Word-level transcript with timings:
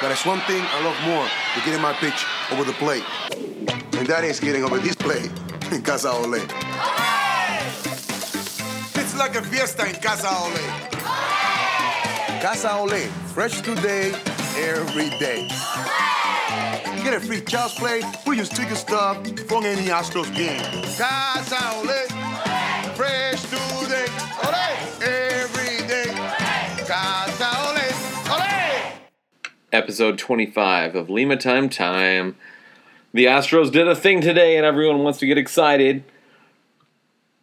But 0.00 0.08
there's 0.08 0.24
one 0.24 0.38
thing 0.42 0.62
I 0.62 0.84
love 0.84 0.96
more 1.04 1.26
than 1.54 1.64
getting 1.64 1.82
my 1.82 1.92
pitch 1.94 2.24
over 2.52 2.62
the 2.62 2.72
plate. 2.74 3.02
And 3.98 4.06
that 4.06 4.22
is 4.22 4.38
getting 4.38 4.62
over 4.62 4.78
this 4.78 4.94
plate 4.94 5.28
in 5.72 5.82
Casa 5.82 6.12
Ole. 6.12 6.38
It's 8.94 9.18
like 9.18 9.34
a 9.34 9.42
fiesta 9.42 9.88
in 9.88 9.96
Casa 10.00 10.28
Ole. 10.28 10.88
Casa 12.40 12.76
Ole, 12.76 13.00
fresh 13.34 13.60
today, 13.60 14.14
every 14.56 15.10
day. 15.18 15.48
You 16.96 17.02
get 17.02 17.14
a 17.14 17.20
free 17.20 17.40
child's 17.40 17.74
play, 17.74 18.00
we 18.24 18.36
your 18.36 18.44
sticker 18.44 18.76
stuff 18.76 19.16
from 19.48 19.64
any 19.64 19.86
Astros 19.88 20.32
game. 20.32 20.62
Casa 20.96 21.58
Ole, 21.76 21.97
episode 29.78 30.18
25 30.18 30.96
of 30.96 31.08
Lima 31.08 31.36
Time 31.36 31.68
Time. 31.68 32.34
The 33.12 33.26
Astros 33.26 33.70
did 33.70 33.86
a 33.86 33.94
thing 33.94 34.20
today 34.20 34.56
and 34.56 34.66
everyone 34.66 35.04
wants 35.04 35.20
to 35.20 35.26
get 35.26 35.38
excited. 35.38 36.02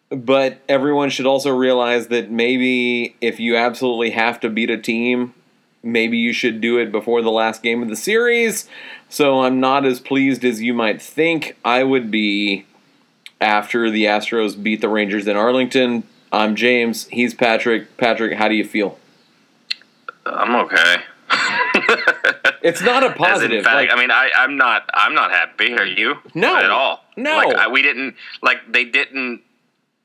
But 0.09 0.59
everyone 0.67 1.09
should 1.09 1.25
also 1.25 1.49
realize 1.49 2.07
that 2.07 2.29
maybe 2.29 3.15
if 3.21 3.39
you 3.39 3.55
absolutely 3.55 4.11
have 4.11 4.41
to 4.41 4.49
beat 4.49 4.69
a 4.69 4.77
team, 4.77 5.33
maybe 5.81 6.17
you 6.17 6.33
should 6.33 6.59
do 6.59 6.77
it 6.77 6.91
before 6.91 7.21
the 7.21 7.31
last 7.31 7.63
game 7.63 7.81
of 7.81 7.87
the 7.87 7.95
series. 7.95 8.69
So 9.07 9.43
I'm 9.43 9.61
not 9.61 9.85
as 9.85 10.01
pleased 10.01 10.43
as 10.43 10.61
you 10.61 10.73
might 10.73 11.01
think 11.01 11.55
I 11.63 11.83
would 11.83 12.11
be 12.11 12.65
after 13.39 13.89
the 13.89 14.05
Astros 14.05 14.61
beat 14.61 14.81
the 14.81 14.89
Rangers 14.89 15.25
in 15.25 15.37
Arlington. 15.37 16.03
I'm 16.33 16.57
James. 16.57 17.07
He's 17.07 17.33
Patrick. 17.33 17.95
Patrick, 17.95 18.37
how 18.37 18.49
do 18.49 18.55
you 18.55 18.65
feel? 18.65 18.99
I'm 20.25 20.53
okay. 20.65 21.03
It's 22.65 22.81
not 22.81 23.03
a 23.03 23.11
As 23.11 23.17
positive. 23.17 23.59
in 23.59 23.63
fact, 23.63 23.75
like- 23.75 23.91
I 23.91 23.95
mean, 23.99 24.11
I, 24.11 24.29
I'm 24.35 24.57
not. 24.57 24.89
I'm 24.93 25.13
not 25.13 25.31
happy. 25.31 25.73
Are 25.73 25.85
you? 25.85 26.15
No. 26.33 26.53
Not 26.53 26.63
at 26.65 26.71
all. 26.71 27.03
No. 27.15 27.37
Like 27.37 27.55
I, 27.55 27.67
we 27.67 27.81
didn't. 27.81 28.15
Like 28.41 28.57
they 28.71 28.83
didn't 28.85 29.41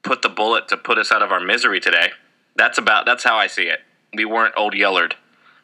put 0.02 0.22
the 0.22 0.28
bullet 0.28 0.68
to 0.68 0.76
put 0.76 0.98
us 0.98 1.10
out 1.10 1.22
of 1.22 1.32
our 1.32 1.40
misery 1.40 1.80
today. 1.80 2.10
That's 2.56 2.78
about. 2.78 3.06
That's 3.06 3.24
how 3.24 3.36
I 3.36 3.46
see 3.46 3.64
it. 3.64 3.80
We 4.14 4.24
weren't 4.24 4.54
old 4.56 4.74
Yeller'd. 4.74 5.16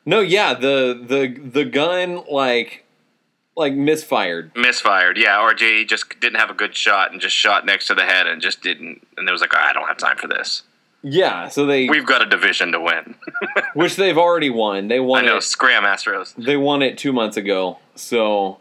No, 0.05 0.20
yeah, 0.20 0.55
the 0.55 0.98
the 1.06 1.39
the 1.48 1.64
gun 1.64 2.24
like 2.30 2.84
like 3.56 3.74
misfired. 3.74 4.52
Misfired. 4.56 5.19
Yeah. 5.19 5.41
Or 5.42 5.52
just 5.55 6.20
didn't 6.20 6.39
have 6.41 6.50
a 6.50 6.55
good 6.55 6.74
shot 6.77 7.12
and 7.12 7.20
just 7.20 7.34
shot 7.36 7.67
next 7.67 7.86
to 7.89 7.94
the 7.94 8.05
head 8.05 8.27
and 8.27 8.41
just 8.41 8.62
didn't. 8.62 9.06
And 9.17 9.28
it 9.28 9.33
was 9.33 9.41
like, 9.41 9.52
"Oh, 9.55 9.61
I 9.61 9.72
don't 9.72 9.89
have 9.89 9.97
time 9.98 10.17
for 10.17 10.28
this. 10.28 10.62
Yeah, 11.08 11.46
so 11.48 11.66
they 11.66 11.88
We've 11.88 12.04
got 12.04 12.20
a 12.20 12.26
division 12.26 12.72
to 12.72 12.80
win. 12.80 13.14
which 13.74 13.94
they've 13.94 14.18
already 14.18 14.50
won. 14.50 14.88
They 14.88 14.98
won 14.98 15.22
I 15.22 15.26
know. 15.28 15.36
it. 15.36 15.42
Scram 15.42 15.84
Astros. 15.84 16.34
They 16.34 16.56
won 16.56 16.82
it 16.82 16.98
two 16.98 17.12
months 17.12 17.36
ago. 17.36 17.78
So 17.94 18.58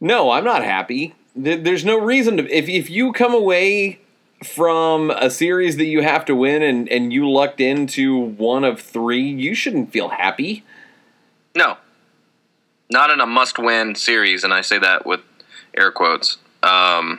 no, 0.00 0.30
I'm 0.30 0.44
not 0.44 0.62
happy. 0.62 1.16
There's 1.34 1.84
no 1.84 1.98
reason 1.98 2.36
to. 2.36 2.48
If 2.56 2.68
if 2.68 2.88
you 2.88 3.12
come 3.12 3.34
away 3.34 3.98
from 4.44 5.10
a 5.10 5.28
series 5.28 5.76
that 5.78 5.86
you 5.86 6.02
have 6.02 6.24
to 6.26 6.36
win 6.36 6.62
and 6.62 6.88
and 6.88 7.12
you 7.12 7.28
lucked 7.28 7.60
into 7.60 8.16
one 8.16 8.62
of 8.62 8.80
three, 8.80 9.28
you 9.28 9.52
shouldn't 9.52 9.90
feel 9.92 10.10
happy. 10.10 10.64
No. 11.56 11.78
Not 12.90 13.10
in 13.10 13.20
a 13.20 13.26
must 13.26 13.58
win 13.58 13.96
series, 13.96 14.44
and 14.44 14.54
I 14.54 14.60
say 14.60 14.78
that 14.78 15.04
with 15.04 15.20
air 15.76 15.90
quotes. 15.90 16.36
Um, 16.62 17.18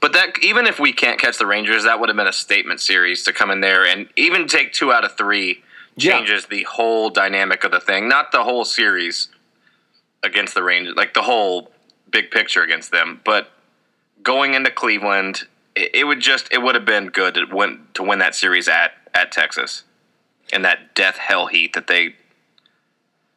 but 0.00 0.12
that 0.12 0.38
even 0.42 0.66
if 0.66 0.78
we 0.78 0.92
can't 0.92 1.18
catch 1.20 1.38
the 1.38 1.46
Rangers, 1.46 1.84
that 1.84 1.98
would 2.00 2.08
have 2.08 2.16
been 2.16 2.26
a 2.26 2.32
statement 2.32 2.80
series 2.80 3.24
to 3.24 3.32
come 3.32 3.50
in 3.50 3.60
there 3.60 3.86
and 3.86 4.08
even 4.16 4.46
take 4.46 4.72
two 4.72 4.92
out 4.92 5.04
of 5.04 5.16
three 5.16 5.62
Yeah. 5.96 6.12
changes 6.18 6.46
the 6.46 6.62
whole 6.64 7.10
dynamic 7.10 7.64
of 7.64 7.70
the 7.72 7.80
thing. 7.80 8.08
Not 8.08 8.30
the 8.32 8.44
whole 8.44 8.64
series 8.64 9.28
against 10.22 10.54
the 10.54 10.62
Rangers, 10.62 10.94
like 10.96 11.14
the 11.14 11.22
whole 11.22 11.72
big 12.10 12.30
picture 12.30 12.62
against 12.62 12.90
them, 12.90 13.20
but 13.24 13.50
going 14.22 14.54
into 14.54 14.70
Cleveland, 14.70 15.44
it, 15.74 15.90
it 15.94 16.04
would 16.04 16.20
just 16.20 16.48
it 16.52 16.58
would 16.62 16.74
have 16.74 16.84
been 16.84 17.08
good 17.08 17.34
to 17.34 17.46
win 17.50 17.86
to 17.94 18.02
win 18.02 18.18
that 18.20 18.34
series 18.34 18.68
at 18.68 18.92
at 19.14 19.30
Texas 19.32 19.84
in 20.52 20.62
that 20.62 20.94
death 20.94 21.16
hell 21.18 21.46
heat 21.46 21.72
that 21.74 21.86
they. 21.86 22.14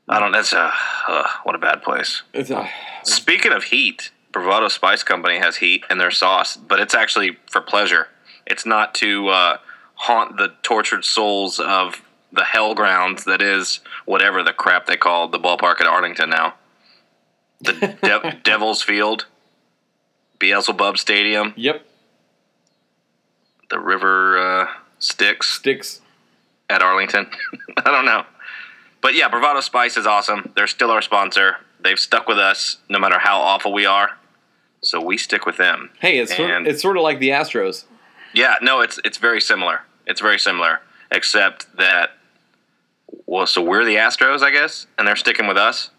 I 0.09 0.19
don't. 0.19 0.31
That's 0.31 0.51
uh, 0.53 0.71
uh, 1.07 1.27
what 1.43 1.55
a 1.55 1.59
bad 1.59 1.81
place. 1.83 2.23
It's 2.33 2.51
uh, 2.51 2.67
Speaking 3.03 3.51
of 3.53 3.65
heat, 3.65 4.11
Bravado 4.31 4.67
Spice 4.69 5.03
Company 5.03 5.39
has 5.39 5.57
heat 5.57 5.83
in 5.89 5.97
their 5.97 6.11
sauce, 6.11 6.55
but 6.57 6.79
it's 6.79 6.95
actually 6.95 7.37
for 7.49 7.61
pleasure. 7.61 8.07
It's 8.45 8.65
not 8.65 8.93
to 8.95 9.27
uh, 9.29 9.57
haunt 9.95 10.37
the 10.37 10.53
tortured 10.63 11.03
souls 11.05 11.59
of 11.59 12.01
the 12.31 12.43
hell 12.45 12.73
grounds 12.73 13.25
that 13.25 13.41
is 13.41 13.81
whatever 14.05 14.41
the 14.41 14.53
crap 14.53 14.85
they 14.85 14.95
call 14.97 15.27
the 15.27 15.39
ballpark 15.39 15.81
at 15.81 15.87
Arlington 15.87 16.29
now. 16.29 16.53
The 17.59 17.73
De- 18.01 18.39
Devil's 18.43 18.81
Field, 18.81 19.25
Beelzebub 20.39 20.97
Stadium, 20.97 21.53
yep, 21.57 21.85
the 23.69 23.79
River 23.79 24.37
uh, 24.37 24.67
Styx 24.99 25.47
sticks. 25.49 26.01
at 26.69 26.81
Arlington. 26.81 27.27
I 27.77 27.91
don't 27.91 28.05
know. 28.05 28.25
But 29.01 29.15
yeah, 29.15 29.27
Bravado 29.29 29.61
Spice 29.61 29.97
is 29.97 30.05
awesome. 30.07 30.51
They're 30.55 30.67
still 30.67 30.91
our 30.91 31.01
sponsor. 31.01 31.57
They've 31.79 31.99
stuck 31.99 32.27
with 32.27 32.37
us 32.37 32.77
no 32.89 32.99
matter 32.99 33.17
how 33.19 33.39
awful 33.41 33.73
we 33.73 33.85
are. 33.85 34.11
So 34.83 34.99
we 35.01 35.17
stick 35.17 35.45
with 35.45 35.57
them. 35.57 35.91
Hey, 35.99 36.17
it's 36.17 36.35
sort, 36.35 36.49
And- 36.49 36.67
it's 36.67 36.81
sort 36.81 36.97
of 36.97 37.03
like 37.03 37.19
the 37.19 37.29
Astros. 37.29 37.85
Yeah, 38.33 38.55
no, 38.61 38.81
it's 38.81 38.99
it's 39.03 39.17
very 39.17 39.41
similar. 39.41 39.81
It's 40.07 40.21
very 40.21 40.39
similar, 40.39 40.81
except 41.11 41.75
that 41.77 42.11
well, 43.25 43.45
so 43.45 43.61
we're 43.61 43.83
the 43.85 43.95
Astros, 43.95 44.41
I 44.41 44.51
guess, 44.51 44.87
and 44.97 45.07
they're 45.07 45.15
sticking 45.17 45.47
with 45.47 45.57
us. 45.57 45.89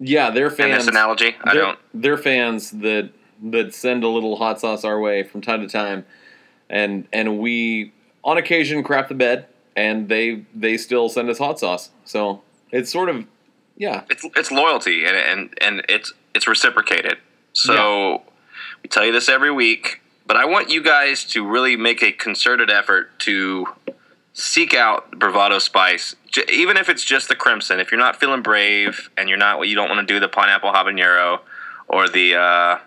Yeah, 0.00 0.30
they're 0.30 0.46
In 0.48 0.54
fans. 0.54 0.84
this 0.84 0.86
analogy, 0.88 1.36
I 1.44 1.54
don't. 1.54 1.78
They're 1.94 2.16
fans 2.18 2.70
that 2.72 3.10
that 3.42 3.72
send 3.74 4.02
a 4.04 4.08
little 4.08 4.36
hot 4.36 4.60
sauce 4.60 4.84
our 4.84 4.98
way 5.00 5.22
from 5.22 5.40
time 5.42 5.60
to 5.62 5.68
time, 5.68 6.04
and 6.68 7.06
and 7.12 7.38
we 7.38 7.92
on 8.24 8.36
occasion 8.36 8.82
crap 8.82 9.08
the 9.08 9.14
bed, 9.14 9.46
and 9.76 10.08
they 10.08 10.44
they 10.54 10.76
still 10.76 11.08
send 11.08 11.30
us 11.30 11.38
hot 11.38 11.58
sauce. 11.60 11.90
So 12.04 12.42
it's 12.72 12.90
sort 12.90 13.08
of 13.08 13.26
yeah, 13.76 14.02
It's 14.10 14.24
it's 14.36 14.50
loyalty, 14.50 15.04
and 15.04 15.16
and 15.16 15.54
and 15.60 15.82
it's 15.88 16.12
it's 16.34 16.48
reciprocated. 16.48 17.18
So 17.62 18.22
we 18.82 18.88
tell 18.88 19.04
you 19.04 19.12
this 19.12 19.28
every 19.28 19.50
week, 19.52 20.00
but 20.26 20.36
I 20.36 20.44
want 20.44 20.70
you 20.70 20.82
guys 20.82 21.24
to 21.26 21.46
really 21.46 21.76
make 21.76 22.02
a 22.02 22.12
concerted 22.12 22.70
effort 22.70 23.18
to 23.20 23.66
seek 24.32 24.74
out 24.74 25.10
Bravado 25.18 25.58
Spice, 25.58 26.14
J- 26.30 26.44
even 26.50 26.76
if 26.76 26.88
it's 26.88 27.04
just 27.04 27.28
the 27.28 27.34
Crimson. 27.34 27.80
If 27.80 27.90
you're 27.90 28.00
not 28.00 28.18
feeling 28.20 28.42
brave 28.42 29.10
and 29.16 29.28
you're 29.28 29.38
not, 29.38 29.60
you 29.68 29.74
don't 29.74 29.88
want 29.88 30.06
to 30.06 30.14
do 30.14 30.20
the 30.20 30.28
pineapple 30.28 30.72
habanero 30.72 31.40
or 31.88 32.08
the 32.08 32.36
uh, 32.36 32.78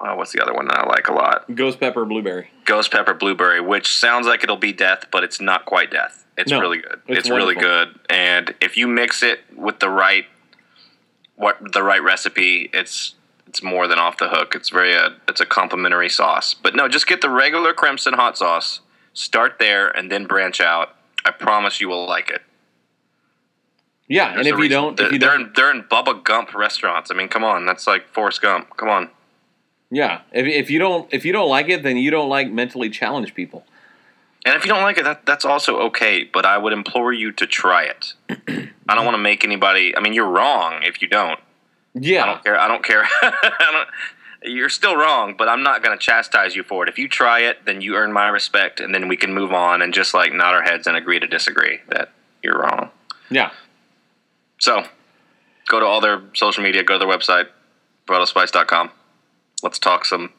oh, 0.00 0.14
what's 0.16 0.32
the 0.32 0.40
other 0.42 0.54
one 0.54 0.66
that 0.68 0.78
I 0.78 0.86
like 0.88 1.08
a 1.08 1.12
lot? 1.12 1.54
ghost 1.54 1.78
pepper 1.80 2.04
blueberry. 2.04 2.48
Ghost 2.64 2.90
pepper 2.90 3.14
blueberry, 3.14 3.60
which 3.60 3.94
sounds 3.94 4.26
like 4.26 4.42
it'll 4.42 4.56
be 4.56 4.72
death, 4.72 5.04
but 5.12 5.22
it's 5.22 5.40
not 5.40 5.66
quite 5.66 5.90
death. 5.90 6.24
It's 6.38 6.50
No, 6.50 6.60
really 6.60 6.78
good. 6.78 7.00
it's 7.06 7.20
It's, 7.20 7.30
really 7.30 7.54
good, 7.54 7.98
and 8.10 8.54
if 8.60 8.76
you 8.76 8.86
mix 8.88 9.22
it 9.22 9.40
with 9.54 9.78
the 9.80 9.88
right 9.88 10.24
what 11.36 11.58
the 11.72 11.82
right 11.82 12.02
recipe, 12.02 12.70
it's 12.72 13.14
it's 13.56 13.62
more 13.62 13.88
than 13.88 13.98
off 13.98 14.18
the 14.18 14.28
hook. 14.28 14.54
It's 14.54 14.68
very 14.68 14.94
uh, 14.94 15.10
it's 15.28 15.40
a 15.40 15.46
complimentary 15.46 16.10
sauce. 16.10 16.52
But 16.52 16.74
no, 16.74 16.88
just 16.88 17.06
get 17.06 17.22
the 17.22 17.30
regular 17.30 17.72
crimson 17.72 18.12
hot 18.12 18.36
sauce. 18.36 18.80
Start 19.14 19.58
there 19.58 19.88
and 19.88 20.12
then 20.12 20.26
branch 20.26 20.60
out. 20.60 20.94
I 21.24 21.30
promise 21.30 21.80
you 21.80 21.88
will 21.88 22.06
like 22.06 22.28
it. 22.28 22.42
Yeah, 24.08 24.38
and 24.38 24.46
if 24.46 24.58
you 24.58 24.68
don't, 24.68 25.00
if 25.00 25.10
you 25.10 25.18
they're 25.18 25.30
don't, 25.30 25.46
in, 25.46 25.52
they're 25.56 25.70
in 25.74 25.84
Bubba 25.84 26.22
Gump 26.22 26.54
restaurants. 26.54 27.10
I 27.10 27.14
mean, 27.14 27.28
come 27.28 27.44
on, 27.44 27.64
that's 27.64 27.86
like 27.86 28.12
Forrest 28.12 28.42
Gump. 28.42 28.76
Come 28.76 28.90
on. 28.90 29.08
yeah, 29.90 30.20
if, 30.32 30.46
if 30.46 30.70
you 30.70 30.78
don't 30.78 31.10
if 31.10 31.24
you 31.24 31.32
don't 31.32 31.48
like 31.48 31.70
it, 31.70 31.82
then 31.82 31.96
you 31.96 32.10
don't 32.10 32.28
like 32.28 32.52
mentally 32.52 32.90
challenged 32.90 33.34
people. 33.34 33.64
And 34.44 34.54
if 34.54 34.66
you 34.66 34.68
don't 34.68 34.82
like 34.82 34.98
it, 34.98 35.04
that, 35.04 35.24
that's 35.24 35.46
also 35.46 35.78
okay. 35.88 36.24
But 36.24 36.44
I 36.44 36.58
would 36.58 36.74
implore 36.74 37.14
you 37.14 37.32
to 37.32 37.46
try 37.46 37.84
it. 37.84 38.12
I 38.86 38.94
don't 38.94 39.06
want 39.06 39.14
to 39.14 39.22
make 39.22 39.44
anybody. 39.44 39.96
I 39.96 40.00
mean, 40.00 40.12
you're 40.12 40.28
wrong 40.28 40.82
if 40.82 41.00
you 41.00 41.08
don't. 41.08 41.40
I 41.96 42.00
Yeah, 42.00 42.26
don't 42.26 42.44
care. 42.44 42.58
I 42.58 42.68
don't 42.68 42.84
care. 42.84 43.04
I 43.22 43.68
don't, 43.72 44.52
you're 44.52 44.68
still 44.68 44.96
wrong, 44.96 45.34
but 45.36 45.48
I'm 45.48 45.62
not 45.62 45.82
going 45.82 45.96
to 45.96 46.02
chastise 46.02 46.54
you 46.54 46.62
for 46.62 46.82
it. 46.84 46.88
If 46.88 46.98
you 46.98 47.08
try 47.08 47.40
it, 47.40 47.64
then 47.64 47.80
you 47.80 47.96
earn 47.96 48.12
my 48.12 48.28
respect, 48.28 48.80
and 48.80 48.94
then 48.94 49.08
we 49.08 49.16
can 49.16 49.32
move 49.34 49.52
on 49.52 49.82
and 49.82 49.92
just 49.92 50.14
like 50.14 50.32
nod 50.32 50.54
our 50.54 50.62
heads 50.62 50.86
and 50.86 50.96
agree 50.96 51.18
to 51.18 51.26
disagree 51.26 51.80
that 51.88 52.10
you're 52.42 52.58
wrong. 52.60 52.90
yeah. 53.30 53.50
So, 54.58 54.84
go 55.68 55.80
to 55.80 55.86
all 55.86 56.00
their 56.00 56.22
social 56.34 56.62
media. 56.62 56.82
Go 56.82 56.94
to 56.94 57.04
their 57.04 57.08
website, 57.08 57.48
bravadospice.com. 58.06 58.90
Let's 59.62 59.78
talk 59.78 60.04
some 60.04 60.32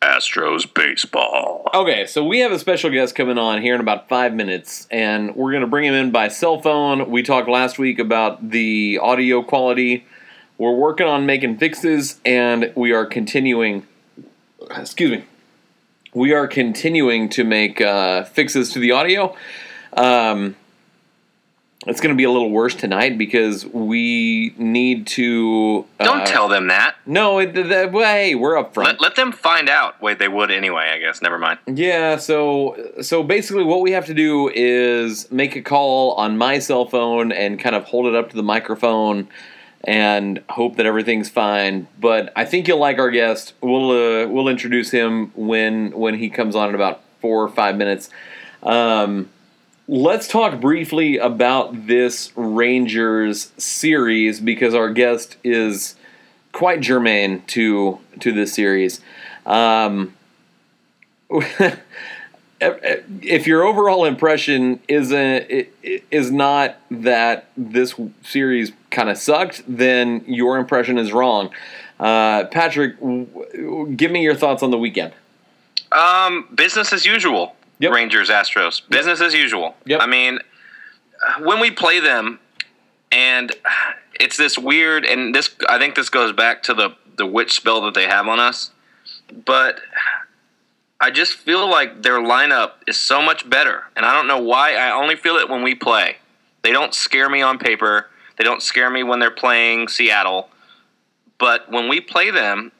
Astros 0.00 0.72
baseball. 0.72 1.68
Okay, 1.74 2.06
so 2.06 2.24
we 2.24 2.40
have 2.40 2.50
a 2.52 2.58
special 2.58 2.90
guest 2.90 3.14
coming 3.14 3.36
on 3.38 3.60
here 3.60 3.74
in 3.74 3.80
about 3.80 4.08
five 4.08 4.32
minutes, 4.32 4.88
and 4.90 5.36
we're 5.36 5.50
going 5.50 5.60
to 5.62 5.66
bring 5.68 5.84
him 5.84 5.94
in 5.94 6.10
by 6.10 6.28
cell 6.28 6.60
phone. 6.62 7.10
We 7.10 7.22
talked 7.22 7.48
last 7.48 7.78
week 7.78 7.98
about 7.98 8.50
the 8.50 8.98
audio 9.02 9.42
quality. 9.42 10.06
We're 10.60 10.74
working 10.74 11.06
on 11.06 11.24
making 11.24 11.56
fixes, 11.56 12.20
and 12.22 12.70
we 12.76 12.92
are 12.92 13.06
continuing. 13.06 13.86
Excuse 14.70 15.10
me. 15.10 15.24
We 16.12 16.34
are 16.34 16.46
continuing 16.46 17.30
to 17.30 17.44
make 17.44 17.80
uh, 17.80 18.24
fixes 18.24 18.70
to 18.74 18.78
the 18.78 18.92
audio. 18.92 19.34
Um, 19.94 20.56
it's 21.86 22.02
going 22.02 22.14
to 22.14 22.14
be 22.14 22.24
a 22.24 22.30
little 22.30 22.50
worse 22.50 22.74
tonight 22.74 23.16
because 23.16 23.64
we 23.64 24.54
need 24.58 25.06
to. 25.06 25.86
Don't 25.98 26.20
uh, 26.20 26.26
tell 26.26 26.46
them 26.46 26.66
that. 26.66 26.96
No, 27.06 27.38
it, 27.38 27.54
the, 27.54 27.62
the, 27.62 27.90
well, 27.90 28.04
hey, 28.04 28.34
we're 28.34 28.58
up 28.58 28.74
front. 28.74 29.00
Let, 29.00 29.00
let 29.00 29.16
them 29.16 29.32
find 29.32 29.70
out. 29.70 30.02
Wait, 30.02 30.18
they 30.18 30.28
would 30.28 30.50
anyway. 30.50 30.90
I 30.92 30.98
guess. 30.98 31.22
Never 31.22 31.38
mind. 31.38 31.58
Yeah, 31.68 32.18
so 32.18 32.76
so 33.00 33.22
basically 33.22 33.64
what 33.64 33.80
we 33.80 33.92
have 33.92 34.04
to 34.04 34.14
do 34.14 34.50
is 34.54 35.32
make 35.32 35.56
a 35.56 35.62
call 35.62 36.12
on 36.16 36.36
my 36.36 36.58
cell 36.58 36.84
phone 36.84 37.32
and 37.32 37.58
kind 37.58 37.74
of 37.74 37.84
hold 37.84 38.04
it 38.04 38.14
up 38.14 38.28
to 38.28 38.36
the 38.36 38.42
microphone 38.42 39.26
and 39.84 40.42
hope 40.50 40.76
that 40.76 40.86
everything's 40.86 41.28
fine. 41.28 41.88
But 41.98 42.32
I 42.36 42.44
think 42.44 42.68
you'll 42.68 42.78
like 42.78 42.98
our 42.98 43.10
guest. 43.10 43.54
We'll 43.60 43.90
uh, 43.90 44.26
we'll 44.28 44.48
introduce 44.48 44.90
him 44.90 45.32
when 45.34 45.92
when 45.92 46.14
he 46.14 46.28
comes 46.30 46.54
on 46.54 46.68
in 46.70 46.74
about 46.74 47.00
4 47.20 47.44
or 47.44 47.48
5 47.48 47.76
minutes. 47.76 48.10
Um, 48.62 49.30
let's 49.88 50.28
talk 50.28 50.60
briefly 50.60 51.18
about 51.18 51.86
this 51.86 52.32
Rangers 52.36 53.52
series 53.56 54.40
because 54.40 54.74
our 54.74 54.90
guest 54.90 55.36
is 55.42 55.96
quite 56.52 56.80
germane 56.80 57.42
to 57.48 57.98
to 58.20 58.32
this 58.32 58.52
series. 58.52 59.00
Um, 59.46 60.14
if 62.60 63.46
your 63.46 63.64
overall 63.64 64.04
impression 64.04 64.80
isn't 64.88 65.68
is 65.82 66.30
not 66.30 66.76
that 66.90 67.48
this 67.56 67.94
series 68.22 68.72
kind 68.90 69.08
of 69.08 69.16
sucked, 69.16 69.62
then 69.66 70.24
your 70.26 70.58
impression 70.58 70.98
is 70.98 71.12
wrong. 71.12 71.50
Uh, 71.98 72.44
Patrick, 72.46 72.98
give 73.96 74.10
me 74.10 74.22
your 74.22 74.34
thoughts 74.34 74.62
on 74.62 74.70
the 74.70 74.78
weekend. 74.78 75.12
Um, 75.92 76.48
business 76.54 76.92
as 76.92 77.04
usual. 77.04 77.56
Yep. 77.78 77.92
Rangers 77.92 78.28
Astros. 78.28 78.86
Business 78.88 79.20
as 79.20 79.34
usual. 79.34 79.74
Yep. 79.86 80.02
I 80.02 80.06
mean, 80.06 80.38
when 81.40 81.60
we 81.60 81.70
play 81.70 81.98
them, 81.98 82.38
and 83.10 83.52
it's 84.18 84.36
this 84.36 84.58
weird, 84.58 85.04
and 85.04 85.34
this 85.34 85.50
I 85.68 85.78
think 85.78 85.94
this 85.94 86.10
goes 86.10 86.32
back 86.32 86.62
to 86.64 86.74
the 86.74 86.94
the 87.16 87.26
witch 87.26 87.52
spell 87.52 87.80
that 87.82 87.94
they 87.94 88.06
have 88.06 88.28
on 88.28 88.38
us, 88.38 88.70
but 89.44 89.80
I 91.00 91.10
just 91.10 91.34
feel 91.34 91.68
like 91.68 92.02
their 92.02 92.18
lineup 92.18 92.72
is 92.86 92.98
so 92.98 93.22
much 93.22 93.48
better, 93.48 93.84
and 93.96 94.04
I 94.04 94.12
don't 94.14 94.26
know 94.26 94.38
why. 94.38 94.74
I 94.74 94.90
only 94.90 95.16
feel 95.16 95.36
it 95.36 95.48
when 95.48 95.62
we 95.62 95.74
play. 95.74 96.16
They 96.62 96.72
don't 96.72 96.92
scare 96.94 97.28
me 97.30 97.40
on 97.40 97.58
paper. 97.58 98.10
They 98.36 98.44
don't 98.44 98.62
scare 98.62 98.90
me 98.90 99.02
when 99.02 99.18
they're 99.18 99.30
playing 99.30 99.88
Seattle, 99.88 100.50
but 101.38 101.70
when 101.70 101.88
we 101.88 102.00
play 102.00 102.30
them, 102.30 102.72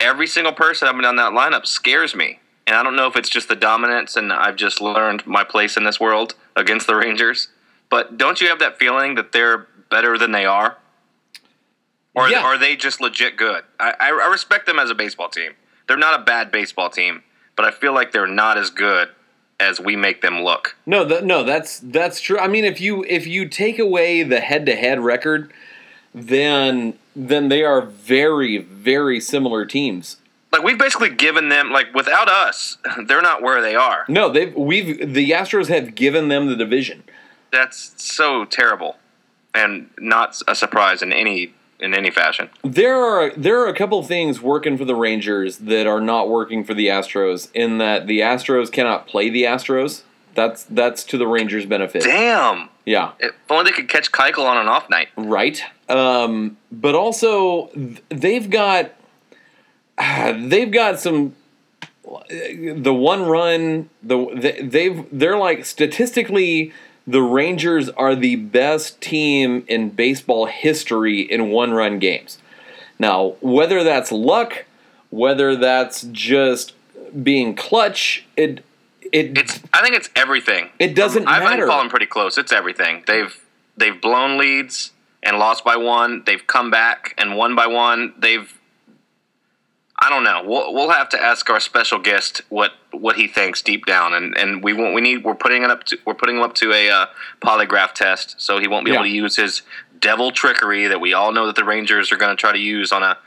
every 0.00 0.26
single 0.26 0.52
person 0.52 0.88
up 0.88 0.94
and 0.94 1.02
down 1.02 1.16
that 1.16 1.32
lineup 1.32 1.66
scares 1.66 2.14
me. 2.14 2.40
And 2.66 2.76
I 2.76 2.82
don't 2.82 2.96
know 2.96 3.06
if 3.06 3.16
it's 3.16 3.30
just 3.30 3.48
the 3.48 3.56
dominance 3.56 4.14
and 4.14 4.30
I've 4.32 4.56
just 4.56 4.80
learned 4.80 5.26
my 5.26 5.42
place 5.42 5.76
in 5.78 5.84
this 5.84 5.98
world 5.98 6.34
against 6.54 6.86
the 6.86 6.94
Rangers. 6.94 7.48
But 7.88 8.18
don't 8.18 8.40
you 8.42 8.48
have 8.48 8.58
that 8.58 8.78
feeling 8.78 9.14
that 9.14 9.32
they're 9.32 9.66
better 9.90 10.18
than 10.18 10.32
they 10.32 10.44
are? 10.44 10.76
Or 12.14 12.28
Yeah. 12.28 12.42
are 12.42 12.58
they 12.58 12.76
just 12.76 13.00
legit 13.00 13.36
good? 13.38 13.64
I, 13.80 13.94
I 13.98 14.08
I 14.10 14.28
respect 14.30 14.66
them 14.66 14.78
as 14.78 14.90
a 14.90 14.94
baseball 14.94 15.30
team. 15.30 15.52
They're 15.88 15.96
not 15.96 16.20
a 16.20 16.22
bad 16.22 16.52
baseball 16.52 16.90
team, 16.90 17.22
but 17.56 17.64
I 17.64 17.70
feel 17.70 17.94
like 17.94 18.12
they're 18.12 18.26
not 18.26 18.58
as 18.58 18.70
good 18.70 19.08
as 19.58 19.80
we 19.80 19.96
make 19.96 20.20
them 20.22 20.42
look. 20.42 20.76
No, 20.86 21.04
that, 21.04 21.24
no, 21.24 21.42
that's 21.42 21.80
that's 21.80 22.20
true. 22.20 22.38
I 22.38 22.46
mean, 22.46 22.64
if 22.64 22.80
you 22.80 23.04
if 23.08 23.26
you 23.26 23.48
take 23.48 23.78
away 23.78 24.22
the 24.22 24.40
head 24.40 24.66
to 24.66 24.76
head 24.76 25.00
record, 25.00 25.52
then 26.14 26.94
then 27.16 27.48
they 27.48 27.64
are 27.64 27.80
very 27.80 28.58
very 28.58 29.18
similar 29.18 29.64
teams. 29.64 30.18
Like 30.52 30.62
we've 30.62 30.78
basically 30.78 31.10
given 31.10 31.48
them 31.48 31.72
like 31.72 31.92
without 31.94 32.28
us, 32.28 32.78
they're 33.06 33.22
not 33.22 33.42
where 33.42 33.60
they 33.60 33.74
are. 33.74 34.04
No, 34.08 34.30
they've 34.30 34.54
we've 34.54 35.12
the 35.14 35.30
Astros 35.30 35.68
have 35.68 35.94
given 35.94 36.28
them 36.28 36.46
the 36.46 36.56
division. 36.56 37.02
That's 37.50 37.94
so 37.96 38.44
terrible, 38.44 38.98
and 39.54 39.88
not 39.98 40.40
a 40.46 40.54
surprise 40.54 41.00
in 41.02 41.14
any 41.14 41.54
in 41.80 41.94
any 41.94 42.10
fashion. 42.10 42.48
There 42.62 42.96
are 42.96 43.30
there 43.36 43.60
are 43.60 43.68
a 43.68 43.74
couple 43.74 44.02
things 44.02 44.40
working 44.40 44.76
for 44.76 44.84
the 44.84 44.94
Rangers 44.94 45.58
that 45.58 45.86
are 45.86 46.00
not 46.00 46.28
working 46.28 46.64
for 46.64 46.74
the 46.74 46.88
Astros. 46.88 47.48
In 47.54 47.78
that 47.78 48.06
the 48.06 48.20
Astros 48.20 48.70
cannot 48.72 49.06
play 49.06 49.30
the 49.30 49.44
Astros. 49.44 50.02
That's 50.34 50.64
that's 50.64 51.02
to 51.04 51.18
the 51.18 51.26
Rangers' 51.26 51.66
benefit. 51.66 52.02
Damn! 52.02 52.68
Yeah, 52.84 53.12
If 53.18 53.34
only 53.50 53.70
they 53.70 53.76
could 53.76 53.88
catch 53.88 54.12
Keuchel 54.12 54.44
on 54.44 54.56
an 54.56 54.68
off 54.68 54.88
night. 54.88 55.08
right. 55.16 55.60
Um, 55.88 56.56
but 56.70 56.94
also 56.94 57.70
they've 58.08 58.48
got 58.48 58.92
they've 59.98 60.70
got 60.70 61.00
some 61.00 61.34
the 62.30 62.94
one 62.94 63.22
run 63.26 63.90
the 64.02 64.60
they've 64.62 65.04
they're 65.12 65.36
like 65.38 65.64
statistically 65.64 66.72
the 67.08 67.22
Rangers 67.22 67.88
are 67.88 68.14
the 68.14 68.36
best 68.36 69.00
team 69.00 69.64
in 69.66 69.88
baseball 69.88 70.44
history 70.44 71.22
in 71.22 71.48
one 71.48 71.72
run 71.72 71.98
games. 71.98 72.36
Now, 72.98 73.36
whether 73.40 73.82
that's 73.82 74.12
luck, 74.12 74.66
whether 75.08 75.56
that's 75.56 76.02
just 76.12 76.74
being 77.22 77.56
clutch, 77.56 78.26
it 78.36 78.62
it 79.10 79.38
It's 79.38 79.60
I 79.72 79.80
think 79.80 79.94
it's 79.94 80.10
everything. 80.14 80.68
It 80.78 80.94
doesn't 80.94 81.26
I've 81.26 81.42
matter. 81.42 81.62
I've 81.62 81.68
fallen 81.68 81.88
pretty 81.88 82.04
close. 82.04 82.36
It's 82.36 82.52
everything. 82.52 83.04
They've 83.06 83.34
they've 83.78 83.98
blown 83.98 84.36
leads 84.36 84.92
and 85.22 85.38
lost 85.38 85.64
by 85.64 85.76
one. 85.76 86.24
They've 86.26 86.46
come 86.46 86.70
back 86.70 87.14
and 87.16 87.36
won 87.36 87.54
by 87.54 87.68
one. 87.68 88.12
They've 88.18 88.52
I 90.00 90.10
don't 90.10 90.22
know. 90.22 90.42
We'll, 90.44 90.72
we'll 90.72 90.90
have 90.90 91.08
to 91.10 91.20
ask 91.20 91.50
our 91.50 91.58
special 91.58 91.98
guest 91.98 92.42
what, 92.50 92.72
what 92.92 93.16
he 93.16 93.26
thinks 93.26 93.62
deep 93.62 93.84
down, 93.84 94.14
and, 94.14 94.36
and 94.38 94.62
we 94.62 94.72
won't. 94.72 94.94
We 94.94 95.00
need. 95.00 95.24
We're 95.24 95.34
putting 95.34 95.64
it 95.64 95.70
up. 95.70 95.84
To, 95.84 95.98
we're 96.06 96.14
putting 96.14 96.36
him 96.36 96.42
up 96.42 96.54
to 96.56 96.72
a 96.72 96.88
uh, 96.88 97.06
polygraph 97.40 97.94
test, 97.94 98.40
so 98.40 98.58
he 98.58 98.68
won't 98.68 98.84
be 98.84 98.92
able 98.92 99.04
to 99.04 99.10
use 99.10 99.36
his 99.36 99.62
devil 99.98 100.30
trickery 100.30 100.86
that 100.86 101.00
we 101.00 101.12
all 101.14 101.32
know 101.32 101.46
that 101.46 101.56
the 101.56 101.64
Rangers 101.64 102.12
are 102.12 102.16
going 102.16 102.30
to 102.30 102.40
try 102.40 102.52
to 102.52 102.58
use 102.58 102.92
on 102.92 103.02
a 103.02 103.18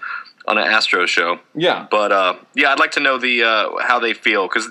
on 0.47 0.57
an 0.57 0.63
Astro 0.63 1.05
show. 1.05 1.39
yeah. 1.53 1.87
But 1.91 2.11
uh, 2.11 2.35
yeah, 2.55 2.71
I'd 2.71 2.79
like 2.79 2.91
to 2.91 2.99
know 2.99 3.17
the 3.17 3.43
uh, 3.43 3.69
how 3.81 3.99
they 3.99 4.13
feel 4.13 4.47
because 4.47 4.69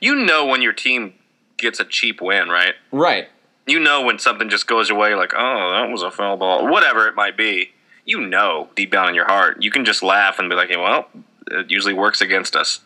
you 0.00 0.14
know 0.14 0.46
when 0.46 0.62
your 0.62 0.72
team 0.72 1.14
gets 1.58 1.80
a 1.80 1.84
cheap 1.84 2.20
win, 2.20 2.48
right? 2.48 2.74
Right. 2.90 3.28
You 3.66 3.78
know 3.78 4.02
when 4.02 4.18
something 4.18 4.48
just 4.48 4.66
goes 4.66 4.90
away, 4.90 5.14
like 5.14 5.32
oh 5.36 5.70
that 5.70 5.90
was 5.90 6.02
a 6.02 6.10
foul 6.10 6.36
ball, 6.36 6.68
whatever 6.68 7.06
it 7.08 7.14
might 7.14 7.36
be. 7.36 7.72
You 8.04 8.20
know 8.26 8.70
deep 8.74 8.90
down 8.90 9.08
in 9.08 9.14
your 9.14 9.26
heart, 9.26 9.62
you 9.62 9.70
can 9.70 9.84
just 9.84 10.02
laugh 10.02 10.40
and 10.40 10.48
be 10.48 10.56
like, 10.56 10.70
well, 10.70 11.06
it 11.52 11.70
usually 11.70 11.94
works 11.94 12.20
against 12.20 12.56
us. 12.56 12.80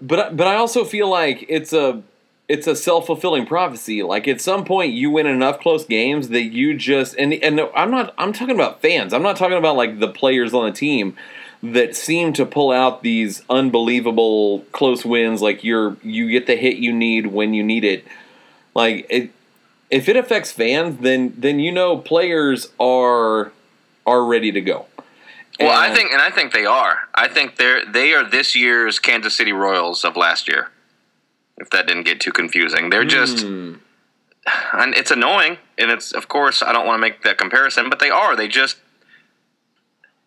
But 0.00 0.36
but 0.36 0.46
I 0.46 0.56
also 0.56 0.84
feel 0.84 1.08
like 1.08 1.44
it's 1.48 1.72
a 1.72 2.02
it's 2.48 2.66
a 2.66 2.76
self 2.76 3.06
fulfilling 3.06 3.46
prophecy. 3.46 4.02
Like 4.02 4.28
at 4.28 4.40
some 4.40 4.64
point 4.64 4.92
you 4.92 5.10
win 5.10 5.26
enough 5.26 5.60
close 5.60 5.84
games 5.84 6.28
that 6.28 6.44
you 6.44 6.76
just 6.76 7.16
and 7.16 7.32
and 7.32 7.60
I'm 7.74 7.90
not 7.90 8.14
I'm 8.18 8.32
talking 8.32 8.54
about 8.54 8.82
fans. 8.82 9.12
I'm 9.12 9.22
not 9.22 9.36
talking 9.36 9.58
about 9.58 9.76
like 9.76 10.00
the 10.00 10.08
players 10.08 10.52
on 10.52 10.66
the 10.66 10.72
team 10.72 11.16
that 11.62 11.96
seem 11.96 12.32
to 12.34 12.44
pull 12.44 12.70
out 12.70 13.02
these 13.02 13.42
unbelievable 13.48 14.60
close 14.72 15.04
wins. 15.04 15.40
Like 15.40 15.64
you're 15.64 15.96
you 16.02 16.30
get 16.30 16.46
the 16.46 16.56
hit 16.56 16.76
you 16.76 16.92
need 16.92 17.28
when 17.28 17.54
you 17.54 17.62
need 17.62 17.84
it. 17.84 18.04
Like 18.74 19.06
it, 19.08 19.30
if 19.90 20.08
it 20.08 20.16
affects 20.16 20.52
fans, 20.52 20.98
then 21.00 21.34
then 21.38 21.60
you 21.60 21.72
know 21.72 21.96
players 21.96 22.68
are 22.78 23.52
are 24.06 24.24
ready 24.24 24.52
to 24.52 24.60
go. 24.60 24.86
Well, 25.60 25.70
I 25.78 25.94
think, 25.94 26.10
and 26.12 26.20
I 26.20 26.30
think 26.30 26.52
they 26.52 26.66
are. 26.66 27.08
I 27.14 27.28
think 27.28 27.56
they're 27.56 27.84
they 27.84 28.12
are 28.12 28.28
this 28.28 28.56
year's 28.56 28.98
Kansas 28.98 29.36
City 29.36 29.52
Royals 29.52 30.04
of 30.04 30.16
last 30.16 30.48
year. 30.48 30.70
If 31.58 31.70
that 31.70 31.86
didn't 31.86 32.02
get 32.04 32.20
too 32.20 32.32
confusing, 32.32 32.90
they're 32.90 33.04
just, 33.04 33.44
and 34.72 34.94
it's 34.94 35.10
annoying, 35.12 35.58
and 35.78 35.90
it's 35.90 36.12
of 36.12 36.26
course 36.28 36.62
I 36.62 36.72
don't 36.72 36.86
want 36.86 36.96
to 36.98 37.00
make 37.00 37.22
that 37.22 37.38
comparison, 37.38 37.88
but 37.88 38.00
they 38.00 38.10
are. 38.10 38.34
They 38.36 38.48
just 38.48 38.78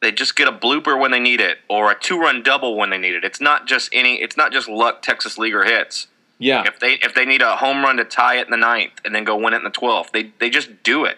they 0.02 0.12
just 0.12 0.36
get 0.36 0.48
a 0.48 0.52
blooper 0.52 1.00
when 1.00 1.12
they 1.12 1.20
need 1.20 1.42
it, 1.42 1.58
or 1.70 1.92
a 1.92 2.00
two 2.00 2.20
run 2.20 2.44
double 2.44 2.78
when 2.78 2.90
they 2.90 2.98
need 2.98 3.16
it. 3.16 3.24
It's 3.26 3.42
not 3.42 3.68
just 3.68 3.90
any. 3.92 4.22
It's 4.22 4.38
not 4.38 4.52
just 4.54 4.70
luck 4.70 5.02
Texas 5.02 5.38
leaguer 5.38 5.64
hits. 5.66 6.08
yeah. 6.40 6.64
If 6.66 6.80
they 6.80 6.94
if 6.94 7.14
they 7.14 7.26
need 7.26 7.42
a 7.42 7.58
home 7.58 7.84
run 7.84 7.98
to 7.98 8.06
tie 8.06 8.38
it 8.38 8.46
in 8.46 8.52
the 8.52 8.58
ninth 8.58 9.02
and 9.04 9.14
then 9.14 9.24
go 9.24 9.36
win 9.36 9.54
it 9.54 9.58
in 9.58 9.64
the 9.64 9.70
twelfth, 9.72 10.12
they 10.14 10.32
they 10.40 10.50
just 10.50 10.84
do 10.84 11.04
it. 11.04 11.18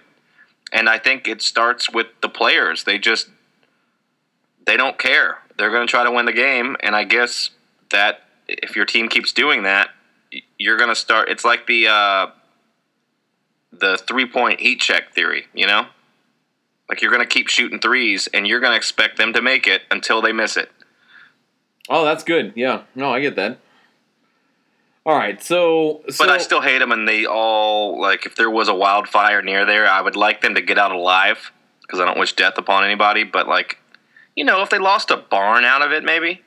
And 0.71 0.87
I 0.87 0.97
think 0.99 1.27
it 1.27 1.41
starts 1.41 1.91
with 1.91 2.07
the 2.21 2.29
players. 2.29 2.83
They 2.85 2.97
just 2.99 3.29
they 4.69 4.77
don't 4.77 4.99
care. 4.99 5.39
They're 5.57 5.71
going 5.71 5.87
to 5.87 5.89
try 5.89 6.03
to 6.03 6.11
win 6.11 6.27
the 6.27 6.31
game, 6.31 6.77
and 6.81 6.95
I 6.95 7.03
guess 7.03 7.49
that 7.89 8.21
if 8.47 8.75
your 8.75 8.85
team 8.85 9.09
keeps 9.09 9.33
doing 9.33 9.63
that, 9.63 9.89
you're 10.59 10.77
going 10.77 10.89
to 10.89 10.95
start. 10.95 11.29
It's 11.29 11.43
like 11.43 11.65
the 11.65 11.87
uh, 11.87 12.27
the 13.73 13.97
three 13.97 14.27
point 14.27 14.59
heat 14.59 14.79
check 14.79 15.11
theory. 15.15 15.47
You 15.55 15.65
know, 15.65 15.87
like 16.87 17.01
you're 17.01 17.09
going 17.09 17.23
to 17.23 17.27
keep 17.27 17.47
shooting 17.47 17.79
threes, 17.79 18.29
and 18.31 18.45
you're 18.45 18.59
going 18.59 18.71
to 18.71 18.77
expect 18.77 19.17
them 19.17 19.33
to 19.33 19.41
make 19.41 19.65
it 19.65 19.81
until 19.89 20.21
they 20.21 20.31
miss 20.31 20.55
it. 20.55 20.71
Oh, 21.89 22.05
that's 22.05 22.23
good. 22.23 22.53
Yeah. 22.55 22.83
No, 22.93 23.11
I 23.11 23.21
get 23.21 23.35
that. 23.37 23.57
All 25.03 25.17
right. 25.17 25.41
So, 25.41 26.03
so 26.09 26.23
But 26.23 26.29
I 26.29 26.37
still 26.37 26.61
hate 26.61 26.77
them, 26.77 26.91
and 26.91 27.07
they 27.07 27.25
all 27.25 27.99
like. 27.99 28.27
If 28.27 28.35
there 28.35 28.51
was 28.51 28.67
a 28.67 28.75
wildfire 28.75 29.41
near 29.41 29.65
there, 29.65 29.89
I 29.89 29.99
would 29.99 30.15
like 30.15 30.41
them 30.41 30.53
to 30.53 30.61
get 30.61 30.77
out 30.77 30.91
alive 30.91 31.51
because 31.81 31.99
I 31.99 32.05
don't 32.05 32.19
wish 32.19 32.33
death 32.33 32.59
upon 32.59 32.83
anybody. 32.83 33.23
But 33.23 33.47
like, 33.47 33.78
you 34.39 34.45
know, 34.45 34.61
if 34.61 34.69
they 34.69 34.79
lost 34.79 35.11
a 35.11 35.17
barn 35.17 35.65
out 35.65 35.81
of 35.81 35.91
it, 35.91 36.01
maybe 36.01 36.41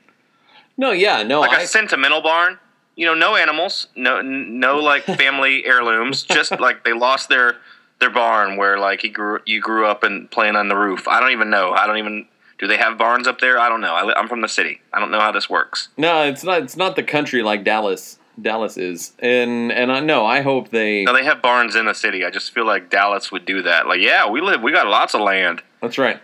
no, 0.77 0.91
yeah, 0.93 1.21
no, 1.21 1.41
like 1.41 1.51
I, 1.51 1.61
a 1.61 1.67
sentimental 1.67 2.23
barn, 2.23 2.57
you 2.95 3.05
know, 3.05 3.13
no 3.13 3.35
animals, 3.35 3.85
no 3.95 4.19
no 4.19 4.79
like 4.79 5.03
family 5.19 5.63
heirlooms. 5.63 6.23
Just 6.23 6.59
like 6.59 6.83
they 6.83 6.93
lost 6.93 7.29
their 7.29 7.57
their 7.99 8.09
barn 8.09 8.57
where 8.57 8.79
like 8.79 9.01
he 9.01 9.09
grew 9.09 9.41
you 9.45 9.61
grew 9.61 9.85
up 9.85 10.01
and 10.01 10.29
playing 10.31 10.55
on 10.55 10.69
the 10.69 10.75
roof. 10.75 11.07
I 11.07 11.19
don't 11.19 11.29
even 11.33 11.51
know. 11.51 11.71
I 11.73 11.85
don't 11.85 11.99
even 11.99 12.25
do 12.57 12.65
they 12.65 12.77
have 12.77 12.97
barns 12.97 13.27
up 13.27 13.39
there? 13.39 13.59
I 13.59 13.69
don't 13.69 13.81
know. 13.81 13.93
I, 13.93 14.19
I'm 14.19 14.27
from 14.27 14.41
the 14.41 14.47
city. 14.47 14.81
I 14.91 14.99
don't 14.99 15.11
know 15.11 15.19
how 15.19 15.31
this 15.31 15.47
works. 15.47 15.89
No, 15.95 16.23
it's 16.23 16.43
not. 16.43 16.63
It's 16.63 16.75
not 16.75 16.95
the 16.95 17.03
country 17.03 17.43
like 17.43 17.63
Dallas. 17.63 18.17
Dallas 18.41 18.75
is, 18.75 19.13
and 19.19 19.71
and 19.71 19.91
I 19.91 19.99
know. 19.99 20.25
I 20.25 20.41
hope 20.41 20.69
they. 20.69 21.03
No, 21.03 21.13
they 21.13 21.25
have 21.25 21.43
barns 21.43 21.75
in 21.75 21.85
the 21.85 21.93
city. 21.93 22.25
I 22.25 22.31
just 22.31 22.51
feel 22.55 22.65
like 22.65 22.89
Dallas 22.89 23.31
would 23.31 23.45
do 23.45 23.61
that. 23.61 23.85
Like, 23.85 24.01
yeah, 24.01 24.27
we 24.27 24.41
live. 24.41 24.63
We 24.63 24.71
got 24.71 24.87
lots 24.87 25.13
of 25.13 25.21
land. 25.21 25.61
That's 25.79 25.99
right. 25.99 26.19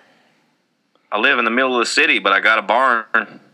I 1.11 1.17
live 1.17 1.39
in 1.39 1.45
the 1.45 1.51
middle 1.51 1.73
of 1.75 1.79
the 1.79 1.85
city, 1.91 2.19
but 2.19 2.33
I 2.33 2.39
got 2.39 2.59
a 2.59 2.61
barn 2.61 3.03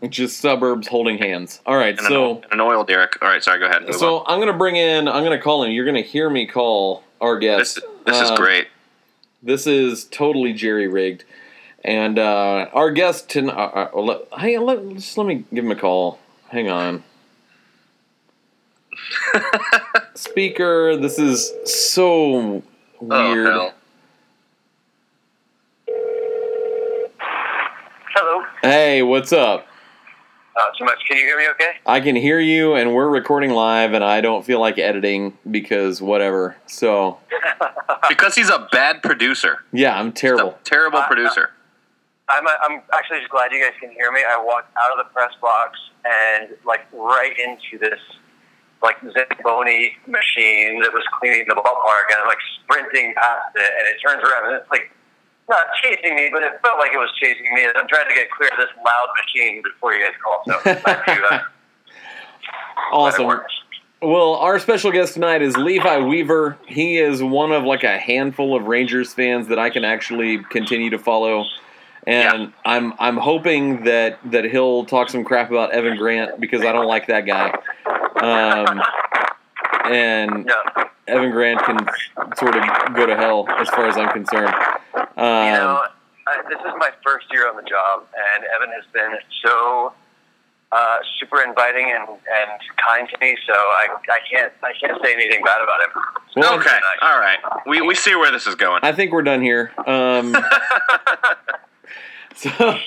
and 0.02 0.12
Just 0.12 0.38
suburbs 0.40 0.88
holding 0.88 1.16
hands. 1.16 1.60
All 1.64 1.76
right, 1.76 1.98
so 1.98 2.38
an, 2.38 2.44
an 2.52 2.60
oil 2.60 2.84
derrick. 2.84 3.16
All 3.22 3.28
right, 3.28 3.42
sorry. 3.42 3.58
Go 3.58 3.66
ahead. 3.66 3.94
So 3.94 4.18
on. 4.18 4.24
I'm 4.28 4.38
gonna 4.40 4.58
bring 4.58 4.76
in. 4.76 5.08
I'm 5.08 5.24
gonna 5.24 5.40
call 5.40 5.62
in. 5.64 5.72
You're 5.72 5.86
gonna 5.86 6.02
hear 6.02 6.28
me 6.28 6.46
call 6.46 7.02
our 7.20 7.38
guest. 7.38 7.76
this 7.76 7.84
this 8.04 8.20
is 8.22 8.30
Uh, 8.32 8.36
great. 8.36 8.68
This 9.42 9.66
is 9.66 10.04
totally 10.04 10.52
jerry 10.52 10.86
rigged, 10.88 11.24
and 11.82 12.18
uh, 12.18 12.68
our 12.74 12.90
guest. 12.90 13.30
Ten, 13.30 13.48
uh, 13.48 13.88
uh, 13.94 14.00
let, 14.00 14.20
hey, 14.38 14.58
let, 14.58 14.86
just 14.90 15.16
let 15.16 15.26
me 15.26 15.44
give 15.54 15.64
him 15.64 15.70
a 15.70 15.76
call. 15.76 16.18
Hang 16.48 16.68
on. 16.68 17.04
Speaker, 20.14 20.96
this 20.96 21.18
is 21.18 21.52
so 21.64 22.62
weird. 23.00 23.46
Oh, 23.48 23.50
hell. 23.50 23.74
Hello. 28.18 28.42
Hey, 28.70 29.02
what's 29.02 29.32
up? 29.32 29.66
Not 30.56 30.72
too 30.78 30.84
much. 30.86 30.98
Can 31.06 31.18
you 31.18 31.24
hear 31.24 31.36
me 31.36 31.48
okay? 31.50 31.72
I 31.84 32.00
can 32.00 32.16
hear 32.16 32.40
you, 32.40 32.74
and 32.74 32.94
we're 32.94 33.08
recording 33.08 33.50
live, 33.50 33.92
and 33.92 34.02
I 34.02 34.20
don't 34.22 34.44
feel 34.44 34.58
like 34.58 34.78
editing 34.78 35.36
because 35.50 36.00
whatever. 36.00 36.56
So 36.66 37.18
Because 38.08 38.34
he's 38.34 38.48
a 38.50 38.66
bad 38.72 39.02
producer. 39.02 39.58
yeah, 39.72 39.98
I'm 39.98 40.08
A 40.08 40.12
terrible. 40.12 40.58
terrible 40.64 40.98
Uh, 40.98 41.06
producer. 41.06 41.50
I'm, 42.28 42.44
I'm 42.48 42.82
actually 42.92 43.18
just 43.20 43.30
glad 43.30 43.52
you 43.52 43.62
guys 43.62 43.74
can 43.80 43.90
hear 43.92 44.10
me. 44.10 44.20
I 44.20 44.42
walked 44.42 44.74
out 44.82 44.98
of 44.98 44.98
the 45.06 45.12
press 45.12 45.30
box 45.40 45.78
and 46.04 46.50
like 46.64 46.86
right 46.92 47.32
into 47.38 47.78
this 47.78 48.00
like 48.82 48.96
Zamboni 49.00 49.92
machine 50.06 50.80
that 50.82 50.92
was 50.92 51.04
cleaning 51.20 51.44
the 51.48 51.54
ballpark 51.54 52.10
and 52.10 52.18
I'm 52.22 52.28
like 52.28 52.38
sprinting 52.64 53.14
past 53.14 53.54
it 53.54 53.72
and 53.78 53.86
it 53.88 54.00
turns 54.04 54.22
around 54.22 54.46
and 54.52 54.60
it's 54.60 54.70
like 54.70 54.90
not 55.48 55.66
chasing 55.82 56.16
me, 56.16 56.28
but 56.32 56.42
it 56.42 56.60
felt 56.62 56.78
like 56.78 56.92
it 56.92 56.98
was 56.98 57.10
chasing 57.20 57.52
me. 57.54 57.66
I'm 57.74 57.86
trying 57.88 58.08
to 58.08 58.14
get 58.14 58.30
clear 58.30 58.50
of 58.52 58.58
this 58.58 58.70
loud 58.84 59.08
machine 59.22 59.62
before 59.62 59.92
you 59.92 60.04
guys 60.04 60.14
call. 60.22 60.42
So. 60.46 61.40
Uh, 62.88 62.92
Awesome. 62.92 63.40
Well, 64.02 64.34
our 64.34 64.58
special 64.58 64.92
guest 64.92 65.14
tonight 65.14 65.42
is 65.42 65.56
Levi 65.56 65.98
Weaver. 65.98 66.58
He 66.66 66.98
is 66.98 67.22
one 67.22 67.50
of 67.50 67.64
like 67.64 67.82
a 67.82 67.98
handful 67.98 68.54
of 68.54 68.64
Rangers 68.64 69.12
fans 69.14 69.48
that 69.48 69.58
I 69.58 69.70
can 69.70 69.84
actually 69.84 70.44
continue 70.44 70.90
to 70.90 70.98
follow. 70.98 71.46
And 72.06 72.52
I'm 72.64 72.92
I'm 72.98 73.16
hoping 73.16 73.84
that 73.84 74.18
that 74.30 74.44
he'll 74.44 74.84
talk 74.84 75.08
some 75.08 75.24
crap 75.24 75.50
about 75.50 75.72
Evan 75.72 75.96
Grant 75.96 76.38
because 76.38 76.60
I 76.62 76.72
don't 76.72 76.86
like 76.86 77.08
that 77.08 77.22
guy. 77.22 77.50
Um, 78.20 78.80
and 79.90 80.44
No, 80.44 80.62
Evan 81.06 81.30
Grant 81.30 81.60
can 81.64 81.78
sort 82.36 82.56
of 82.56 82.94
go 82.94 83.06
to 83.06 83.16
hell 83.16 83.46
as 83.58 83.68
far 83.70 83.86
as 83.86 83.96
I'm 83.96 84.12
concerned. 84.12 84.54
Um, 84.94 85.04
you 85.16 85.52
know, 85.52 85.82
I, 86.26 86.42
this 86.48 86.58
is 86.58 86.72
my 86.78 86.90
first 87.04 87.26
year 87.32 87.48
on 87.48 87.56
the 87.56 87.62
job, 87.62 88.04
and 88.34 88.44
Evan 88.44 88.70
has 88.74 88.84
been 88.92 89.18
so 89.44 89.92
uh, 90.72 90.96
super 91.18 91.42
inviting 91.42 91.92
and, 91.94 92.08
and 92.08 92.50
kind 92.76 93.08
to 93.08 93.18
me. 93.20 93.36
So 93.46 93.52
I, 93.52 93.88
I 94.10 94.18
can't 94.30 94.52
I 94.62 94.72
can't 94.80 95.00
say 95.02 95.14
anything 95.14 95.42
bad 95.44 95.62
about 95.62 95.80
him. 95.80 96.02
Well, 96.36 96.58
Okay, 96.58 96.78
all 97.02 97.18
right. 97.18 97.38
We, 97.66 97.80
we 97.80 97.94
see 97.94 98.14
where 98.14 98.30
this 98.30 98.46
is 98.46 98.56
going. 98.56 98.80
I 98.82 98.92
think 98.92 99.12
we're 99.12 99.22
done 99.22 99.40
here. 99.40 99.72
Um, 99.86 100.36
so, 102.34 102.78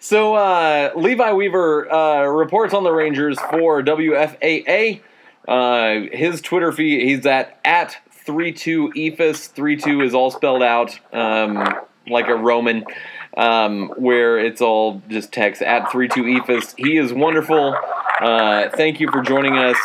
so 0.00 0.34
uh, 0.34 0.90
Levi 0.96 1.32
Weaver 1.32 1.92
uh, 1.92 2.24
reports 2.24 2.74
on 2.74 2.82
the 2.82 2.92
Rangers 2.92 3.38
for 3.50 3.82
WFAA. 3.82 5.02
Uh, 5.48 6.00
his 6.12 6.40
Twitter 6.40 6.72
feed, 6.72 7.06
he's 7.06 7.26
at 7.26 7.58
at 7.64 7.96
three 8.10 8.52
two 8.52 8.90
Eephus. 8.96 9.48
Three 9.50 9.76
two 9.76 10.02
is 10.02 10.14
all 10.14 10.30
spelled 10.30 10.62
out 10.62 10.98
um, 11.12 11.74
like 12.08 12.28
a 12.28 12.34
Roman, 12.34 12.84
um, 13.36 13.92
where 13.96 14.38
it's 14.38 14.60
all 14.60 15.02
just 15.08 15.32
text 15.32 15.62
at 15.62 15.90
three 15.90 16.08
two 16.08 16.24
Eephus. 16.24 16.74
He 16.76 16.96
is 16.96 17.12
wonderful. 17.12 17.76
Uh, 18.20 18.70
thank 18.70 19.00
you 19.00 19.10
for 19.10 19.22
joining 19.22 19.56
us 19.56 19.78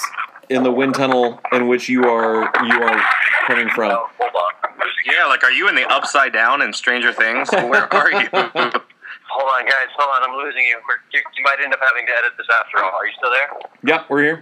in 0.50 0.64
the 0.64 0.72
wind 0.72 0.96
tunnel 0.96 1.40
in 1.52 1.68
which 1.68 1.88
you 1.90 2.04
are 2.06 2.44
you 2.66 2.82
are 2.82 3.04
coming 3.48 3.70
from. 3.70 3.92
Hold 3.92 4.36
on. 4.36 4.54
I'm 4.64 4.78
losing 4.80 5.06
you. 5.06 5.14
Yeah, 5.14 5.26
like, 5.26 5.44
are 5.44 5.52
you 5.52 5.70
in 5.70 5.76
the 5.76 5.88
upside 5.88 6.34
down 6.34 6.62
in 6.62 6.74
Stranger 6.74 7.14
Things? 7.14 7.50
Where 7.52 7.94
are 7.94 8.12
you? 8.12 8.30
Hold 8.32 9.50
on, 9.50 9.66
guys. 9.66 9.88
Hold 9.98 10.10
on. 10.16 10.30
I'm 10.30 10.38
losing 10.38 10.64
you. 10.64 10.78
We're, 10.88 10.96
you. 11.14 11.22
You 11.38 11.44
might 11.44 11.58
end 11.64 11.74
up 11.74 11.80
having 11.82 12.06
to 12.08 12.12
edit 12.14 12.34
this 12.38 12.48
after 12.54 12.84
all. 12.84 12.92
Are 12.92 13.06
you 13.06 13.14
still 13.18 13.32
there? 13.32 13.50
Yep, 13.84 14.10
we're 14.10 14.24
here. 14.24 14.42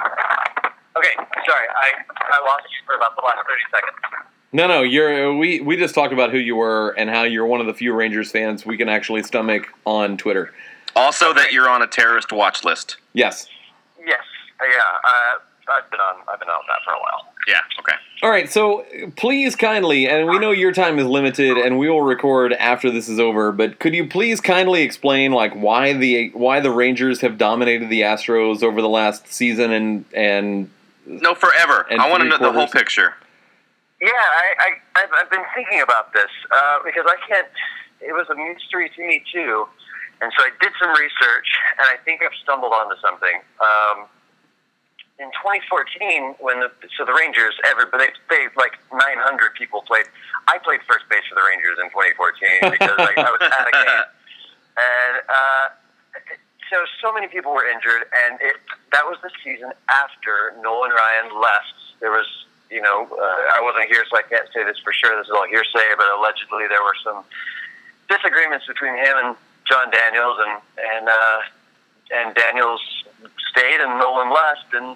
Okay. 1.00 1.16
Sorry, 1.48 1.68
I 1.82 1.92
I 2.20 2.46
lost 2.46 2.66
you 2.70 2.86
for 2.86 2.96
about 2.96 3.16
the 3.16 3.22
last 3.24 3.40
thirty 3.48 3.64
seconds. 3.72 4.26
No, 4.52 4.68
no, 4.68 4.82
you're 4.82 5.36
we 5.36 5.62
we 5.62 5.78
just 5.78 5.96
talked 5.96 6.12
about 6.14 6.32
who 6.32 6.38
you 6.38 6.56
were 6.56 6.90
and 6.98 7.10
how 7.10 7.24
you're 7.24 7.46
one 7.46 7.62
of 7.62 7.68
the 7.68 7.74
few 7.74 7.94
Rangers 7.94 8.32
fans 8.32 8.66
we 8.66 8.78
can 8.78 8.90
actually 8.90 9.24
stomach 9.24 9.68
on 9.86 10.18
Twitter. 10.18 10.54
also, 10.96 11.34
that 11.34 11.52
you're 11.54 11.70
on 11.70 11.82
a 11.82 11.88
terrorist 11.88 12.32
watch 12.34 12.64
list. 12.66 12.98
Yes. 13.14 13.48
Yes. 14.06 14.20
Uh, 14.60 14.66
yeah. 14.66 14.78
Uh, 15.04 15.40
I've 15.72 15.90
been 15.92 16.00
on. 16.00 16.16
I've 16.28 16.40
been 16.40 16.50
on 16.50 16.62
that 16.68 16.80
for 16.84 16.92
a 16.94 17.00
while. 17.00 17.26
Yeah, 17.48 17.60
okay. 17.80 17.96
All 18.22 18.30
right, 18.30 18.50
so 18.50 18.86
please 19.16 19.56
kindly, 19.56 20.08
and 20.10 20.28
we 20.28 20.40
know 20.40 20.52
your 20.52 20.74
time 20.74 21.00
is 21.00 21.06
limited, 21.06 21.58
and 21.58 21.80
we 21.80 21.90
will 21.90 22.02
record 22.02 22.52
after 22.54 22.92
this 22.92 23.08
is 23.08 23.18
over. 23.20 23.52
But 23.52 23.80
could 23.80 23.94
you 23.96 24.08
please 24.08 24.42
kindly 24.42 24.82
explain 24.82 25.32
like 25.32 25.54
why 25.54 25.94
the 25.94 26.30
why 26.34 26.60
the 26.60 26.72
Rangers 26.72 27.22
have 27.22 27.38
dominated 27.38 27.90
the 27.90 28.02
Astros 28.02 28.62
over 28.62 28.82
the 28.82 28.90
last 28.90 29.28
season 29.32 29.72
and 29.72 30.06
and 30.14 30.70
No, 31.10 31.34
forever. 31.34 31.90
And 31.90 32.00
I 32.00 32.06
want 32.06 32.22
to 32.22 32.30
three 32.30 32.38
know 32.38 32.54
the 32.54 32.54
whole 32.54 32.70
picture. 32.70 33.18
Yeah, 34.00 34.14
I, 34.14 34.46
I 34.62 34.70
I've, 35.02 35.10
I've 35.18 35.32
been 35.34 35.44
thinking 35.58 35.82
about 35.82 36.14
this 36.14 36.30
uh, 36.54 36.86
because 36.86 37.04
I 37.10 37.18
can't. 37.28 37.50
It 38.00 38.14
was 38.14 38.30
a 38.30 38.38
mystery 38.38 38.94
to 38.96 39.02
me 39.02 39.26
too, 39.34 39.66
and 40.22 40.32
so 40.38 40.46
I 40.46 40.54
did 40.62 40.72
some 40.80 40.94
research, 40.94 41.50
and 41.82 41.90
I 41.90 41.98
think 42.06 42.22
I've 42.22 42.38
stumbled 42.46 42.72
onto 42.72 42.96
something. 43.02 43.42
Um, 43.60 44.06
in 45.18 45.28
2014, 45.44 46.40
when 46.40 46.62
the 46.62 46.70
so 46.96 47.04
the 47.04 47.12
Rangers, 47.12 47.58
everybody 47.66 48.14
they, 48.30 48.46
they 48.46 48.54
like 48.56 48.78
900 48.94 49.58
people 49.58 49.82
played. 49.82 50.06
I 50.48 50.62
played 50.62 50.80
first 50.88 51.10
base 51.10 51.26
for 51.28 51.36
the 51.36 51.44
Rangers 51.44 51.82
in 51.82 51.90
2014 51.90 52.72
because 52.72 52.96
like, 53.02 53.18
I 53.18 53.34
was 53.34 53.42
at 53.42 53.66
a 53.66 53.74
game, 53.74 54.06
and 54.78 55.16
uh, 55.26 55.66
so 56.70 56.78
so 57.02 57.12
many 57.12 57.28
people 57.28 57.54
were 57.54 57.68
injured, 57.68 58.06
and 58.26 58.40
it 58.42 58.56
that 58.92 59.06
was 59.06 59.18
the 59.22 59.30
season 59.44 59.72
after 59.90 60.54
Nolan 60.62 60.92
Ryan 60.92 61.42
left. 61.42 61.74
There 62.00 62.12
was, 62.12 62.28
you 62.70 62.82
know, 62.82 63.10
uh, 63.12 63.58
I 63.58 63.60
wasn't 63.62 63.90
here, 63.90 64.06
so 64.10 64.18
I 64.18 64.24
can't 64.24 64.48
say 64.54 64.64
this 64.64 64.78
for 64.80 64.94
sure. 64.94 65.18
This 65.18 65.28
is 65.28 65.34
all 65.34 65.48
hearsay, 65.48 65.98
but 65.98 66.08
allegedly 66.18 66.68
there 66.70 66.82
were 66.82 66.96
some 67.04 67.24
disagreements 68.08 68.66
between 68.66 68.96
him 68.96 69.16
and 69.18 69.36
Jon 69.66 69.90
Daniels, 69.92 70.38
and 70.40 70.54
and 70.78 71.10
uh, 71.10 71.40
and 72.14 72.36
Daniels 72.36 72.82
stayed, 73.52 73.82
and 73.82 74.00
Nolan 74.00 74.30
left, 74.30 74.74
and 74.74 74.96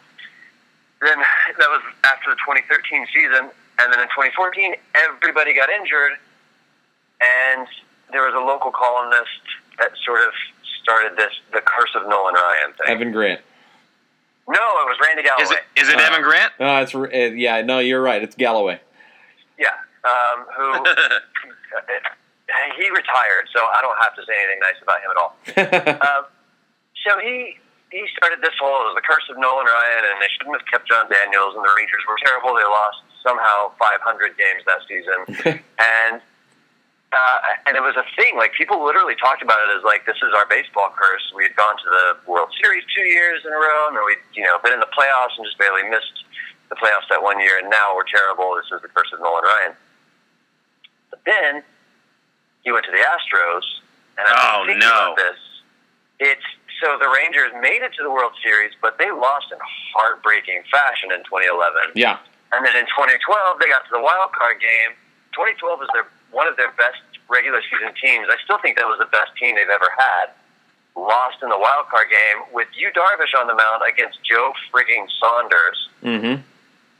then 1.01 1.17
that 1.59 1.69
was 1.69 1.81
after 2.05 2.31
the 2.31 2.39
2013 2.45 3.07
season, 3.13 3.49
and 3.81 3.87
then 3.91 3.99
in 3.99 4.07
2014 4.13 4.75
everybody 4.95 5.53
got 5.53 5.69
injured, 5.69 6.13
and 7.19 7.67
there 8.11 8.23
was 8.23 8.33
a 8.33 8.45
local 8.45 8.71
columnist 8.71 9.41
that 9.79 9.91
sort 10.05 10.21
of 10.21 10.33
started 10.83 11.17
this 11.17 11.31
the 11.51 11.61
curse 11.61 11.91
of 11.95 12.07
Nolan 12.07 12.33
Ryan 12.35 12.73
thing. 12.73 12.87
Evan 12.95 13.11
Grant. 13.11 13.41
No, 14.47 14.59
it 14.59 14.85
was 14.91 14.97
Randy 15.01 15.23
Galloway. 15.23 15.43
Is 15.43 15.51
it 15.51 15.63
is 15.75 15.89
it 15.89 15.95
Uh, 15.97 16.03
Evan 16.03 16.21
Grant? 16.21 16.51
Uh, 16.59 16.83
it's 16.83 16.93
uh, 16.93 17.07
yeah, 17.35 17.61
no, 17.61 17.79
you're 17.79 18.01
right. 18.01 18.21
It's 18.21 18.35
Galloway. 18.35 18.79
Yeah, 19.57 19.69
um, 20.03 20.45
who 20.55 20.83
he 22.77 22.89
retired, 22.89 23.47
so 23.55 23.59
I 23.63 23.79
don't 23.81 23.97
have 24.01 24.15
to 24.15 24.21
say 24.27 24.33
anything 24.35 24.59
nice 24.59 24.79
about 24.81 24.99
him 25.01 25.09
at 25.11 25.17
all. 25.17 25.31
Um, 26.03 26.25
so 27.07 27.19
he 27.19 27.57
he 27.91 28.03
started 28.17 28.39
this 28.41 28.55
whole 28.59 28.73
it 28.89 28.91
was 28.91 28.97
the 28.99 29.05
curse 29.05 29.23
of 29.29 29.37
Nolan 29.37 29.65
Ryan, 29.65 30.03
and 30.11 30.21
they 30.21 30.27
shouldn't 30.35 30.55
have 30.59 30.65
kept 30.67 30.87
Jon 30.87 31.05
Daniels, 31.09 31.55
and 31.55 31.63
the 31.63 31.73
Rangers 31.77 32.01
were 32.07 32.17
terrible. 32.25 32.55
They 32.55 32.63
lost 32.65 32.99
somehow 33.21 33.71
500 33.79 34.35
games 34.35 34.63
that 34.67 34.81
season, 34.87 35.19
and 35.79 36.21
uh, 37.13 37.37
and 37.69 37.77
it 37.77 37.83
was 37.85 37.95
a 37.95 38.05
thing. 38.17 38.35
Like 38.37 38.53
people 38.53 38.83
literally 38.83 39.15
talked 39.15 39.41
about 39.41 39.57
it 39.69 39.77
as 39.77 39.83
like 39.85 40.05
this 40.05 40.17
is 40.17 40.33
our 40.35 40.45
baseball 40.49 40.89
curse. 40.97 41.23
We 41.35 41.43
had 41.45 41.55
gone 41.55 41.77
to 41.77 41.87
the 41.89 42.05
World 42.29 42.49
Series 42.61 42.83
two 42.93 43.05
years 43.07 43.41
in 43.45 43.51
a 43.53 43.59
row, 43.59 43.87
and 43.93 43.97
we 44.05 44.17
you 44.33 44.43
know 44.43 44.57
been 44.63 44.73
in 44.73 44.81
the 44.81 44.91
playoffs 44.91 45.37
and 45.37 45.45
just 45.45 45.57
barely 45.57 45.83
missed 45.89 46.25
the 46.69 46.75
playoffs 46.75 47.07
that 47.09 47.21
one 47.21 47.39
year, 47.39 47.57
and 47.61 47.69
now 47.69 47.95
we're 47.95 48.07
terrible. 48.09 48.57
This 48.57 48.67
is 48.73 48.81
the 48.81 48.89
curse 48.89 49.09
of 49.13 49.19
Nolan 49.21 49.43
Ryan. 49.45 49.73
But 51.09 51.21
then 51.25 51.63
he 52.65 52.71
went 52.71 52.85
to 52.85 52.91
the 52.91 53.03
Astros, 53.03 53.63
and 54.17 54.25
I've 54.27 54.39
Oh, 54.39 54.65
thinking 54.65 54.79
no. 54.79 54.89
about 54.89 55.15
this. 55.17 55.39
It's 56.19 56.47
so 56.81 56.97
the 56.99 57.07
Rangers 57.09 57.51
made 57.61 57.81
it 57.85 57.93
to 57.95 58.03
the 58.03 58.09
World 58.11 58.33
Series, 58.43 58.73
but 58.81 58.97
they 58.97 59.11
lost 59.11 59.51
in 59.51 59.59
heartbreaking 59.95 60.63
fashion 60.71 61.11
in 61.11 61.19
2011. 61.29 61.93
Yeah. 61.95 62.17
And 62.51 62.65
then 62.65 62.75
in 62.75 62.85
2012, 62.91 63.59
they 63.59 63.67
got 63.69 63.85
to 63.85 63.91
the 63.93 64.01
wild 64.01 64.31
card 64.33 64.59
game. 64.59 64.97
2012 65.33 65.79
was 65.79 65.89
their 65.93 66.05
one 66.33 66.47
of 66.47 66.57
their 66.57 66.71
best 66.73 66.99
regular 67.29 67.61
season 67.61 67.93
teams. 67.95 68.27
I 68.29 68.37
still 68.43 68.57
think 68.59 68.77
that 68.77 68.85
was 68.85 68.99
the 68.99 69.09
best 69.09 69.31
team 69.39 69.55
they've 69.55 69.69
ever 69.69 69.89
had. 69.97 70.33
Lost 70.95 71.41
in 71.41 71.49
the 71.49 71.57
wild 71.57 71.87
card 71.89 72.09
game 72.09 72.43
with 72.53 72.67
Yu 72.75 72.91
Darvish 72.91 73.33
on 73.39 73.47
the 73.47 73.55
mound 73.55 73.81
against 73.87 74.19
Joe 74.23 74.53
frigging 74.69 75.07
Saunders. 75.17 75.89
Mm-hmm. 76.03 76.41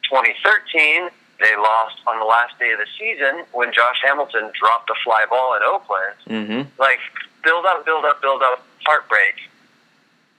2013, 0.10 1.10
they 1.40 1.56
lost 1.58 1.98
on 2.08 2.18
the 2.20 2.26
last 2.26 2.58
day 2.58 2.72
of 2.72 2.80
the 2.80 2.90
season 2.98 3.46
when 3.52 3.74
Josh 3.74 4.02
Hamilton 4.04 4.52
dropped 4.58 4.90
a 4.90 4.98
fly 5.04 5.26
ball 5.30 5.56
in 5.56 5.62
Oakland. 5.64 6.16
Mm-hmm. 6.30 6.62
Like 6.80 7.00
build 7.44 7.66
up, 7.66 7.86
build 7.86 8.06
up, 8.06 8.22
build 8.22 8.42
up, 8.42 8.66
heartbreak. 8.86 9.36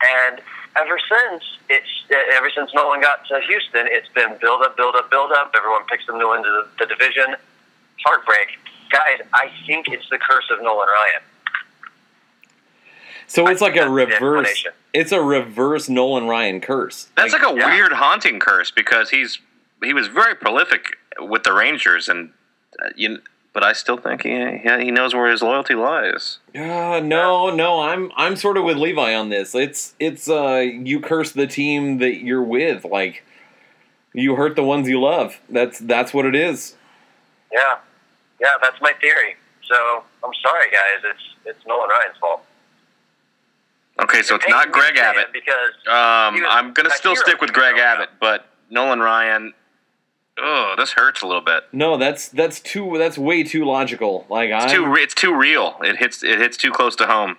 And 0.03 0.41
ever 0.77 0.99
since 0.99 1.45
it's 1.69 1.87
ever 2.35 2.51
since 2.51 2.75
Nolan 2.75 3.01
got 3.01 3.27
to 3.29 3.41
Houston, 3.47 3.87
it's 3.89 4.09
been 4.09 4.37
build 4.41 4.63
up, 4.63 4.77
build 4.77 4.97
up, 4.97 5.11
build 5.11 5.33
up. 5.33 5.55
Everyone 5.57 5.85
picks 5.87 6.07
them 6.07 6.19
to 6.19 6.29
win 6.29 6.43
the, 6.43 6.67
the 6.79 6.87
division. 6.87 7.37
Heartbreak, 8.05 8.49
guys. 8.91 9.27
I 9.33 9.51
think 9.67 9.89
it's 9.89 10.09
the 10.11 10.19
curse 10.19 10.51
of 10.51 10.63
Nolan 10.63 10.89
Ryan. 10.89 11.23
So 13.27 13.47
it's 13.49 13.63
I 13.63 13.67
like 13.67 13.77
a 13.77 13.89
reverse. 13.89 14.67
It's 14.93 15.13
a 15.13 15.23
reverse 15.23 15.89
Nolan 15.89 16.27
Ryan 16.27 16.61
curse. 16.61 17.09
That's 17.17 17.33
like, 17.33 17.43
a 17.43 17.55
yeah. 17.57 17.75
weird 17.75 17.93
haunting 17.93 18.39
curse 18.39 18.71
because 18.71 19.11
he's 19.11 19.39
he 19.83 19.93
was 19.93 20.09
very 20.09 20.35
prolific 20.35 20.99
with 21.19 21.43
the 21.45 21.53
Rangers, 21.53 22.09
and 22.09 22.31
uh, 22.83 22.91
you. 22.97 23.21
But 23.53 23.63
I 23.63 23.73
still 23.73 23.97
think 23.97 24.23
he 24.23 24.31
yeah, 24.31 24.81
he 24.81 24.91
knows 24.91 25.15
where 25.15 25.31
his 25.31 25.41
loyalty 25.41 25.75
lies. 25.75 26.39
Uh, 26.55 27.01
no, 27.03 27.51
no, 27.51 27.81
I'm 27.81 28.11
I'm 28.17 28.35
sort 28.35 28.57
of 28.57 28.65
with 28.65 28.77
Levi 28.77 29.15
on 29.15 29.29
this. 29.29 29.55
It's 29.55 29.95
it's 30.01 30.29
uh 30.29 30.65
you 30.65 31.01
curse 31.01 31.33
the 31.33 31.47
team 31.47 31.99
that 31.99 32.17
you're 32.17 32.43
with, 32.43 32.85
like 32.85 33.25
you 34.13 34.35
hurt 34.35 34.57
the 34.57 34.65
ones 34.65 34.89
you 34.89 35.01
love. 35.01 35.41
That's 35.49 35.79
that's 35.79 36.13
what 36.13 36.27
it 36.27 36.35
is. 36.35 36.77
Yeah, 37.55 37.79
yeah, 38.41 38.49
that's 38.61 38.81
my 38.83 38.93
theory. 39.01 39.37
So 39.63 40.03
I'm 40.25 40.33
sorry, 40.43 40.71
guys. 40.71 41.05
It's 41.05 41.23
it's 41.57 41.67
Nolan 41.67 41.89
Ryan's 41.89 42.17
fault. 42.19 42.45
Okay, 44.03 44.23
so 44.23 44.35
it's 44.35 44.49
not 44.49 44.73
Greg 44.73 44.97
Abbott. 44.99 45.33
because 45.33 45.73
Um, 45.87 46.45
I'm 46.49 46.73
gonna 46.73 46.91
still 46.91 47.15
stick 47.15 47.41
with 47.41 47.53
Greg 47.53 47.79
Abbott, 47.79 48.11
but 48.21 48.47
Nolan 48.71 48.99
Ryan. 49.01 49.55
Oh, 50.37 50.75
this 50.77 50.91
hurts 50.91 51.23
a 51.23 51.27
little 51.29 51.41
bit. 51.43 51.63
No, 51.73 51.97
that's 51.97 52.29
that's 52.29 52.59
too 52.59 52.97
that's 52.99 53.17
way 53.17 53.45
too 53.45 53.65
logical. 53.65 54.27
Like 54.29 54.51
I 54.51 54.65
It's 54.65 54.73
too 54.73 54.85
re- 54.85 55.03
it's 55.03 55.15
too 55.15 55.33
real. 55.35 55.77
It 55.83 55.97
hits 55.97 56.25
it 56.25 56.41
hits 56.41 56.57
too 56.57 56.73
close 56.73 56.97
to 56.97 57.07
home. 57.07 57.37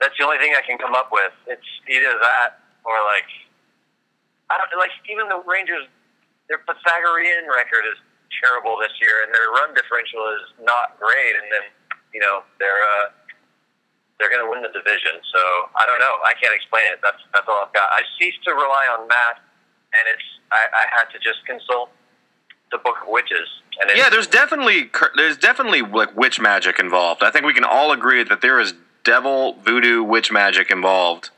that's 0.00 0.14
the 0.18 0.24
only 0.24 0.36
thing 0.36 0.52
I 0.54 0.60
can 0.66 0.76
come 0.76 0.94
up 0.94 1.08
with. 1.10 1.32
It's 1.46 1.64
either 1.88 2.12
that 2.20 2.60
or 2.84 2.92
like 3.06 3.24
I 4.50 4.58
don't 4.58 4.78
like 4.78 4.90
even 5.10 5.28
the 5.28 5.42
Rangers. 5.46 5.86
Their 6.50 6.58
Pythagorean 6.58 7.48
record 7.48 7.84
is 7.90 7.96
terrible 8.40 8.78
this 8.80 8.92
year, 9.00 9.22
and 9.26 9.30
their 9.34 9.50
run 9.54 9.74
differential 9.74 10.22
is 10.38 10.46
not 10.62 10.98
great. 10.98 11.34
And 11.38 11.46
then 11.50 11.64
you 12.12 12.20
know 12.20 12.46
they're 12.58 12.82
uh, 12.82 13.12
they're 14.18 14.30
going 14.30 14.44
to 14.44 14.50
win 14.50 14.62
the 14.62 14.72
division. 14.72 15.18
So 15.34 15.40
I 15.74 15.86
don't 15.86 15.98
know. 15.98 16.14
I 16.22 16.34
can't 16.38 16.54
explain 16.54 16.86
it. 16.90 17.02
That's 17.02 17.20
that's 17.34 17.46
all 17.48 17.64
I've 17.66 17.74
got. 17.74 17.90
I 17.90 18.02
ceased 18.18 18.42
to 18.46 18.52
rely 18.54 18.86
on 18.94 19.06
math, 19.08 19.42
and 19.94 20.04
it's 20.10 20.26
I, 20.52 20.66
I 20.70 20.84
had 20.94 21.10
to 21.12 21.18
just 21.18 21.44
consult 21.46 21.90
the 22.70 22.78
Book 22.78 23.02
of 23.02 23.08
Witches. 23.08 23.48
And 23.80 23.90
Yeah, 23.94 24.08
there's 24.10 24.26
definitely 24.26 24.90
there's 25.16 25.36
definitely 25.36 25.82
like 25.82 26.16
witch 26.16 26.40
magic 26.40 26.78
involved. 26.78 27.22
I 27.22 27.30
think 27.30 27.44
we 27.44 27.54
can 27.54 27.64
all 27.64 27.92
agree 27.92 28.22
that 28.24 28.40
there 28.40 28.60
is 28.60 28.74
devil 29.02 29.54
voodoo 29.64 30.02
witch 30.02 30.32
magic 30.32 30.70
involved. 30.70 31.30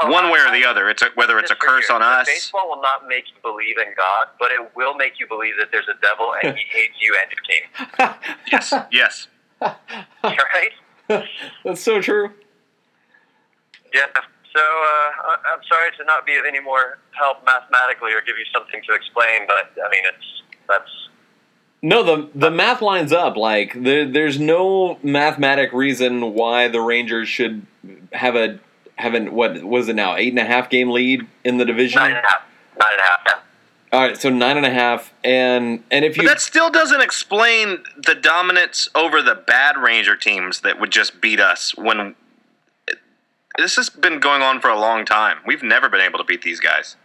Oh, 0.00 0.10
One 0.10 0.30
way 0.30 0.40
or 0.40 0.50
the 0.50 0.64
other. 0.64 0.90
It's 0.90 1.02
a, 1.02 1.06
whether 1.14 1.38
it's 1.38 1.52
a 1.52 1.54
curse 1.54 1.88
on 1.88 2.02
us. 2.02 2.26
Baseball 2.26 2.68
will 2.68 2.82
not 2.82 3.06
make 3.06 3.24
you 3.28 3.40
believe 3.42 3.78
in 3.78 3.94
God, 3.96 4.26
but 4.40 4.50
it 4.50 4.74
will 4.74 4.94
make 4.94 5.20
you 5.20 5.28
believe 5.28 5.54
that 5.60 5.68
there's 5.70 5.86
a 5.88 5.94
devil 6.02 6.34
and 6.42 6.56
he 6.56 6.64
hates 6.70 6.94
you 7.00 7.16
and 7.20 7.30
your 7.30 8.10
team. 8.10 8.14
Yes, 8.50 8.74
yes. 8.90 9.28
right? 10.24 11.24
that's 11.64 11.80
so 11.80 12.00
true. 12.00 12.30
Yeah. 13.94 14.06
So 14.54 14.60
uh, 14.60 15.36
I'm 15.52 15.60
sorry 15.68 15.90
to 15.98 16.04
not 16.04 16.26
be 16.26 16.36
of 16.36 16.44
any 16.46 16.60
more 16.60 16.98
help 17.12 17.44
mathematically 17.46 18.12
or 18.12 18.20
give 18.20 18.36
you 18.36 18.44
something 18.52 18.80
to 18.88 18.94
explain, 18.94 19.46
but 19.46 19.72
I 19.80 19.88
mean 19.90 20.02
it's 20.04 20.42
that's 20.68 20.90
No, 21.82 22.02
the 22.02 22.28
the 22.34 22.50
math 22.50 22.82
lines 22.82 23.12
up. 23.12 23.36
Like 23.36 23.80
there, 23.80 24.08
there's 24.10 24.40
no 24.40 24.98
mathematic 25.04 25.72
reason 25.72 26.34
why 26.34 26.66
the 26.68 26.80
Rangers 26.80 27.28
should 27.28 27.66
have 28.12 28.34
a 28.34 28.58
have 28.96 29.14
an 29.14 29.32
what 29.34 29.62
was 29.62 29.88
it 29.88 29.96
now 29.96 30.16
eight 30.16 30.28
and 30.30 30.38
a 30.38 30.44
half 30.44 30.70
game 30.70 30.90
lead 30.90 31.26
in 31.44 31.56
the 31.58 31.64
division. 31.64 32.00
nine 32.00 32.12
and 32.12 32.24
a 32.24 32.28
half. 32.28 32.42
Nine 32.78 32.88
and 32.92 33.00
a 33.00 33.04
half. 33.04 33.20
Yeah. 33.26 33.32
All 33.92 34.00
right, 34.00 34.20
so 34.20 34.28
nine 34.28 34.56
and 34.56 34.66
a 34.66 34.70
half, 34.70 35.12
and 35.22 35.84
and 35.90 36.04
if 36.04 36.16
But 36.16 36.22
you 36.22 36.28
that 36.28 36.40
still 36.40 36.68
doesn't 36.70 37.00
explain 37.00 37.84
the 37.96 38.14
dominance 38.16 38.88
over 38.94 39.22
the 39.22 39.36
bad 39.36 39.76
Ranger 39.76 40.16
teams 40.16 40.60
that 40.62 40.80
would 40.80 40.90
just 40.90 41.20
beat 41.20 41.38
us 41.38 41.76
when 41.76 42.16
this 43.56 43.76
has 43.76 43.88
been 43.90 44.18
going 44.18 44.42
on 44.42 44.60
for 44.60 44.68
a 44.68 44.78
long 44.78 45.04
time. 45.04 45.38
We've 45.46 45.62
never 45.62 45.88
been 45.88 46.00
able 46.00 46.18
to 46.18 46.24
beat 46.24 46.42
these 46.42 46.58
guys. 46.58 46.96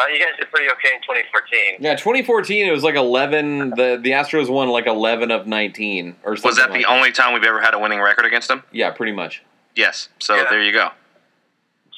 Uh, 0.00 0.06
you 0.08 0.18
guys 0.18 0.34
did 0.36 0.50
pretty 0.50 0.68
okay 0.68 0.88
in 0.96 1.00
2014. 1.02 1.76
yeah, 1.78 1.94
2014 1.94 2.66
it 2.66 2.72
was 2.72 2.82
like 2.82 2.96
11. 2.96 3.70
The 3.70 4.00
the 4.02 4.10
Astros 4.10 4.50
won 4.50 4.68
like 4.70 4.88
11 4.88 5.30
of 5.30 5.46
19 5.46 6.16
or 6.24 6.34
something. 6.34 6.48
Was 6.48 6.56
that 6.56 6.70
like 6.70 6.80
the 6.80 6.86
only 6.86 7.12
time 7.12 7.32
we've 7.34 7.44
ever 7.44 7.60
had 7.60 7.74
a 7.74 7.78
winning 7.78 8.00
record 8.00 8.24
against 8.26 8.48
them? 8.48 8.64
Yeah, 8.72 8.90
pretty 8.90 9.12
much. 9.12 9.42
Yes. 9.74 10.08
So 10.18 10.36
Yeah. 10.36 10.44
there 10.50 10.62
you 10.62 10.72
go. 10.72 10.90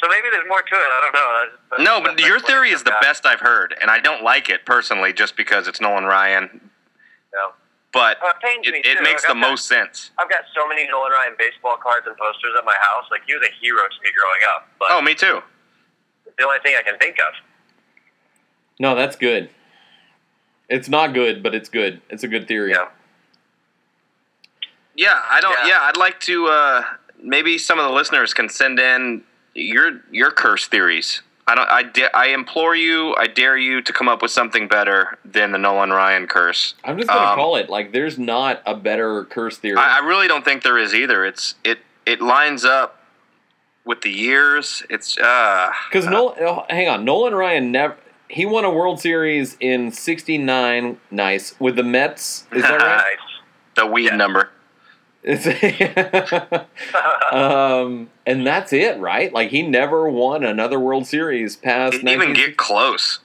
So 0.00 0.08
maybe 0.08 0.28
there's 0.30 0.46
more 0.48 0.60
to 0.62 0.74
it. 0.74 0.78
I 0.78 1.00
don't 1.00 1.14
know. 1.14 1.50
That's- 1.70 1.84
No, 1.86 2.00
but 2.02 2.20
your 2.20 2.38
theory 2.38 2.70
is 2.70 2.82
the 2.84 2.90
got. 2.90 3.00
best 3.00 3.24
I've 3.26 3.40
heard, 3.40 3.76
and 3.80 3.90
I 3.90 3.98
don't 3.98 4.22
like 4.22 4.50
it 4.50 4.66
personally 4.66 5.12
just 5.12 5.36
because 5.36 5.66
it's 5.68 5.80
Nolan 5.80 6.04
Ryan. 6.04 6.70
Yeah. 7.34 7.50
But 7.92 8.22
Uh, 8.22 8.28
it 8.28 8.40
pains 8.40 8.66
it, 8.68 8.72
me, 8.72 8.78
it 8.80 8.96
too. 8.98 9.02
makes 9.02 9.24
I've 9.24 9.28
the 9.28 9.34
got- 9.40 9.48
most 9.50 9.66
sense. 9.66 10.10
I've 10.18 10.28
got 10.28 10.44
so 10.54 10.66
many 10.68 10.86
Nolan 10.86 11.12
Ryan 11.12 11.34
baseball 11.38 11.78
cards 11.78 12.06
and 12.06 12.16
posters 12.18 12.54
at 12.58 12.64
my 12.66 12.76
house. 12.76 13.06
Like 13.10 13.22
he 13.26 13.34
was 13.34 13.42
a 13.48 13.50
hero 13.52 13.88
to 13.88 14.00
me 14.02 14.10
growing 14.12 14.40
up. 14.54 14.68
But 14.78 14.90
Oh, 14.90 15.00
me 15.00 15.14
too. 15.14 15.42
it's 16.26 16.36
the 16.36 16.44
only 16.44 16.58
thing 16.58 16.76
I 16.76 16.82
can 16.82 16.98
think 16.98 17.18
of. 17.18 17.34
No, 18.78 18.94
that's 18.94 19.16
good. 19.16 19.48
It's 20.68 20.88
not 20.90 21.14
good, 21.14 21.42
but 21.42 21.54
it's 21.54 21.70
good. 21.70 22.02
It's 22.10 22.22
a 22.22 22.28
good 22.28 22.46
theory. 22.48 22.72
Yeah. 22.72 22.88
Yeah, 24.94 25.22
I 25.30 25.40
don't. 25.40 25.52
Yeah. 25.60 25.66
Yeah, 25.68 25.80
I'd 25.82 25.96
like 25.96 26.20
to. 26.20 26.48
Uh, 26.48 26.84
maybe 27.22 27.59
some 27.59 27.79
of 27.79 27.87
the 27.87 27.92
listeners 27.92 28.35
can 28.35 28.48
send 28.48 28.79
in 28.79 29.22
your 29.55 30.00
your 30.11 30.31
curse 30.31 30.66
theories. 30.66 31.22
I 31.48 31.55
don't. 31.55 31.70
I 31.70 31.83
da- 31.85 32.11
I 32.12 32.26
implore 32.29 32.74
you. 32.74 33.14
I 33.16 33.26
dare 33.29 33.57
you 33.57 33.81
to 33.81 33.92
come 33.92 34.09
up 34.09 34.20
with 34.20 34.33
something 34.33 34.66
better 34.66 35.16
than 35.24 35.52
the 35.52 35.59
Nolan 35.59 35.90
Ryan 35.90 36.26
curse. 36.26 36.74
I'm 36.85 36.96
just 36.96 37.09
gonna 37.09 37.31
Um, 37.31 37.37
call 37.37 37.55
it 37.57 37.70
like 37.70 37.92
there's 37.92 38.18
not 38.18 38.62
a 38.66 38.74
better 38.74 39.24
curse 39.26 39.57
theory. 39.57 39.76
I, 39.79 39.98
I 39.98 40.07
really 40.07 40.26
don't 40.26 40.44
think 40.44 40.62
there 40.64 40.76
is 40.79 40.92
either. 40.94 41.24
It's 41.24 41.55
it 41.62 41.79
it 42.05 42.20
lines 42.20 42.64
up 42.64 43.00
with 43.85 44.02
the 44.02 44.11
years. 44.11 44.83
It's 44.90 45.16
uh 45.18 45.70
Because 45.88 46.07
Nolan, 46.07 46.35
oh, 46.40 46.64
hang 46.68 46.88
on, 46.88 47.05
Nolan 47.05 47.35
Ryan 47.35 47.70
never. 47.70 47.96
He 48.29 48.44
won 48.44 48.64
a 48.64 48.70
World 48.70 48.98
Series 48.98 49.57
in 49.61 49.92
'69. 49.92 50.98
Nice 51.12 51.55
with 51.61 51.76
the 51.76 51.85
Mets. 51.85 52.44
Is 52.50 52.62
that 52.62 52.81
right? 52.83 52.96
Nice. 53.18 53.18
the 53.76 53.87
weed 53.87 54.07
Yeah. 54.07 54.16
number. 54.16 54.50
It's- 55.26 56.64
um, 57.32 58.08
and 58.24 58.46
that's 58.46 58.72
it, 58.72 58.98
right? 58.98 59.32
Like 59.32 59.50
he 59.50 59.62
never 59.62 60.08
won 60.08 60.44
another 60.44 60.78
World 60.78 61.06
Series 61.06 61.56
past. 61.56 61.92
Didn't 61.94 62.08
even 62.08 62.32
get 62.32 62.56
close. 62.56 63.18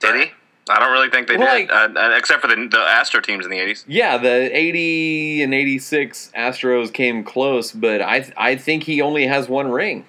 Did 0.00 0.16
he? 0.16 0.30
I 0.68 0.78
don't 0.78 0.92
really 0.92 1.10
think 1.10 1.26
they 1.28 1.36
Like- 1.36 1.68
did, 1.68 1.96
uh, 1.96 2.00
uh, 2.00 2.14
except 2.16 2.42
for 2.42 2.48
the 2.48 2.68
the 2.70 2.78
Astro 2.78 3.20
teams 3.20 3.44
in 3.44 3.50
the 3.50 3.58
'80s. 3.58 3.84
Yeah, 3.88 4.18
the 4.18 4.56
'80 4.56 5.42
and 5.42 5.54
'86 5.54 6.30
Astros 6.36 6.92
came 6.92 7.24
close, 7.24 7.72
but 7.72 8.00
I 8.02 8.30
I 8.36 8.56
think 8.56 8.84
he 8.84 9.00
only 9.00 9.26
has 9.26 9.48
one 9.48 9.70
ring. 9.70 10.06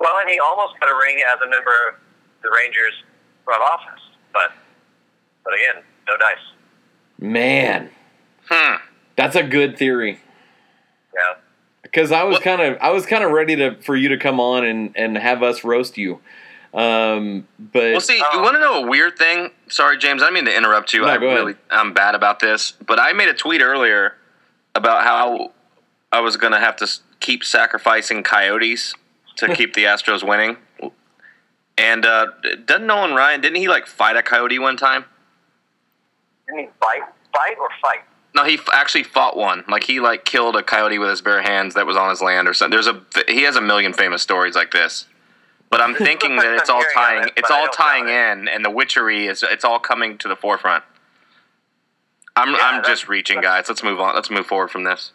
Well, 0.00 0.16
and 0.20 0.30
he 0.30 0.38
almost 0.38 0.78
got 0.80 0.88
a 0.90 0.94
ring 0.96 1.18
as 1.34 1.40
a 1.40 1.48
member 1.50 1.70
of 1.88 1.94
the 2.42 2.50
Rangers 2.56 2.92
front 3.44 3.62
office, 3.62 4.00
but 4.32 4.52
but 5.44 5.54
again, 5.54 5.82
no 6.06 6.16
dice. 6.16 6.38
Man, 7.18 7.90
Hmm. 8.48 8.76
That's 9.18 9.36
a 9.36 9.42
good 9.42 9.76
theory. 9.76 10.20
Yeah. 11.14 11.34
Because 11.82 12.12
I 12.12 12.22
was 12.22 12.38
kind 12.38 12.62
of 12.62 12.78
I 12.80 12.90
was 12.90 13.04
kind 13.04 13.24
of 13.24 13.32
ready 13.32 13.56
to 13.56 13.74
for 13.82 13.96
you 13.96 14.08
to 14.10 14.16
come 14.16 14.40
on 14.40 14.64
and 14.64 14.96
and 14.96 15.18
have 15.18 15.42
us 15.42 15.64
roast 15.64 15.98
you. 15.98 16.20
Um, 16.74 17.48
but 17.58 17.82
Well, 17.92 18.00
see, 18.00 18.16
you 18.18 18.24
Oh. 18.32 18.42
want 18.42 18.54
to 18.54 18.60
know 18.60 18.84
a 18.84 18.86
weird 18.86 19.18
thing? 19.18 19.50
Sorry, 19.68 19.96
James, 19.98 20.22
I 20.22 20.26
didn't 20.26 20.34
mean 20.34 20.44
to 20.46 20.56
interrupt 20.56 20.92
you. 20.92 21.00
No, 21.00 21.08
I 21.08 21.16
go 21.18 21.26
ahead. 21.26 21.38
really, 21.38 21.54
I'm 21.70 21.92
bad 21.94 22.14
about 22.14 22.40
this. 22.40 22.72
But 22.72 23.00
I 23.00 23.12
made 23.14 23.28
a 23.28 23.34
tweet 23.34 23.62
earlier 23.62 24.16
about 24.74 25.02
how 25.02 25.52
I 26.12 26.20
was 26.20 26.36
going 26.36 26.52
to 26.52 26.60
have 26.60 26.76
to 26.76 26.86
keep 27.20 27.42
sacrificing 27.42 28.22
coyotes 28.22 28.94
to 29.36 29.54
keep 29.54 29.74
the 29.74 29.84
Astros 29.84 30.22
winning. 30.22 30.58
And 31.78 32.04
uh, 32.04 32.26
doesn't 32.66 32.86
Nolan 32.86 33.14
Ryan? 33.14 33.40
Didn't 33.40 33.56
he 33.56 33.68
like 33.68 33.86
fight 33.86 34.16
a 34.16 34.22
coyote 34.22 34.58
one 34.58 34.76
time? 34.76 35.04
Didn't 36.46 36.60
he 36.60 36.68
bite, 36.80 37.02
bite 37.32 37.56
or 37.58 37.68
fight? 37.80 38.02
No, 38.38 38.44
he 38.44 38.54
f- 38.54 38.68
actually 38.72 39.02
fought 39.02 39.36
one. 39.36 39.64
Like 39.66 39.82
he 39.82 39.98
like 39.98 40.24
killed 40.24 40.54
a 40.54 40.62
coyote 40.62 40.98
with 40.98 41.10
his 41.10 41.20
bare 41.20 41.42
hands 41.42 41.74
that 41.74 41.86
was 41.86 41.96
on 41.96 42.08
his 42.08 42.22
land 42.22 42.46
or 42.46 42.54
something. 42.54 42.70
There's 42.70 42.86
a 42.86 43.02
he 43.26 43.42
has 43.42 43.56
a 43.56 43.60
million 43.60 43.92
famous 43.92 44.22
stories 44.22 44.54
like 44.54 44.70
this. 44.70 45.06
But 45.70 45.80
I'm 45.80 45.94
thinking 45.96 46.36
that 46.36 46.54
it's 46.54 46.70
all 46.70 46.84
tying 46.94 47.24
it, 47.24 47.32
it's 47.36 47.50
all 47.50 47.66
tying 47.66 48.08
in 48.08 48.46
and 48.46 48.64
the 48.64 48.70
witchery 48.70 49.26
is 49.26 49.42
it's 49.42 49.64
all 49.64 49.80
coming 49.80 50.18
to 50.18 50.28
the 50.28 50.36
forefront. 50.36 50.84
I'm 52.36 52.52
Yeah, 52.52 52.58
I'm 52.62 52.84
just 52.84 53.08
reaching 53.08 53.40
guys. 53.40 53.64
Let's 53.68 53.82
move 53.82 53.98
on. 53.98 54.14
Let's 54.14 54.30
move 54.30 54.46
forward 54.46 54.70
from 54.70 54.84
this. 54.84 55.10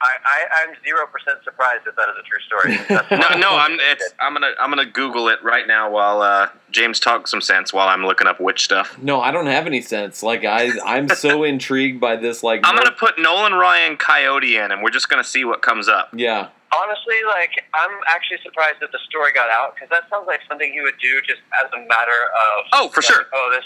I, 0.00 0.06
I, 0.24 0.62
I'm 0.62 0.74
zero 0.84 1.06
percent 1.08 1.42
surprised 1.42 1.82
if 1.86 1.96
that 1.96 2.06
is 2.08 2.16
a 2.18 2.22
true 2.22 2.38
story. 2.46 2.78
No, 3.18 3.38
no, 3.38 3.56
I'm 3.56 3.78
it's 3.80 4.14
I'm 4.20 4.32
going 4.32 4.42
to 4.42 4.60
I'm 4.60 4.70
going 4.72 4.84
to 4.84 4.90
google 4.92 5.28
it 5.28 5.42
right 5.42 5.66
now 5.66 5.90
while 5.90 6.22
uh, 6.22 6.48
James 6.70 7.00
talks 7.00 7.30
some 7.30 7.40
sense 7.40 7.72
while 7.72 7.88
I'm 7.88 8.04
looking 8.04 8.26
up 8.26 8.40
witch 8.40 8.62
stuff. 8.64 8.96
No, 8.98 9.20
I 9.20 9.32
don't 9.32 9.46
have 9.46 9.66
any 9.66 9.80
sense. 9.80 10.22
Like 10.22 10.44
I, 10.44 10.70
I'm 10.84 11.08
so 11.08 11.42
intrigued 11.52 12.00
by 12.00 12.16
this. 12.16 12.42
Like 12.42 12.60
I'm 12.64 12.74
going 12.74 12.86
to 12.86 12.92
put 12.92 13.18
Nolan 13.18 13.54
Ryan 13.54 13.96
Coyote 13.96 14.56
in 14.56 14.70
and 14.70 14.82
we're 14.82 14.90
just 14.90 15.08
going 15.08 15.22
to 15.22 15.28
see 15.28 15.44
what 15.44 15.62
comes 15.62 15.88
up. 15.88 16.10
yeah, 16.14 16.48
Honestly, 16.70 17.16
like 17.26 17.50
I'm 17.74 17.98
actually 18.06 18.38
surprised 18.44 18.76
that 18.80 18.92
the 18.92 18.98
story 19.08 19.32
got 19.32 19.50
out 19.50 19.74
because 19.74 19.88
that 19.88 20.04
sounds 20.10 20.26
like 20.26 20.40
something 20.48 20.70
he 20.72 20.80
would 20.80 20.98
do 21.00 21.20
just 21.26 21.40
as 21.64 21.72
a 21.72 21.80
matter 21.88 22.20
of. 22.36 22.66
Oh, 22.72 22.88
for 22.88 23.00
like, 23.00 23.10
sure. 23.10 23.24
Oh, 23.32 23.48
this, 23.50 23.64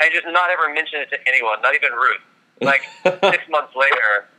and 0.00 0.12
just 0.12 0.26
not 0.28 0.50
ever 0.50 0.72
mention 0.72 1.00
it 1.00 1.10
to 1.10 1.18
anyone, 1.26 1.60
not 1.62 1.74
even 1.74 1.92
Ruth. 1.92 2.20
Like 2.60 2.82
six 3.02 3.48
months 3.48 3.72
later, 3.74 4.28
this 4.28 4.31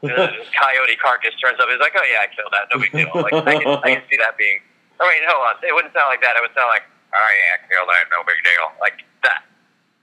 coyote 0.56 0.96
carcass 0.96 1.34
turns 1.36 1.60
up. 1.60 1.68
He's 1.68 1.80
like, 1.80 1.92
"Oh 1.96 2.06
yeah, 2.08 2.24
I 2.24 2.28
killed 2.32 2.52
that. 2.52 2.68
No 2.72 2.80
big 2.80 2.92
deal." 2.92 3.10
Like 3.14 3.34
I 3.34 3.60
can, 3.60 3.68
I 3.84 3.88
can 3.96 4.02
see 4.08 4.16
that 4.16 4.36
being. 4.36 4.60
Oh 5.00 5.06
wait, 5.06 5.20
hold 5.28 5.44
on. 5.44 5.54
It 5.62 5.74
wouldn't 5.74 5.92
sound 5.92 6.08
like 6.08 6.20
that. 6.22 6.36
It 6.36 6.42
would 6.42 6.54
sound 6.56 6.68
like, 6.68 6.84
"Oh 7.12 7.28
yeah, 7.36 7.56
I 7.56 7.68
killed 7.68 7.88
that. 7.88 8.08
No 8.08 8.24
big 8.24 8.40
deal." 8.40 8.66
Like 8.80 9.04
that. 9.22 9.44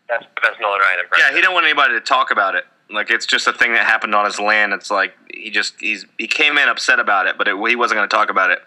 That's 0.10 0.24
the 0.24 0.42
best 0.42 0.62
Nolan 0.62 0.80
Ryan 0.80 1.00
impression. 1.02 1.26
Yeah, 1.28 1.36
he 1.36 1.42
didn't 1.42 1.54
want 1.54 1.66
anybody 1.66 1.94
to 1.94 2.02
talk 2.02 2.32
about 2.32 2.56
it. 2.56 2.66
Like 2.90 3.12
it's 3.12 3.26
just 3.26 3.48
a 3.48 3.54
thing 3.54 3.74
that 3.74 3.86
happened 3.86 4.16
on 4.16 4.26
his 4.26 4.40
land. 4.40 4.72
It's 4.74 4.92
like 4.92 5.14
he 5.34 5.50
just 5.50 5.76
he's 5.80 6.06
he 6.18 6.28
came 6.28 6.58
in 6.58 6.70
upset 6.70 7.00
about 7.00 7.28
it, 7.28 7.38
but 7.38 7.48
it, 7.48 7.56
he 7.68 7.76
wasn't 7.76 7.98
going 7.98 8.08
to 8.08 8.16
talk 8.16 8.30
about 8.30 8.52
it. 8.52 8.60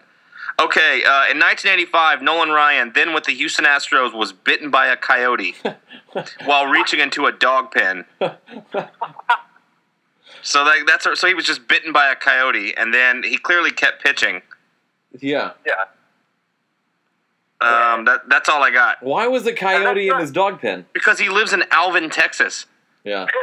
Okay, 0.59 1.03
uh, 1.03 1.31
in 1.31 1.39
1985, 1.39 2.21
Nolan 2.21 2.49
Ryan, 2.49 2.91
then 2.93 3.13
with 3.13 3.23
the 3.23 3.31
Houston 3.33 3.65
Astros, 3.65 4.13
was 4.13 4.33
bitten 4.33 4.69
by 4.69 4.87
a 4.87 4.97
coyote 4.97 5.55
while 6.45 6.67
reaching 6.67 6.99
into 6.99 7.25
a 7.25 7.31
dog 7.31 7.71
pen. 7.71 8.05
So 10.43 10.63
that, 10.65 10.83
that's 10.87 11.19
so 11.19 11.27
he 11.27 11.33
was 11.33 11.45
just 11.45 11.67
bitten 11.67 11.91
by 11.93 12.11
a 12.11 12.15
coyote, 12.15 12.75
and 12.75 12.93
then 12.93 13.23
he 13.23 13.37
clearly 13.37 13.71
kept 13.71 14.03
pitching. 14.03 14.41
yeah. 15.19 15.51
Yeah. 15.65 15.73
Um, 17.61 18.05
that 18.05 18.27
that's 18.27 18.49
all 18.49 18.63
I 18.63 18.71
got 18.71 19.03
Why 19.03 19.27
was 19.27 19.45
a 19.45 19.53
coyote 19.53 20.09
in 20.09 20.17
his 20.17 20.31
dog 20.31 20.59
pen? 20.59 20.83
because 20.93 21.19
he 21.19 21.29
lives 21.29 21.53
in 21.53 21.63
Alvin, 21.71 22.09
Texas. 22.09 22.65
Yeah. 23.03 23.27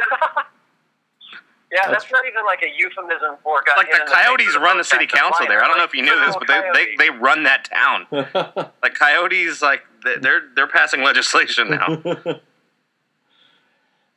Yeah, 1.70 1.80
That's- 1.82 2.04
that's, 2.04 2.12
not 2.12 2.24
even 2.26 2.46
like 2.46 2.62
a 2.62 2.70
euphemism 2.78 3.36
for 3.42 3.62
got 3.62 3.76
Like 3.76 3.92
the 3.92 3.98
Coyotes 4.10 4.46
with 4.46 4.56
a 4.56 4.60
run 4.60 4.78
the 4.78 4.84
city 4.84 5.06
council 5.06 5.44
there. 5.46 5.62
I 5.62 5.68
don't 5.68 5.76
know 5.76 5.84
if 5.84 5.92
you 5.92 6.00
knew 6.02 6.18
this, 6.24 6.34
but 6.34 6.48
they, 6.48 6.62
they, 6.72 6.96
they 6.96 7.10
run 7.10 7.42
that 7.42 7.64
town. 7.70 8.06
Like 8.82 8.94
Coyotes, 8.94 9.60
like 9.60 9.82
they- 10.02 10.16
they're 10.18 10.44
they're 10.56 10.66
passing 10.66 11.02
legislation 11.02 11.68
now. 11.68 11.88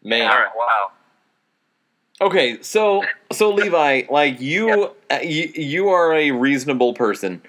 Man. 0.03 0.31
All 0.31 0.37
right. 0.37 0.51
Wow. 0.55 0.91
Okay, 2.21 2.61
so 2.61 3.03
so 3.31 3.51
Levi, 3.51 4.03
like 4.11 4.39
you, 4.39 4.93
uh, 5.09 5.19
you, 5.23 5.51
you 5.55 5.89
are 5.89 6.13
a 6.13 6.29
reasonable 6.29 6.93
person. 6.93 7.41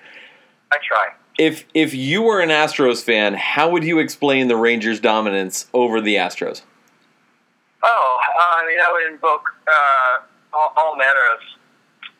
I 0.72 0.78
try. 0.87 1.12
If 1.38 1.66
if 1.74 1.92
you 1.92 2.22
were 2.22 2.40
an 2.40 2.48
Astros 2.48 3.04
fan, 3.04 3.35
how 3.35 3.68
would 3.68 3.85
you 3.85 3.98
explain 3.98 4.48
the 4.48 4.56
Rangers' 4.56 4.98
dominance 4.98 5.68
over 5.74 6.00
the 6.00 6.16
Astros? 6.16 6.62
Oh, 7.82 8.20
uh, 8.38 8.62
I 8.62 8.66
mean, 8.66 8.78
I 8.80 8.92
would 8.92 9.12
invoke 9.12 9.44
uh, 9.68 10.22
all, 10.56 10.72
all 10.76 10.96
manner 10.96 11.20
of 11.35 11.40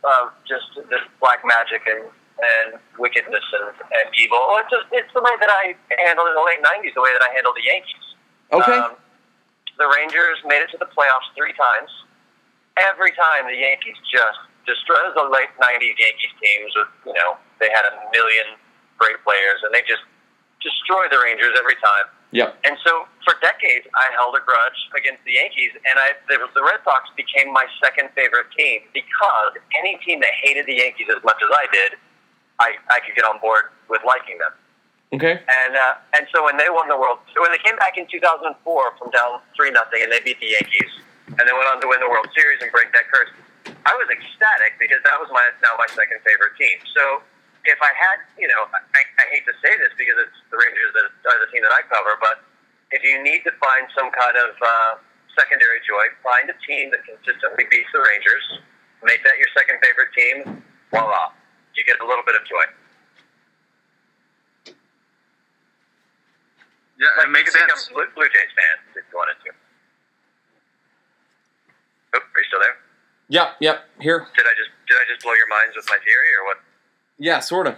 uh, 0.05 0.31
just 0.47 0.67
this 0.91 1.01
black 1.21 1.41
magic 1.47 1.83
and, 1.87 2.05
and 2.05 2.81
wickedness 2.99 3.45
and, 3.61 3.71
and 3.71 4.07
evil. 4.19 4.39
Well, 4.49 4.59
it's, 4.59 4.71
just, 4.71 4.87
it's 4.91 5.13
the 5.15 5.23
way 5.23 5.31
that 5.39 5.49
I 5.49 5.75
handled 6.05 6.29
in 6.29 6.35
the 6.35 6.43
late 6.43 6.59
90s, 6.59 6.95
the 6.95 7.01
way 7.01 7.15
that 7.15 7.23
I 7.23 7.33
handled 7.33 7.55
the 7.55 7.63
Yankees. 7.63 8.07
Okay. 8.51 8.75
Um, 8.75 8.99
the 9.79 9.87
Rangers 9.87 10.43
made 10.45 10.67
it 10.67 10.71
to 10.75 10.79
the 10.79 10.91
playoffs 10.91 11.31
three 11.37 11.55
times. 11.55 11.91
Every 12.77 13.13
time 13.13 13.47
the 13.47 13.59
Yankees 13.59 13.97
just 14.09 14.41
destroyed 14.65 15.13
the 15.15 15.29
late 15.29 15.53
90s 15.61 15.97
Yankees 15.99 16.35
teams 16.41 16.73
with, 16.77 16.91
you 17.13 17.17
know, 17.19 17.37
they 17.61 17.69
had 17.69 17.85
a 17.85 17.95
million 18.15 18.57
great 18.97 19.19
players 19.27 19.61
and 19.67 19.75
they 19.75 19.83
just 19.85 20.03
destroyed 20.63 21.11
the 21.11 21.19
Rangers 21.19 21.53
every 21.59 21.77
time. 21.77 22.07
Yep. 22.33 22.57
And 22.65 22.81
so 22.81 23.05
for 23.29 23.37
decades, 23.45 23.85
I 23.93 24.09
held 24.17 24.33
a 24.35 24.41
grudge 24.41 24.79
against 24.97 25.21
the 25.29 25.37
Yankees, 25.37 25.77
and 25.77 26.01
I 26.01 26.17
the, 26.33 26.41
the 26.57 26.65
Red 26.65 26.81
Sox 26.81 27.05
became 27.13 27.53
my 27.53 27.69
second 27.77 28.09
favorite 28.17 28.49
team 28.57 28.89
because 28.97 29.53
any 29.77 30.01
team 30.01 30.21
that 30.25 30.33
hated 30.41 30.65
the 30.65 30.81
Yankees 30.81 31.13
as 31.13 31.21
much 31.25 31.37
as 31.45 31.53
I 31.53 31.69
did, 31.69 32.01
I, 32.59 32.81
I 32.89 33.05
could 33.05 33.15
get 33.15 33.29
on 33.29 33.37
board 33.37 33.69
with 33.93 34.01
liking 34.09 34.41
them. 34.41 34.57
Okay. 35.13 35.45
And 35.45 35.77
uh, 35.77 36.17
and 36.17 36.25
so 36.33 36.41
when 36.41 36.57
they 36.57 36.73
won 36.73 36.89
the 36.89 36.97
World, 36.97 37.21
when 37.37 37.53
they 37.53 37.61
came 37.61 37.77
back 37.77 38.01
in 38.01 38.09
2004 38.09 38.49
from 38.97 39.11
down 39.13 39.45
three 39.53 39.71
nothing, 39.71 40.01
and 40.01 40.11
they 40.11 40.25
beat 40.25 40.41
the 40.41 40.57
Yankees, 40.57 40.89
and 41.39 41.43
they 41.49 41.55
went 41.55 41.69
on 41.73 41.81
to 41.81 41.89
win 41.89 42.01
the 42.01 42.11
World 42.11 42.29
Series 42.37 42.61
and 42.61 42.69
break 42.73 42.93
that 42.93 43.09
curse, 43.09 43.31
I 43.87 43.93
was 43.97 44.09
ecstatic 44.11 44.79
because 44.79 45.01
that 45.07 45.17
was 45.19 45.31
my 45.33 45.43
now 45.65 45.75
my 45.79 45.89
second 45.91 46.21
favorite 46.27 46.55
team. 46.59 46.79
So 46.95 47.23
if 47.65 47.79
I 47.79 47.93
had, 47.95 48.19
you 48.39 48.51
know, 48.51 48.67
I, 48.73 49.01
I 49.23 49.25
hate 49.31 49.47
to 49.47 49.55
say 49.63 49.73
this 49.79 49.95
because 49.95 50.19
it's 50.19 50.39
the 50.51 50.59
Rangers 50.59 50.91
that 50.99 51.07
are 51.31 51.41
the 51.41 51.51
team 51.55 51.63
that 51.63 51.75
I 51.75 51.83
cover, 51.87 52.19
but 52.19 52.43
if 52.91 53.01
you 53.07 53.23
need 53.23 53.47
to 53.47 53.53
find 53.63 53.87
some 53.95 54.11
kind 54.11 54.37
of 54.37 54.53
uh, 54.59 54.93
secondary 55.39 55.81
joy, 55.87 56.11
find 56.21 56.51
a 56.51 56.57
team 56.67 56.91
that 56.93 57.07
consistently 57.07 57.65
beats 57.71 57.89
the 57.95 58.03
Rangers, 58.03 58.45
make 59.07 59.23
that 59.25 59.39
your 59.39 59.49
second 59.57 59.79
favorite 59.81 60.13
team. 60.13 60.37
Voila, 60.91 61.33
you 61.73 61.83
get 61.89 61.97
a 62.03 62.07
little 62.07 62.27
bit 62.27 62.37
of 62.37 62.45
joy. 62.45 62.67
Yeah, 67.01 67.09
Like, 67.19 67.33
you 67.33 67.51
could 67.51 67.67
become 67.67 67.83
Blue, 67.97 68.07
Blue 68.15 68.29
Jays 68.29 68.53
fan 68.53 68.77
if 68.95 69.03
you 69.09 69.17
wanted 69.17 69.41
to. 69.49 69.51
Oh, 72.15 72.19
are 72.19 72.41
you 72.41 72.47
still 72.47 72.61
there? 72.61 72.77
Yep. 73.29 73.57
Yep. 73.61 73.85
Here. 74.01 74.27
Did 74.37 74.47
I 74.47 74.55
just 74.57 74.71
did 74.89 74.97
I 74.97 75.05
just 75.09 75.23
blow 75.23 75.33
your 75.33 75.49
minds 75.49 75.77
with 75.77 75.87
my 75.89 75.99
theory 76.05 76.29
or 76.41 76.47
what? 76.47 76.57
Yeah. 77.19 77.41
Sort 77.41 77.67
of. 77.67 77.77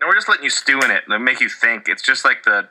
No, 0.00 0.08
we're 0.08 0.14
just 0.14 0.28
letting 0.28 0.44
you 0.44 0.50
stew 0.50 0.80
in 0.80 0.90
it 0.90 1.04
and 1.08 1.24
make 1.24 1.40
you 1.40 1.48
think. 1.48 1.88
It's 1.88 2.02
just 2.02 2.24
like 2.24 2.42
the, 2.42 2.68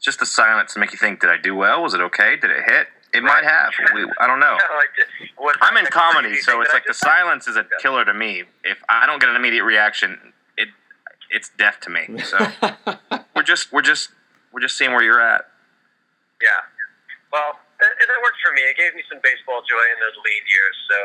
just 0.00 0.20
the 0.20 0.26
silence 0.26 0.74
to 0.74 0.80
make 0.80 0.92
you 0.92 0.98
think. 0.98 1.20
Did 1.20 1.30
I 1.30 1.36
do 1.36 1.54
well? 1.54 1.82
Was 1.82 1.94
it 1.94 2.00
okay? 2.00 2.36
Did 2.36 2.50
it 2.50 2.64
hit? 2.64 2.86
It 3.12 3.22
might 3.22 3.44
have. 3.44 3.72
We, 3.94 4.08
I 4.20 4.26
don't 4.26 4.40
know. 4.40 4.56
like, 4.76 5.38
was 5.38 5.56
I'm 5.60 5.76
in 5.76 5.86
comedy, 5.86 6.36
so 6.36 6.60
it's 6.60 6.72
like 6.72 6.84
the 6.84 6.90
just 6.90 7.00
said? 7.00 7.08
silence 7.08 7.48
is 7.48 7.56
a 7.56 7.64
killer 7.80 8.04
to 8.04 8.12
me. 8.12 8.44
If 8.62 8.78
I 8.88 9.06
don't 9.06 9.20
get 9.20 9.28
an 9.30 9.36
immediate 9.36 9.64
reaction, 9.64 10.32
it 10.56 10.68
it's 11.30 11.50
death 11.56 11.80
to 11.82 11.90
me. 11.90 12.18
So 12.20 12.38
we're 13.34 13.42
just 13.42 13.72
we're 13.72 13.82
just 13.82 14.10
we're 14.52 14.60
just 14.60 14.76
seeing 14.76 14.90
where 14.92 15.02
you're 15.02 15.20
at. 15.20 15.46
Yeah. 16.42 16.48
Well, 17.32 17.58
it, 17.80 18.06
it 18.08 18.20
worked 18.22 18.40
for 18.40 18.52
me. 18.56 18.62
It 18.64 18.76
gave 18.76 18.94
me 18.94 19.02
some 19.08 19.20
baseball 19.22 19.60
joy 19.66 19.84
in 19.92 19.98
those 20.00 20.16
lean 20.20 20.44
years. 20.48 20.76
So 20.88 20.96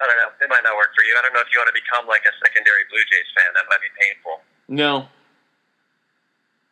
I 0.00 0.06
don't 0.06 0.18
know. 0.18 0.30
It 0.42 0.48
might 0.50 0.62
not 0.62 0.74
work 0.76 0.94
for 0.94 1.02
you. 1.02 1.14
I 1.18 1.22
don't 1.22 1.34
know 1.34 1.42
if 1.42 1.50
you 1.52 1.58
want 1.58 1.70
to 1.70 1.78
become 1.78 2.06
like 2.06 2.22
a 2.26 2.34
secondary 2.42 2.86
Blue 2.90 3.02
Jays 3.06 3.28
fan. 3.34 3.50
That 3.54 3.66
might 3.70 3.82
be 3.82 3.92
painful. 3.98 4.34
no. 4.68 5.08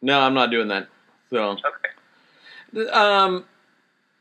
No, 0.02 0.20
I'm 0.20 0.34
not 0.34 0.50
doing 0.50 0.68
that. 0.68 0.88
So. 1.30 1.56
Okay. 1.56 2.90
Um, 2.90 3.46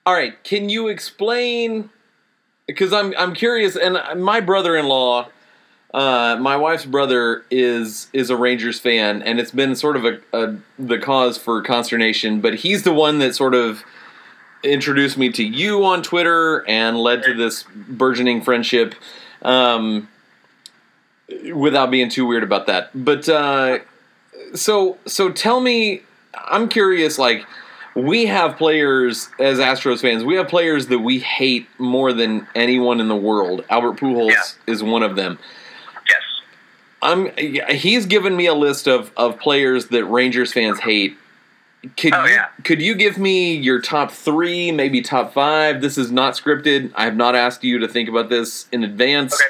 all 0.05 0.13
right. 0.13 0.41
Can 0.43 0.69
you 0.69 0.87
explain? 0.87 1.89
Because 2.65 2.93
I'm 2.93 3.13
I'm 3.17 3.35
curious, 3.35 3.75
and 3.75 3.99
my 4.19 4.39
brother-in-law, 4.39 5.27
uh, 5.95 6.35
my 6.41 6.57
wife's 6.57 6.85
brother 6.85 7.45
is 7.49 8.09
is 8.13 8.29
a 8.29 8.35
Rangers 8.35 8.79
fan, 8.79 9.23
and 9.23 9.39
it's 9.39 9.51
been 9.51 9.75
sort 9.75 9.95
of 9.95 10.03
a, 10.05 10.19
a 10.33 10.57
the 10.77 10.99
cause 10.99 11.37
for 11.37 11.61
consternation. 11.61 12.41
But 12.41 12.55
he's 12.55 12.83
the 12.83 12.93
one 12.93 13.19
that 13.19 13.33
sort 13.33 13.55
of 13.55 13.83
introduced 14.61 15.17
me 15.17 15.31
to 15.31 15.43
you 15.43 15.85
on 15.85 16.03
Twitter 16.03 16.67
and 16.67 16.97
led 16.97 17.23
to 17.23 17.33
this 17.33 17.63
burgeoning 17.87 18.41
friendship. 18.41 18.93
Um, 19.41 20.09
without 21.53 21.89
being 21.91 22.09
too 22.09 22.25
weird 22.25 22.43
about 22.43 22.67
that, 22.67 22.89
but 22.93 23.27
uh, 23.29 23.79
so 24.53 24.97
so 25.05 25.31
tell 25.31 25.59
me, 25.59 26.01
I'm 26.35 26.67
curious, 26.69 27.17
like 27.17 27.45
we 27.95 28.25
have 28.25 28.57
players 28.57 29.29
as 29.39 29.57
Astros 29.59 30.01
fans. 30.01 30.23
We 30.23 30.35
have 30.35 30.47
players 30.49 30.87
that 30.87 30.99
we 30.99 31.19
hate 31.19 31.67
more 31.79 32.11
than 32.13 32.47
anyone 32.53 32.99
in 32.99 33.07
the 33.07 33.15
world. 33.15 33.63
Albert 33.69 33.93
Pujols 33.97 34.31
Yeah. 34.31 34.41
is 34.73 34.83
one 34.83 35.01
of 35.01 35.15
them. 35.15 35.39
Yes. 37.05 37.29
I'm. 37.37 37.75
He's 37.77 38.05
given 38.05 38.35
me 38.35 38.45
a 38.47 38.53
list 38.53 38.87
of 38.87 39.11
of 39.17 39.39
players 39.39 39.87
that 39.87 40.05
Rangers 40.05 40.53
fans 40.53 40.79
hate. 40.79 41.17
Could 41.97 42.15
Oh, 42.15 42.25
you, 42.25 42.33
yeah. 42.33 42.47
could 42.63 42.81
you 42.81 42.95
give 42.95 43.19
me 43.19 43.53
your 43.55 43.79
top 43.79 44.11
three, 44.11 44.71
maybe 44.71 45.01
top 45.01 45.33
five? 45.33 45.81
This 45.81 45.97
is 45.99 46.11
not 46.11 46.33
scripted. 46.33 46.91
I 46.95 47.05
have 47.05 47.15
not 47.15 47.35
asked 47.35 47.63
you 47.63 47.77
to 47.77 47.87
think 47.87 48.09
about 48.09 48.29
this 48.29 48.67
in 48.71 48.83
advance. 48.83 49.35
Okay. 49.35 49.43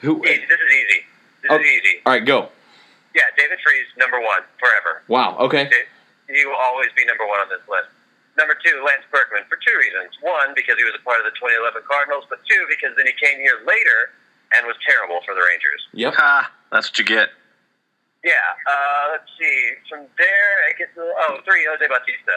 Who? 0.00 0.22
Easy. 0.26 0.36
This 0.48 0.60
is 0.60 0.72
easy. 0.72 1.00
This 1.42 1.50
Oh. 1.50 1.56
is 1.56 1.64
easy. 1.66 2.02
All 2.04 2.12
right, 2.12 2.24
go. 2.24 2.50
Yeah, 3.14 3.22
David 3.38 3.58
Freese, 3.64 3.86
number 3.96 4.20
one 4.20 4.42
forever. 4.60 5.00
Wow. 5.08 5.36
Okay. 5.38 5.70
He 6.28 6.44
will 6.44 6.56
always 6.60 6.88
be 6.96 7.04
number 7.06 7.26
one 7.26 7.40
on 7.40 7.48
this 7.48 7.60
list. 7.68 7.88
number 8.36 8.56
two, 8.64 8.82
Lance 8.84 9.04
Berkman, 9.12 9.44
for 9.48 9.56
two 9.60 9.76
reasons. 9.76 10.12
One, 10.22 10.52
because 10.56 10.76
he 10.78 10.84
was 10.84 10.94
a 10.96 11.02
part 11.04 11.20
of 11.20 11.24
the 11.24 11.32
2011 11.36 11.82
Cardinals, 11.88 12.24
but 12.30 12.40
two, 12.48 12.64
because 12.68 12.96
then 12.96 13.04
he 13.06 13.12
came 13.12 13.38
here 13.40 13.60
later 13.66 14.08
and 14.56 14.66
was 14.66 14.76
terrible 14.88 15.20
for 15.24 15.34
the 15.34 15.40
Rangers. 15.44 15.84
Yep. 15.92 16.14
Ha, 16.16 16.50
that's 16.72 16.88
what 16.90 16.98
you 16.98 17.04
get. 17.04 17.28
Yeah. 18.24 18.32
Uh, 18.66 19.04
let's 19.12 19.28
see. 19.38 19.70
From 19.88 20.06
there, 20.18 20.54
I 20.68 20.72
guess. 20.78 20.88
Oh, 20.96 21.38
three, 21.44 21.66
Jose 21.68 21.86
Bautista. 21.86 22.36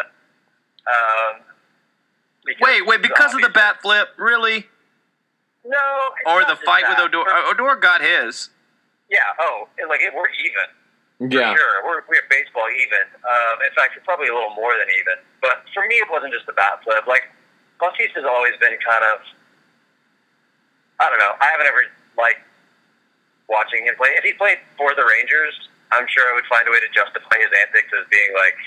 Um, 0.85 1.41
Wait, 2.61 2.85
wait, 2.85 3.01
because 3.01 3.33
of 3.33 3.41
the 3.41 3.49
bat 3.49 3.81
flip, 3.81 4.09
really? 4.17 4.69
No. 5.65 5.81
it's 6.21 6.29
Or 6.29 6.41
not 6.41 6.47
the 6.47 6.53
just 6.53 6.65
fight 6.65 6.85
with. 6.87 6.99
Odor? 6.99 7.25
For- 7.25 7.49
Odor 7.57 7.75
got 7.81 8.01
his. 8.01 8.49
Yeah. 9.09 9.25
Oh, 9.41 9.67
and, 9.79 9.89
like 9.89 10.01
it, 10.01 10.13
we're 10.13 10.29
even. 10.29 10.67
For 11.25 11.41
Yeah. 11.41 11.55
sure. 11.57 11.81
We're, 11.85 12.05
we're 12.05 12.21
baseball 12.29 12.69
even. 12.69 13.01
Um, 13.25 13.65
in 13.65 13.73
fact, 13.73 13.97
it's 13.97 14.05
probably 14.05 14.27
a 14.29 14.33
little 14.35 14.53
more 14.53 14.73
than 14.77 14.85
even. 14.93 15.17
But 15.41 15.65
for 15.73 15.87
me, 15.89 15.95
it 15.97 16.09
wasn't 16.11 16.33
just 16.37 16.45
the 16.45 16.53
bat 16.53 16.85
flip. 16.85 17.07
Like, 17.09 17.33
Bautista's 17.81 18.25
always 18.29 18.53
been 18.61 18.77
kind 18.85 19.03
of, 19.09 19.25
I 21.01 21.09
don't 21.09 21.17
know. 21.19 21.33
I 21.41 21.49
haven't 21.49 21.65
ever 21.65 21.81
liked 22.17 22.45
watching 23.47 23.85
him 23.85 23.95
play. 23.95 24.09
If 24.17 24.23
he 24.23 24.33
played 24.33 24.57
for 24.77 24.91
the 24.95 25.03
Rangers, 25.05 25.53
I'm 25.91 26.05
sure 26.07 26.23
I 26.31 26.33
would 26.35 26.45
find 26.45 26.67
a 26.67 26.71
way 26.71 26.79
to 26.79 26.89
justify 26.93 27.37
his 27.37 27.49
antics 27.67 27.91
as 27.99 28.07
being, 28.09 28.33
like, 28.33 28.57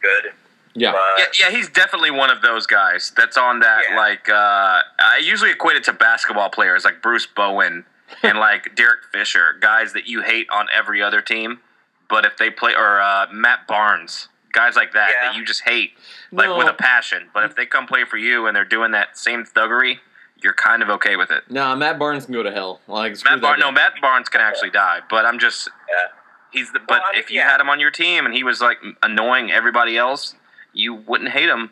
good. 0.00 0.32
Yeah. 0.74 0.92
But, 0.92 1.00
Yeah, 1.38 1.48
yeah, 1.48 1.56
he's 1.56 1.68
definitely 1.68 2.10
one 2.10 2.30
of 2.30 2.42
those 2.42 2.66
guys 2.66 3.12
that's 3.16 3.36
on 3.36 3.60
that. 3.60 3.82
Yeah. 3.90 3.96
Like, 3.96 4.28
uh, 4.28 4.80
I 5.00 5.20
usually 5.22 5.50
equate 5.50 5.76
it 5.76 5.84
to 5.84 5.92
basketball 5.92 6.50
players 6.50 6.84
like 6.84 7.00
Bruce 7.02 7.26
Bowen 7.26 7.84
and 8.22 8.38
like 8.38 8.74
Derek 8.76 9.00
Fisher, 9.12 9.56
guys 9.60 9.92
that 9.94 10.06
you 10.06 10.22
hate 10.22 10.46
on 10.50 10.66
every 10.76 11.02
other 11.02 11.20
team, 11.22 11.60
but 12.08 12.24
if 12.24 12.36
they 12.36 12.50
play 12.50 12.74
or 12.74 13.00
uh, 13.00 13.26
Matt 13.32 13.66
Barnes, 13.66 14.28
guys 14.52 14.76
like 14.76 14.92
that 14.92 15.10
Yeah. 15.10 15.28
that 15.30 15.36
you 15.36 15.44
just 15.44 15.62
hate 15.64 15.92
like 16.30 16.46
No. 16.48 16.58
with 16.58 16.68
a 16.68 16.72
passion. 16.74 17.28
But 17.34 17.44
if 17.44 17.56
they 17.56 17.66
come 17.66 17.86
play 17.86 18.04
for 18.04 18.16
you 18.18 18.46
and 18.46 18.54
they're 18.54 18.64
doing 18.64 18.92
that 18.92 19.18
same 19.18 19.44
thuggery, 19.44 19.98
you're 20.42 20.54
kind 20.54 20.82
of 20.82 20.88
okay 20.90 21.16
with 21.16 21.30
it. 21.30 21.50
Nah, 21.50 21.74
Matt 21.74 21.98
Barnes 21.98 22.26
can 22.26 22.34
go 22.34 22.42
to 22.42 22.52
hell. 22.52 22.80
Like 22.88 23.12
Matt 23.24 23.24
that 23.24 23.40
Barnes, 23.40 23.60
no. 23.60 23.72
Matt 23.72 23.92
Barnes 24.00 24.28
can 24.28 24.40
actually 24.40 24.70
die, 24.70 25.00
but 25.08 25.24
I'm 25.24 25.38
just 25.38 25.68
yeah. 25.88 26.12
he's 26.52 26.72
the. 26.72 26.80
But 26.80 26.88
Well, 26.88 27.00
I 27.08 27.12
mean, 27.12 27.20
if 27.22 27.30
you 27.30 27.38
yeah. 27.38 27.50
had 27.50 27.60
him 27.60 27.68
on 27.68 27.80
your 27.80 27.90
team 27.90 28.26
and 28.26 28.34
he 28.34 28.44
was 28.44 28.60
like 28.60 28.78
annoying 29.02 29.50
everybody 29.50 29.96
else, 29.96 30.34
you 30.72 30.94
wouldn't 30.94 31.30
hate 31.30 31.48
him. 31.48 31.70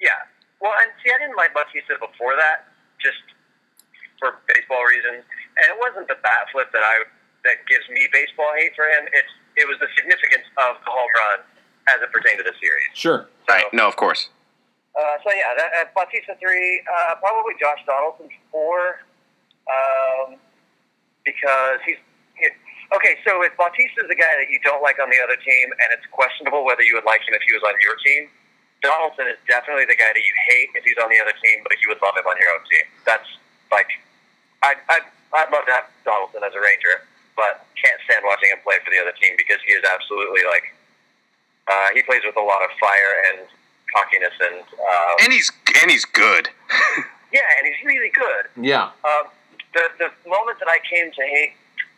Yeah. 0.00 0.10
Well, 0.60 0.72
and 0.80 0.90
see, 1.02 1.10
I 1.10 1.18
didn't 1.18 1.36
like 1.36 1.52
Bautista 1.54 1.96
before 1.98 2.36
that, 2.36 2.68
just 3.00 3.20
for 4.18 4.36
baseball 4.46 4.84
reasons. 4.84 5.24
And 5.56 5.66
it 5.72 5.78
wasn't 5.80 6.08
the 6.08 6.16
bat 6.22 6.48
flip 6.52 6.70
that 6.72 6.82
I 6.84 7.04
that 7.44 7.64
gives 7.68 7.88
me 7.88 8.06
baseball 8.12 8.52
hate 8.56 8.72
for 8.76 8.84
him. 8.84 9.08
It's 9.12 9.32
it 9.56 9.66
was 9.66 9.76
the 9.80 9.88
significance 9.96 10.46
of 10.56 10.76
the 10.84 10.90
home 10.90 11.10
run 11.16 11.38
as 11.88 12.02
it 12.02 12.12
pertained 12.12 12.38
to 12.38 12.44
the 12.44 12.54
series. 12.60 12.88
Sure. 12.94 13.26
So, 13.48 13.54
Right? 13.54 13.64
No, 13.72 13.88
of 13.88 13.96
course. 13.96 14.30
Uh, 14.90 15.16
so 15.22 15.30
yeah, 15.30 15.54
that, 15.56 15.70
uh, 15.78 15.84
Bautista 15.94 16.34
three, 16.40 16.82
uh, 16.86 17.14
probably 17.22 17.54
Josh 17.60 17.78
Donaldson 17.86 18.28
four, 18.50 19.06
um, 19.70 20.36
because 21.24 21.78
he's. 21.86 21.98
He, 22.34 22.48
okay, 22.96 23.20
so 23.22 23.44
if 23.44 23.52
Bautista's 23.60 24.08
the 24.08 24.16
guy 24.16 24.32
that 24.40 24.48
you 24.48 24.58
don't 24.64 24.80
like 24.82 24.96
on 24.98 25.12
the 25.12 25.20
other 25.20 25.36
team, 25.36 25.66
and 25.76 25.92
it's 25.92 26.08
questionable 26.08 26.64
whether 26.64 26.80
you 26.82 26.96
would 26.96 27.04
like 27.04 27.20
him 27.22 27.36
if 27.36 27.44
he 27.44 27.52
was 27.52 27.60
on 27.62 27.76
your 27.84 27.94
team, 28.00 28.32
Donaldson 28.80 29.28
is 29.28 29.36
definitely 29.44 29.84
the 29.84 29.94
guy 29.94 30.08
that 30.08 30.24
you 30.24 30.34
hate 30.48 30.72
if 30.72 30.82
he's 30.88 30.96
on 30.96 31.12
the 31.12 31.20
other 31.20 31.36
team, 31.44 31.60
but 31.68 31.76
you 31.84 31.92
would 31.92 32.00
love 32.00 32.16
him 32.16 32.24
on 32.24 32.32
your 32.40 32.50
own 32.56 32.64
team. 32.64 32.88
That's 33.04 33.28
like, 33.68 33.92
I'd, 34.64 34.80
I'd, 34.88 35.04
I'd 35.36 35.52
love 35.52 35.68
to 35.68 35.72
have 35.76 35.86
Donaldson 36.02 36.40
as 36.40 36.56
a 36.56 36.62
Ranger, 36.64 37.04
but 37.36 37.68
can't 37.76 38.00
stand 38.08 38.24
watching 38.24 38.48
him 38.50 38.64
play 38.64 38.80
for 38.80 38.88
the 38.88 38.98
other 38.98 39.12
team 39.20 39.36
because 39.36 39.60
he 39.68 39.76
is 39.76 39.84
absolutely 39.84 40.48
like, 40.48 40.72
uh, 41.68 41.92
he 41.92 42.00
plays 42.08 42.24
with 42.24 42.40
a 42.40 42.42
lot 42.42 42.64
of 42.64 42.72
fire 42.80 43.12
and 43.30 43.44
cockiness 43.94 44.34
and, 44.40 44.60
um, 44.60 45.14
And 45.22 45.32
he's 45.32 45.50
and 45.82 45.90
he's 45.90 46.04
good. 46.04 46.48
yeah, 47.32 47.46
and 47.58 47.66
he's 47.66 47.80
really 47.84 48.10
good. 48.14 48.44
Yeah. 48.60 48.90
Um, 49.04 49.30
the 49.74 49.84
the 49.98 50.10
moment 50.28 50.58
that 50.58 50.68
I 50.68 50.78
came 50.88 51.10
to 51.12 51.22
hate 51.22 51.54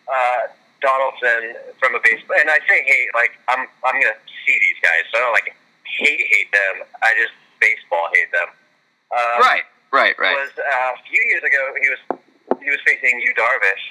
uh, 0.09 0.52
Donaldson 0.81 1.57
from 1.78 1.94
a 1.94 2.00
baseball, 2.02 2.37
and 2.40 2.50
I 2.50 2.59
say 2.68 2.83
hate 2.85 3.09
like 3.14 3.33
I'm 3.48 3.66
I'm 3.85 3.96
gonna 4.00 4.18
see 4.46 4.57
these 4.61 4.78
guys, 4.83 5.02
so 5.12 5.18
I 5.18 5.20
don't 5.20 5.33
like 5.33 5.55
hate 5.85 6.20
hate 6.20 6.50
them. 6.52 6.87
I 7.02 7.14
just 7.16 7.33
baseball 7.61 8.09
hate 8.12 8.31
them. 8.33 8.48
Um, 9.12 9.38
right, 9.40 9.64
right, 9.92 10.14
right. 10.18 10.37
Was 10.37 10.52
uh, 10.59 10.96
a 10.96 11.02
few 11.09 11.22
years 11.28 11.42
ago 11.44 11.61
he 11.81 11.88
was 11.88 12.02
he 12.62 12.70
was 12.70 12.81
facing 12.87 13.20
Yu 13.20 13.33
Darvish. 13.35 13.85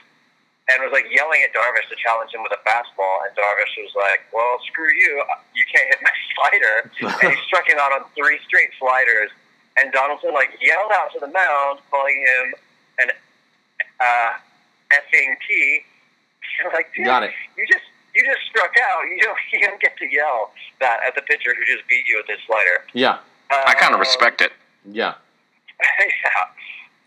And 0.71 0.79
was 0.87 0.93
like 0.95 1.11
yelling 1.11 1.43
at 1.43 1.51
Darvish 1.51 1.83
to 1.91 1.97
challenge 1.99 2.31
him 2.31 2.43
with 2.47 2.53
a 2.55 2.61
fastball, 2.63 3.27
and 3.27 3.35
Darvish 3.35 3.75
was 3.83 3.91
like, 3.97 4.23
"Well, 4.31 4.55
screw 4.71 4.87
you! 4.87 5.19
You 5.53 5.65
can't 5.67 5.87
hit 5.91 5.99
my 6.01 6.15
slider." 6.35 6.75
and 7.21 7.33
he 7.35 7.37
struck 7.47 7.67
him 7.67 7.77
out 7.79 7.91
on 7.91 8.05
three 8.15 8.39
straight 8.47 8.69
sliders. 8.79 9.31
And 9.77 9.91
Donaldson 9.91 10.33
like 10.33 10.51
yelled 10.61 10.91
out 10.93 11.11
to 11.13 11.19
the 11.19 11.27
mound, 11.31 11.79
calling 11.89 12.15
him 12.15 12.53
an 12.99 13.07
uh, 13.99 14.31
effing 14.95 15.35
T. 15.47 15.81
like, 16.73 16.87
dude, 16.95 17.05
Got 17.05 17.23
it. 17.23 17.31
You 17.57 17.65
just 17.67 17.83
you 18.15 18.23
just 18.23 18.45
struck 18.49 18.71
out. 18.91 19.03
You 19.11 19.19
don't 19.21 19.37
you 19.51 19.59
don't 19.67 19.81
get 19.81 19.97
to 19.97 20.05
yell 20.11 20.51
that 20.79 20.99
at 21.07 21.15
the 21.15 21.21
pitcher 21.23 21.55
who 21.55 21.63
just 21.65 21.87
beat 21.87 22.03
you 22.07 22.17
with 22.17 22.27
his 22.27 22.39
slider. 22.47 22.83
Yeah. 22.93 23.19
I 23.51 23.73
kind 23.73 23.91
of 23.93 23.95
Um, 23.95 24.07
respect 24.07 24.39
it. 24.41 24.53
Yeah. 24.85 25.15
yeah. 25.99 26.45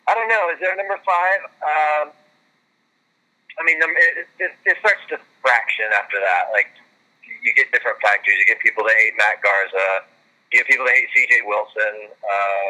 I 0.06 0.14
don't 0.14 0.28
know. 0.28 0.50
Is 0.52 0.60
there 0.60 0.72
a 0.72 0.76
number 0.76 0.98
five? 1.04 1.40
Um, 1.64 2.12
I 3.58 3.62
mean, 3.64 3.78
it, 3.80 4.26
it, 4.40 4.52
it 4.66 4.76
starts 4.80 5.00
to 5.10 5.18
fraction 5.42 5.86
after 5.94 6.18
that. 6.20 6.50
Like, 6.52 6.68
you 7.42 7.52
get 7.54 7.70
different 7.72 8.00
factors. 8.02 8.34
You 8.38 8.46
get 8.46 8.58
people 8.60 8.84
that 8.84 8.96
hate 8.96 9.14
Matt 9.16 9.42
Garza. 9.42 10.04
You 10.52 10.60
get 10.60 10.66
people 10.66 10.86
that 10.86 10.94
hate 10.94 11.08
C.J. 11.14 11.42
Wilson. 11.46 12.08
Uh, 12.24 12.68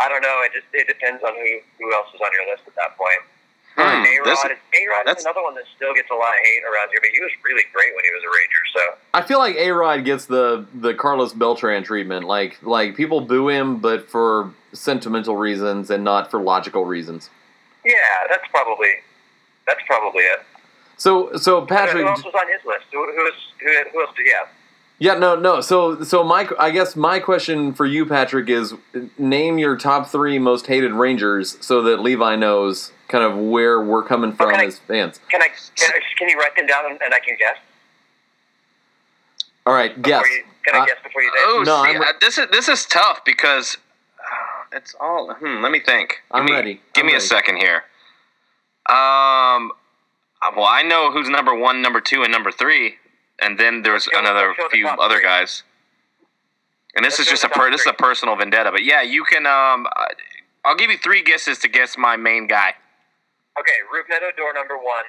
I 0.00 0.08
don't 0.08 0.22
know. 0.22 0.42
It 0.44 0.52
just 0.52 0.66
it 0.72 0.86
depends 0.86 1.22
on 1.22 1.34
who, 1.34 1.50
who 1.78 1.92
else 1.94 2.08
is 2.14 2.20
on 2.20 2.30
your 2.38 2.50
list 2.50 2.64
at 2.66 2.74
that 2.76 2.96
point. 2.96 3.22
Hmm, 3.76 3.82
A-Rod, 3.84 4.26
this- 4.26 4.44
is, 5.14 5.18
is 5.18 5.24
another 5.24 5.42
one 5.42 5.54
that 5.54 5.64
still 5.76 5.94
gets 5.94 6.10
a 6.10 6.14
lot 6.14 6.34
of 6.34 6.40
hate 6.42 6.64
around 6.64 6.88
here, 6.90 6.98
but 7.00 7.10
he 7.14 7.20
was 7.20 7.30
really 7.44 7.62
great 7.72 7.94
when 7.94 8.04
he 8.04 8.10
was 8.10 8.22
a 8.24 8.26
Ranger. 8.26 8.64
So 8.74 8.98
I 9.14 9.22
feel 9.22 9.38
like 9.38 9.54
A 9.56 9.70
Rod 9.70 10.04
gets 10.04 10.26
the 10.26 10.66
the 10.74 10.94
Carlos 10.94 11.32
Beltran 11.32 11.84
treatment. 11.84 12.26
Like 12.26 12.60
like 12.62 12.96
people 12.96 13.20
boo 13.20 13.48
him, 13.48 13.78
but 13.78 14.10
for 14.10 14.52
sentimental 14.72 15.36
reasons 15.36 15.90
and 15.90 16.02
not 16.02 16.28
for 16.30 16.40
logical 16.40 16.84
reasons. 16.86 17.30
yeah, 17.84 17.94
that's 18.28 18.46
probably 18.50 18.88
that's 19.68 19.82
probably 19.86 20.22
it. 20.24 20.40
So 20.96 21.36
so 21.36 21.64
Patrick. 21.64 22.02
who 22.02 22.08
else 22.08 22.24
was 22.24 22.34
on 22.34 22.48
his 22.50 22.64
list? 22.66 22.86
Who, 22.92 22.98
who, 22.98 23.22
was, 23.22 23.34
who, 23.60 23.68
who 23.92 24.00
else 24.04 24.16
did 24.16 24.26
he 24.26 24.32
have? 24.32 24.48
Yeah, 25.00 25.14
no, 25.14 25.36
no. 25.36 25.60
So, 25.60 26.02
so 26.02 26.24
my, 26.24 26.48
I 26.58 26.72
guess 26.72 26.96
my 26.96 27.20
question 27.20 27.72
for 27.72 27.86
you, 27.86 28.04
Patrick, 28.04 28.48
is 28.48 28.74
name 29.16 29.56
your 29.58 29.76
top 29.76 30.08
three 30.08 30.40
most 30.40 30.66
hated 30.66 30.90
Rangers, 30.92 31.56
so 31.64 31.82
that 31.82 32.00
Levi 32.00 32.34
knows 32.34 32.90
kind 33.06 33.22
of 33.22 33.36
where 33.38 33.80
we're 33.80 34.02
coming 34.02 34.32
from 34.32 34.52
Okay. 34.54 34.66
as 34.66 34.80
fans. 34.80 35.20
Can 35.30 35.40
I 35.40 35.50
can, 35.76 35.90
I, 35.92 36.00
can 36.18 36.28
you 36.28 36.36
write 36.36 36.56
them 36.56 36.66
down 36.66 36.86
and, 36.90 37.00
and 37.00 37.14
I 37.14 37.20
can 37.20 37.36
guess? 37.38 37.58
All 39.66 39.72
right, 39.74 40.00
guess. 40.02 40.22
Before 40.22 40.36
you, 40.36 40.42
can 40.66 40.74
I 40.74 40.78
Uh, 40.80 40.86
guess 40.86 40.96
before 41.04 41.22
you 41.22 41.30
say? 41.30 41.38
Oh, 41.42 41.62
No, 41.64 41.84
see, 41.84 41.90
I'm 41.90 42.00
re- 42.00 42.06
uh, 42.08 42.12
this 42.20 42.38
is 42.38 42.48
this 42.50 42.68
is 42.68 42.84
tough 42.86 43.24
because 43.24 43.76
uh, 44.18 44.76
it's 44.76 44.96
all. 45.00 45.32
Hmm, 45.32 45.62
let 45.62 45.70
me 45.70 45.78
think. 45.78 46.08
Give 46.08 46.18
I'm 46.40 46.44
me, 46.46 46.52
ready. 46.52 46.74
Give 46.94 47.02
I'm 47.02 47.06
me 47.06 47.12
ready. 47.12 47.24
a 47.24 47.28
second 47.28 47.56
here. 47.58 47.84
Um, 48.88 49.72
uh, 50.40 50.50
well, 50.56 50.66
I 50.68 50.82
know 50.82 51.10
who's 51.12 51.28
number 51.28 51.54
one, 51.54 51.82
number 51.82 52.00
two, 52.00 52.22
and 52.22 52.32
number 52.32 52.50
three, 52.50 52.94
and 53.40 53.58
then 53.58 53.82
there's 53.82 54.06
Let's 54.12 54.18
another 54.18 54.48
let's 54.48 54.58
go 54.58 54.64
the 54.70 54.76
few 54.76 54.88
other 54.88 55.16
three. 55.16 55.24
guys. 55.24 55.62
And 56.96 57.04
this 57.04 57.18
Let's 57.18 57.30
is 57.30 57.40
just 57.40 57.44
a 57.44 57.48
per, 57.48 57.70
this 57.70 57.82
is 57.82 57.86
a 57.86 57.92
personal 57.92 58.34
vendetta, 58.36 58.70
but 58.72 58.82
yeah, 58.84 59.02
you 59.02 59.24
can. 59.24 59.46
Um, 59.46 59.86
uh, 59.86 60.04
I'll 60.64 60.74
give 60.76 60.90
you 60.90 60.98
three 60.98 61.22
guesses 61.22 61.58
to 61.60 61.68
guess 61.68 61.96
my 61.98 62.16
main 62.16 62.46
guy. 62.46 62.74
Okay, 63.58 63.72
Rougned 63.94 64.16
Odor 64.16 64.52
number 64.54 64.76
one. 64.76 65.04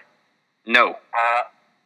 No, 0.66 0.90
Uh, 0.90 1.42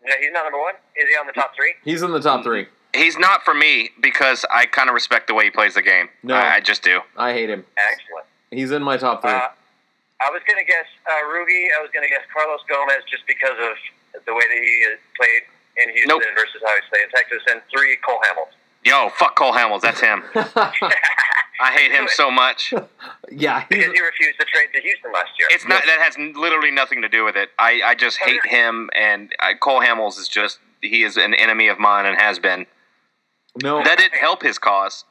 no, 0.06 0.14
he's 0.20 0.32
not 0.32 0.44
number 0.44 0.60
one. 0.60 0.74
Is 0.98 1.08
he 1.10 1.16
on 1.16 1.28
the 1.28 1.34
top 1.34 1.54
three? 1.56 1.74
He's 1.84 2.02
in 2.02 2.12
the 2.12 2.20
top 2.20 2.44
three. 2.44 2.68
he's 2.94 3.18
not 3.18 3.44
for 3.44 3.54
me 3.54 3.92
because 4.02 4.46
I 4.54 4.66
kind 4.66 4.90
of 4.90 4.94
respect 4.96 5.28
the 5.28 5.34
way 5.34 5.46
he 5.46 5.50
plays 5.52 5.76
the 5.76 5.82
game. 5.82 6.10
No. 6.24 6.36
I, 6.36 6.56
I 6.56 6.60
just 6.60 6.84
do. 6.84 7.00
I 7.18 7.32
hate 7.34 7.50
him. 7.50 7.66
Excellent. 7.78 8.26
He's 8.52 8.72
in 8.72 8.84
my 8.84 8.98
top 8.98 9.22
three. 9.22 9.32
Uh, 9.32 9.48
I 10.26 10.30
was 10.32 10.42
gonna 10.48 10.64
guess 10.64 10.88
uh, 11.06 11.12
Rugi. 11.30 11.68
I 11.78 11.82
was 11.82 11.90
gonna 11.94 12.10
guess 12.10 12.24
Carlos 12.34 12.62
Gomez 12.70 13.04
just 13.10 13.28
because 13.28 13.58
of 13.60 14.24
the 14.26 14.34
way 14.34 14.42
that 14.48 14.58
he 14.58 14.74
played 15.20 15.44
in 15.78 15.90
Houston 15.94 16.10
Nope. 16.20 16.24
versus 16.36 16.62
how 16.64 16.74
he 16.76 16.82
played 16.90 17.04
in 17.04 17.10
Texas. 17.12 17.42
And 17.52 17.62
three, 17.72 17.98
Cole 18.06 18.20
Hamels. 18.24 18.54
Yo, 18.86 19.10
fuck 19.10 19.36
Cole 19.36 19.54
Hamels. 19.54 19.82
That's 19.82 20.00
him. 20.02 20.24
I 20.36 21.72
hate 21.72 21.92
him 21.92 22.08
so 22.10 22.30
much. 22.32 22.74
yeah, 23.32 23.62
he's, 23.70 23.80
because 23.80 23.94
he 23.94 24.02
refused 24.02 24.40
to 24.40 24.46
trade 24.46 24.68
to 24.74 24.82
Houston 24.82 25.12
last 25.14 25.32
year. 25.40 25.48
It's 25.52 25.68
not 25.68 25.84
that 25.86 26.00
has 26.00 26.18
literally 26.36 26.72
nothing 26.72 27.02
to 27.02 27.10
do 27.10 27.24
with 27.24 27.36
it. 27.36 27.50
I, 27.60 27.82
I 27.86 27.96
just 27.96 28.18
hate 28.20 28.46
him, 28.46 28.90
and 28.96 29.34
uh, 29.40 29.54
Cole 29.60 29.82
Hamels 29.82 30.18
is 30.20 30.28
just 30.28 30.60
he 30.82 31.04
is 31.04 31.16
an 31.18 31.34
enemy 31.34 31.68
of 31.68 31.80
mine 31.80 32.06
and 32.06 32.20
has 32.20 32.40
been. 32.40 32.66
no. 33.62 33.84
That 33.84 33.98
didn't 33.98 34.20
help 34.20 34.42
his 34.44 34.58
cause, 34.60 35.06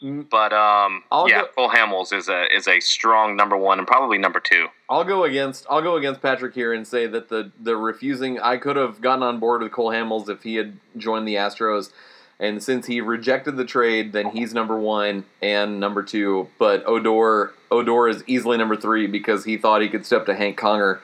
but 0.00 0.52
um, 0.52 1.02
I'll 1.10 1.28
yeah, 1.28 1.42
go- 1.42 1.48
Cole 1.56 1.70
Hamels 1.70 2.12
is 2.12 2.28
a 2.28 2.44
is 2.54 2.68
a 2.68 2.80
strong 2.80 3.36
number 3.36 3.56
one 3.56 3.78
and 3.78 3.86
probably 3.86 4.18
number 4.18 4.40
two. 4.40 4.68
I'll 4.88 5.04
go 5.04 5.24
against 5.24 5.66
I'll 5.68 5.82
go 5.82 5.96
against 5.96 6.22
Patrick 6.22 6.54
here 6.54 6.72
and 6.72 6.86
say 6.86 7.06
that 7.06 7.28
the 7.28 7.50
the 7.60 7.76
refusing 7.76 8.38
I 8.38 8.56
could 8.56 8.76
have 8.76 9.00
gotten 9.00 9.22
on 9.22 9.38
board 9.38 9.62
with 9.62 9.72
Cole 9.72 9.90
Hamels 9.90 10.28
if 10.28 10.42
he 10.42 10.56
had 10.56 10.78
joined 10.96 11.26
the 11.26 11.34
Astros. 11.34 11.90
And 12.40 12.62
since 12.62 12.86
he 12.86 13.00
rejected 13.00 13.56
the 13.56 13.64
trade, 13.64 14.12
then 14.12 14.30
he's 14.30 14.54
number 14.54 14.78
one 14.78 15.24
and 15.42 15.80
number 15.80 16.04
two. 16.04 16.48
But 16.58 16.84
Odor 16.86 17.52
Odor 17.70 18.08
is 18.08 18.22
easily 18.28 18.56
number 18.56 18.76
three 18.76 19.08
because 19.08 19.44
he 19.44 19.56
thought 19.56 19.82
he 19.82 19.88
could 19.88 20.06
step 20.06 20.26
to 20.26 20.36
Hank 20.36 20.56
Conger, 20.56 21.00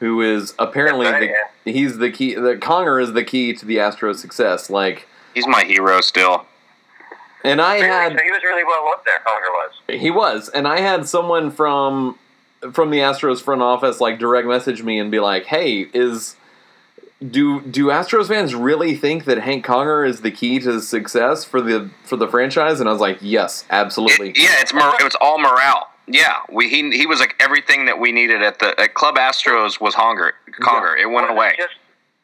who 0.00 0.20
is 0.20 0.54
apparently 0.58 1.06
the, 1.06 1.32
he's 1.64 1.98
the 1.98 2.10
key. 2.10 2.34
The 2.34 2.56
Conger 2.56 2.98
is 2.98 3.12
the 3.12 3.22
key 3.22 3.52
to 3.54 3.64
the 3.64 3.76
Astros' 3.76 4.16
success. 4.16 4.68
Like, 4.70 5.06
He's 5.34 5.46
my 5.46 5.64
hero 5.64 6.00
still. 6.00 6.46
And 7.44 7.60
I 7.60 7.74
Really? 7.76 7.86
had 7.88 8.12
So 8.12 8.18
he 8.24 8.30
was 8.30 8.42
really 8.42 8.64
well 8.64 8.88
up 8.92 9.04
there, 9.04 9.18
Conger 9.24 9.48
was. 9.50 10.00
He 10.00 10.10
was, 10.10 10.48
and 10.48 10.66
I 10.68 10.80
had 10.80 11.06
someone 11.08 11.50
from 11.50 12.18
from 12.72 12.90
the 12.90 12.98
Astros 12.98 13.42
front 13.42 13.60
office 13.62 14.00
like 14.00 14.18
direct 14.18 14.46
message 14.46 14.82
me 14.82 14.98
and 14.98 15.10
be 15.10 15.18
like, 15.20 15.46
"Hey, 15.46 15.88
is 15.92 16.36
do 17.30 17.60
do 17.60 17.86
Astros 17.86 18.28
fans 18.28 18.54
really 18.54 18.94
think 18.96 19.24
that 19.26 19.38
Hank 19.38 19.64
Conger 19.64 20.04
is 20.04 20.22
the 20.22 20.30
key 20.30 20.58
to 20.60 20.80
success 20.80 21.44
for 21.44 21.60
the 21.60 21.90
for 22.04 22.16
the 22.16 22.28
franchise?" 22.28 22.80
And 22.80 22.88
I 22.88 22.92
was 22.92 23.00
like, 23.00 23.18
"Yes, 23.20 23.64
absolutely." 23.70 24.30
It- 24.30 24.38
yeah, 24.38 24.60
it's 24.60 24.72
mor- 24.74 24.94
it 24.98 25.04
was 25.04 25.14
all 25.20 25.38
morale. 25.38 25.88
Yeah, 26.08 26.34
we 26.50 26.68
he 26.68 26.90
he 26.96 27.06
was 27.06 27.20
like 27.20 27.36
everything 27.40 27.84
that 27.86 27.98
we 28.00 28.10
needed 28.12 28.42
at 28.42 28.58
the 28.58 28.78
at 28.80 28.94
Club 28.94 29.16
Astros 29.16 29.80
was 29.80 29.94
Conger. 29.94 30.34
Conger. 30.60 30.96
It 30.96 31.06
went 31.10 31.28
Was 31.28 31.36
away. 31.36 31.54
Just, 31.56 31.74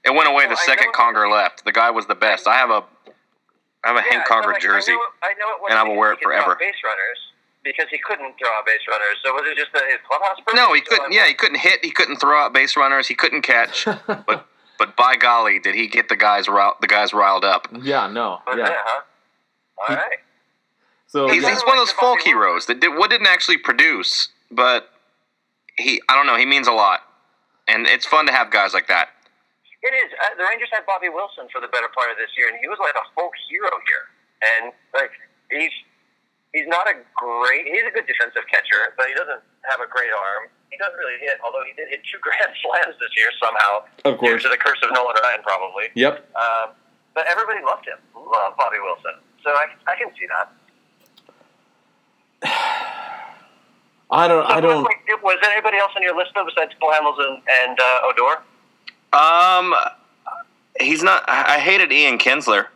It 0.05 0.11
went 0.15 0.29
away 0.29 0.45
the 0.45 0.51
Well, 0.51 0.59
I 0.61 0.67
second 0.67 0.93
Conger 0.93 1.29
left. 1.29 1.65
The 1.65 1.73
guy 1.73 1.91
was 1.91 2.07
the 2.07 2.15
best. 2.17 2.49
I 2.49 2.57
have 2.57 2.71
a 2.71 2.83
I 3.89 3.93
have 3.93 4.05
a 4.05 4.07
yeah, 4.07 4.13
Hank 4.21 4.27
so, 4.29 4.35
Conger 4.35 4.53
like, 4.53 4.61
jersey. 4.61 4.93
I 4.93 4.97
know, 4.97 5.01
I 5.23 5.33
know 5.33 5.67
it 5.67 5.71
and 5.71 5.79
I 5.79 5.83
will 5.83 5.97
wear 5.97 6.13
it 6.13 6.21
forever. 6.21 6.57
Base 6.61 6.75
runners 6.85 7.19
because 7.65 7.87
he 7.91 7.99
couldn't 7.99 8.37
draw 8.37 8.63
base 8.67 8.85
runners. 8.89 9.17
So 9.25 9.33
was 9.33 9.45
it 9.47 9.57
just 9.57 9.73
that 9.73 9.85
his 9.89 9.99
clubhouse? 10.07 10.37
No, 10.55 10.75
he 10.75 10.83
couldn't. 10.83 11.13
Yeah, 11.13 11.27
he 11.27 11.33
couldn't 11.33 11.59
hit. 11.59 11.83
He 11.83 11.91
couldn't 11.91 12.17
throw 12.17 12.39
out 12.39 12.53
base 12.53 12.77
runners. 12.77 13.09
He 13.09 13.15
couldn't 13.15 13.43
catch. 13.43 13.85
but 14.07 14.47
but 14.79 14.97
by 14.97 15.17
golly, 15.17 15.59
did 15.59 15.75
he 15.75 15.89
get 15.89 16.09
the 16.09 16.17
guys 16.17 16.49
riled, 16.49 16.75
the 16.81 16.87
guys 16.87 17.15
riled 17.15 17.45
up? 17.45 17.67
yeah, 17.83 18.07
no, 18.07 18.41
Was 18.47 18.57
yeah. 18.59 18.69
huh? 18.71 19.03
All 19.89 19.97
right. 19.97 20.19
So 21.07 21.29
He's, 21.29 21.43
yeah. 21.43 21.51
he's 21.51 21.63
one 21.63 21.79
of 21.79 21.87
those 21.87 21.93
folk 21.93 22.21
heroes 22.21 22.67
that 22.67 22.81
did, 22.81 22.91
what 22.91 23.09
didn't 23.09 23.29
actually 23.29 23.57
produce, 23.57 24.29
but 24.51 24.91
he 25.79 26.03
I 26.09 26.15
don't 26.15 26.27
know. 26.27 26.37
He 26.37 26.45
means 26.45 26.69
a 26.69 26.73
lot, 26.73 27.01
and 27.67 27.87
it's 27.87 28.05
fun 28.05 28.27
to 28.27 28.33
have 28.33 28.51
guys 28.51 28.75
like 28.75 28.89
that. 28.89 29.09
It 29.83 29.95
is. 29.95 30.11
Uh, 30.19 30.35
the 30.35 30.45
Rangers 30.45 30.69
had 30.75 30.83
Bobby 30.87 31.09
Wilson 31.09 31.47
for 31.55 31.63
the 31.63 31.71
better 31.71 31.87
part 31.95 32.11
of 32.11 32.19
this 32.19 32.35
year, 32.35 32.51
and 32.51 32.59
he 32.59 32.67
was 32.67 32.83
like 32.83 32.99
a 32.99 33.07
folk 33.15 33.31
hero 33.47 33.71
here. 33.87 34.05
And 34.43 34.75
like 34.95 35.15
he's 35.51 35.71
he's 36.51 36.67
not 36.67 36.91
a 36.91 36.99
great. 37.15 37.67
He's 37.71 37.87
a 37.87 37.95
good 37.95 38.07
defensive 38.11 38.43
catcher, 38.51 38.95
but 38.99 39.07
he 39.07 39.15
doesn't 39.15 39.43
have 39.71 39.79
a 39.79 39.87
great 39.87 40.11
arm. 40.11 40.51
He 40.71 40.77
doesn't 40.77 40.99
really 40.99 41.19
hit, 41.23 41.39
although 41.47 41.63
he 41.63 41.73
did 41.79 41.89
hit 41.89 42.03
two 42.11 42.19
grand 42.25 42.51
slams 42.59 42.99
this 42.99 43.15
year 43.15 43.31
somehow. 43.39 43.87
Of 44.05 44.19
course. 44.19 44.43
due 44.43 44.51
to 44.51 44.51
the 44.51 44.59
curse 44.59 44.83
of 44.83 44.91
Nolan 44.91 45.15
Ryan, 45.23 45.43
probably. 45.47 45.95
Yep. 45.95 46.27
Um, 46.35 46.75
but 47.15 47.27
everybody 47.31 47.63
loved 47.63 47.87
him. 47.87 47.99
Loved 48.15 48.59
Bobby 48.59 48.83
Wilson. 48.83 49.23
So 49.43 49.51
I, 49.51 49.71
I 49.87 49.95
can 49.95 50.11
see 50.19 50.27
that. 50.27 50.47
I 54.11 54.27
don't. 54.27 54.47
I 54.47 54.61
don't. 54.61 54.89
Was 55.23 55.39
anybody 55.45 55.79
else 55.79 55.93
on 55.97 56.03
your 56.03 56.17
list 56.17 56.33
though 56.35 56.47
besides 56.47 56.73
Cole 56.81 56.91
Hamels 56.93 57.19
and 57.21 57.79
uh, 57.79 58.09
Odor? 58.09 58.43
Um, 59.13 59.75
he's 60.81 61.03
not. 61.03 61.25
I 61.29 61.57
I 61.57 61.59
hated 61.59 61.93
Ian 61.93 62.19
Kinsler. 62.19 62.67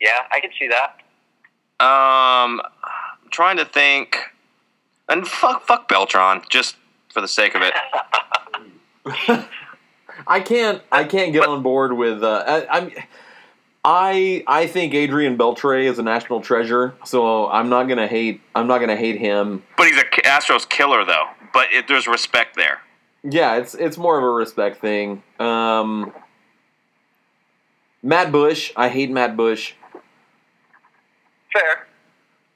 Yeah, 0.00 0.20
I 0.30 0.40
can 0.40 0.50
see 0.58 0.68
that. 0.68 1.00
Um, 1.80 2.60
I'm 2.60 3.30
trying 3.30 3.56
to 3.56 3.64
think, 3.64 4.18
and 5.08 5.26
fuck, 5.26 5.66
fuck 5.66 5.88
Beltran, 5.88 6.42
just 6.48 6.76
for 7.12 7.20
the 7.20 7.28
sake 7.28 7.54
of 7.54 7.62
it. 7.62 7.74
I 10.26 10.40
can't. 10.40 10.82
I 10.92 11.04
can't 11.04 11.32
get 11.32 11.46
on 11.46 11.62
board 11.62 11.94
with. 11.94 12.22
Uh, 12.22 12.44
I, 12.46 12.78
I'm. 12.78 12.90
I 13.84 14.44
I 14.46 14.66
think 14.66 14.94
Adrian 14.94 15.36
Beltre 15.36 15.84
is 15.84 15.98
a 15.98 16.02
national 16.02 16.40
treasure, 16.40 16.94
so 17.04 17.50
I'm 17.50 17.68
not 17.68 17.84
gonna 17.84 18.06
hate. 18.06 18.40
I'm 18.54 18.66
not 18.66 18.78
gonna 18.78 18.96
hate 18.96 19.18
him. 19.18 19.62
But 19.76 19.88
he's 19.88 19.98
a 19.98 20.04
Astros 20.04 20.68
killer, 20.68 21.04
though. 21.04 21.26
But 21.52 21.72
it, 21.72 21.86
there's 21.88 22.06
respect 22.06 22.56
there. 22.56 22.80
Yeah, 23.24 23.56
it's 23.56 23.74
it's 23.74 23.96
more 23.96 24.18
of 24.18 24.24
a 24.24 24.28
respect 24.28 24.80
thing. 24.82 25.22
Um, 25.40 26.12
Matt 28.02 28.30
Bush. 28.30 28.70
I 28.76 28.88
hate 28.88 29.10
Matt 29.10 29.34
Bush. 29.34 29.72
Fair. 31.50 31.88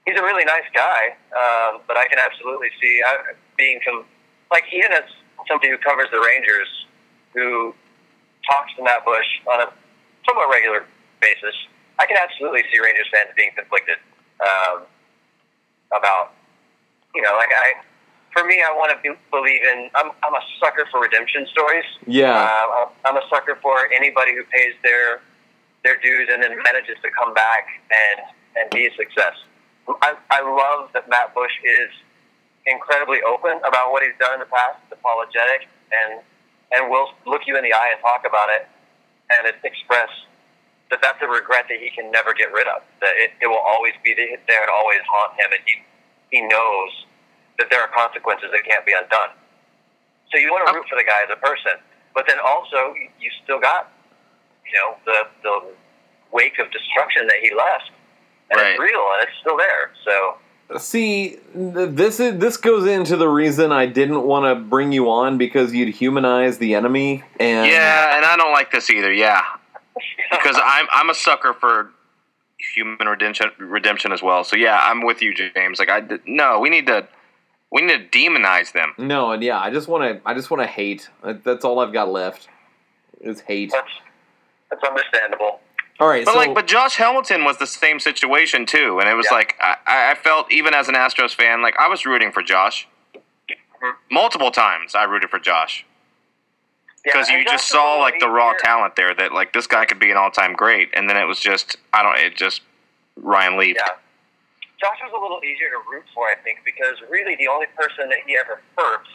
He's 0.05 0.19
a 0.19 0.23
really 0.23 0.45
nice 0.45 0.69
guy, 0.75 1.17
um, 1.33 1.81
but 1.89 1.97
I 1.97 2.07
can 2.07 2.19
absolutely 2.19 2.69
see 2.81 3.01
uh, 3.01 3.33
being 3.57 3.81
com- 3.85 4.05
like 4.51 4.65
even 4.73 4.93
as 4.93 5.05
somebody 5.49 5.71
who 5.71 5.79
covers 5.79 6.09
the 6.13 6.21
Rangers, 6.21 6.69
who 7.33 7.75
talks 8.51 8.73
to 8.77 8.85
Matt 8.85 9.05
Bush 9.07 9.27
on 9.51 9.69
a 9.69 9.73
somewhat 10.29 10.51
regular 10.53 10.85
basis, 11.21 11.55
I 11.99 12.05
can 12.05 12.19
absolutely 12.21 12.63
see 12.73 12.79
Rangers 12.79 13.07
fans 13.11 13.31
being 13.37 13.51
conflicted 13.57 13.97
um, 14.41 14.85
about 15.97 16.35
you 17.15 17.23
know 17.23 17.33
like 17.37 17.49
I. 17.57 17.73
For 18.33 18.45
me, 18.45 18.63
I 18.63 18.73
want 18.77 18.93
to 18.93 18.99
be, 19.03 19.17
believe 19.31 19.63
in. 19.63 19.91
I'm, 19.95 20.11
I'm 20.23 20.35
a 20.35 20.45
sucker 20.61 20.87
for 20.91 21.01
redemption 21.01 21.47
stories. 21.51 21.85
Yeah. 22.07 22.33
Uh, 22.33 22.89
I'm 23.05 23.17
a 23.17 23.25
sucker 23.31 23.59
for 23.63 23.91
anybody 23.93 24.35
who 24.35 24.45
pays 24.45 24.75
their 24.83 25.21
their 25.85 25.97
dues 26.01 26.29
and 26.31 26.43
then 26.43 26.59
manages 26.63 26.99
to 27.03 27.09
come 27.17 27.33
back 27.35 27.67
and 27.91 28.27
and 28.57 28.71
be 28.71 28.87
a 28.87 28.93
success. 28.97 29.35
I, 30.03 30.15
I 30.31 30.41
love 30.43 30.91
that 30.93 31.09
Matt 31.09 31.35
Bush 31.35 31.53
is 31.65 31.91
incredibly 32.67 33.23
open 33.23 33.57
about 33.65 33.93
what 33.93 34.03
he's 34.03 34.17
done 34.21 34.35
in 34.35 34.41
the 34.41 34.51
past, 34.51 34.79
apologetic, 34.93 35.69
and 35.89 36.21
and 36.73 36.91
will 36.91 37.09
look 37.25 37.43
you 37.47 37.57
in 37.57 37.65
the 37.65 37.73
eye 37.73 37.91
and 37.97 38.01
talk 38.03 38.29
about 38.29 38.49
it 38.53 38.69
and 39.33 39.49
express 39.65 40.11
that 40.91 41.01
that's 41.01 41.21
a 41.21 41.29
regret 41.29 41.65
that 41.69 41.81
he 41.81 41.91
can 41.91 42.11
never 42.11 42.33
get 42.33 42.53
rid 42.53 42.69
of. 42.69 42.81
That 43.01 43.17
it, 43.17 43.33
it 43.41 43.47
will 43.47 43.65
always 43.65 43.95
be 44.05 44.13
there 44.13 44.63
and 44.63 44.71
always 44.71 45.01
haunt 45.09 45.33
him, 45.41 45.53
and 45.53 45.63
he 45.65 45.75
he 46.31 46.41
knows 46.45 46.91
that 47.59 47.69
there 47.71 47.81
are 47.83 47.89
consequences 47.89 48.49
that 48.53 48.65
can't 48.65 48.87
be 48.87 48.93
undone. 48.93 49.31
So 50.33 50.39
you 50.39 50.51
want 50.51 50.69
to 50.69 50.75
root 50.75 50.87
for 50.89 50.97
the 50.97 51.05
guy 51.05 51.23
as 51.25 51.31
a 51.33 51.41
person, 51.41 51.73
but 52.15 52.25
then 52.29 52.39
also 52.45 52.95
you 52.95 53.09
you 53.21 53.31
still 53.45 53.61
got 53.61 53.93
you 54.67 54.79
know 54.79 54.97
the 55.05 55.19
the 55.43 55.75
wake 56.33 56.59
of 56.59 56.71
destruction 56.71 57.27
that 57.27 57.37
he 57.43 57.51
left, 57.55 57.91
and 58.51 58.61
Right. 58.61 58.71
it's 58.73 58.81
real 58.81 59.01
and 59.15 59.23
it's 59.29 59.39
still 59.41 59.57
there. 59.57 59.91
So 60.05 60.39
See, 60.79 61.39
this 61.55 62.21
is 62.21 62.39
this 62.39 62.59
goes 62.59 62.87
into 62.87 63.17
the 63.17 63.29
reason 63.29 63.73
I 63.73 63.87
didn't 63.87 64.23
want 64.23 64.45
to 64.45 64.55
bring 64.63 64.93
you 64.93 65.11
on 65.11 65.39
because 65.39 65.73
you'd 65.73 65.89
humanize 65.95 66.59
the 66.59 66.75
enemy 66.75 67.25
and 67.41 67.67
Yeah, 67.71 68.17
and 68.17 68.25
I 68.27 68.37
don't 68.37 68.53
like 68.53 68.71
this 68.71 68.91
either. 68.91 69.11
Yeah, 69.13 69.41
because 70.31 70.61
I'm 70.63 70.87
I'm 70.93 71.09
a 71.09 71.15
sucker 71.15 71.55
for 71.55 71.91
human 72.75 73.09
redemption 73.09 73.51
redemption 73.59 74.13
as 74.13 74.21
well. 74.23 74.45
So 74.45 74.57
yeah, 74.57 74.79
I'm 74.83 75.01
with 75.07 75.23
you, 75.23 75.33
James. 75.33 75.79
Like 75.79 75.89
I 75.89 76.01
d- 76.01 76.19
no, 76.27 76.59
we 76.61 76.69
need 76.69 76.87
to 76.89 77.09
we 77.71 77.83
need 77.83 78.11
to 78.13 78.19
demonize 78.19 78.73
them. 78.73 78.95
No, 78.99 79.31
and 79.33 79.43
yeah, 79.43 79.59
I 79.61 79.71
just 79.71 79.89
want 79.89 80.03
to. 80.05 80.29
I 80.29 80.35
just 80.35 80.51
want 80.51 80.63
to 80.63 80.67
hate. 80.67 81.09
That's 81.23 81.65
all 81.65 81.81
I've 81.81 81.93
got 81.93 82.11
left. 82.11 82.49
Is 83.21 83.41
hate. 83.41 83.71
that's 83.73 83.91
that's 84.71 84.85
understandable. 84.85 85.61
All 86.01 86.07
right, 86.09 86.25
But 86.25 86.33
so 86.35 86.39
like, 86.39 86.55
but 86.55 86.69
Josh 86.69 86.95
Hamilton 86.97 87.45
was 87.45 87.59
the 87.59 87.67
same 87.67 87.99
situation 87.99 88.65
too, 88.67 89.01
and 89.01 89.09
it 89.09 89.15
was 89.15 89.27
Yeah. 89.31 89.37
like 89.37 89.57
I, 89.61 89.77
I 89.87 90.15
felt 90.15 90.53
even 90.53 90.73
as 90.73 90.87
an 90.89 90.95
Astros 90.95 91.35
fan, 91.35 91.61
like 91.61 91.75
I 91.81 91.89
was 91.89 92.07
rooting 92.07 92.31
for 92.31 92.43
Josh. 92.43 92.87
Mhm. 93.17 93.93
Multiple 94.11 94.51
times 94.53 94.95
I 94.95 95.03
rooted 95.05 95.31
for 95.31 95.39
Josh 95.41 95.85
Yeah, 97.05 97.13
because 97.13 97.29
you 97.29 97.39
and 97.39 97.47
just 97.47 97.65
Josh 97.65 97.65
is 97.65 97.71
a 97.71 97.73
saw 97.73 97.97
like 97.97 98.21
the 98.21 98.29
raw 98.29 98.51
easier- 98.51 98.59
talent 98.61 98.95
there 98.97 99.13
that 99.15 99.33
like 99.33 99.53
this 99.53 99.67
guy 99.67 99.85
could 99.87 99.99
be 99.99 100.11
an 100.13 100.17
all 100.17 100.31
time 100.31 100.53
great, 100.55 100.91
and 100.95 101.11
then 101.11 101.17
it 101.17 101.25
was 101.25 101.41
just 101.41 101.77
I 101.93 102.05
don't 102.05 102.17
it 102.19 102.37
just 102.37 102.61
Ryan 103.17 103.57
Leaf. 103.59 103.77
Yeah. 103.77 103.95
Josh 104.81 104.99
was 105.03 105.13
a 105.17 105.21
little 105.21 105.41
easier 105.43 105.71
to 105.71 105.81
root 105.91 106.05
for, 106.15 106.27
I 106.27 106.37
think, 106.45 106.61
because 106.65 106.95
really 107.11 107.35
the 107.37 107.49
only 107.49 107.67
person 107.77 108.09
that 108.11 108.19
he 108.27 108.37
ever 108.39 108.61
hurt, 108.77 109.07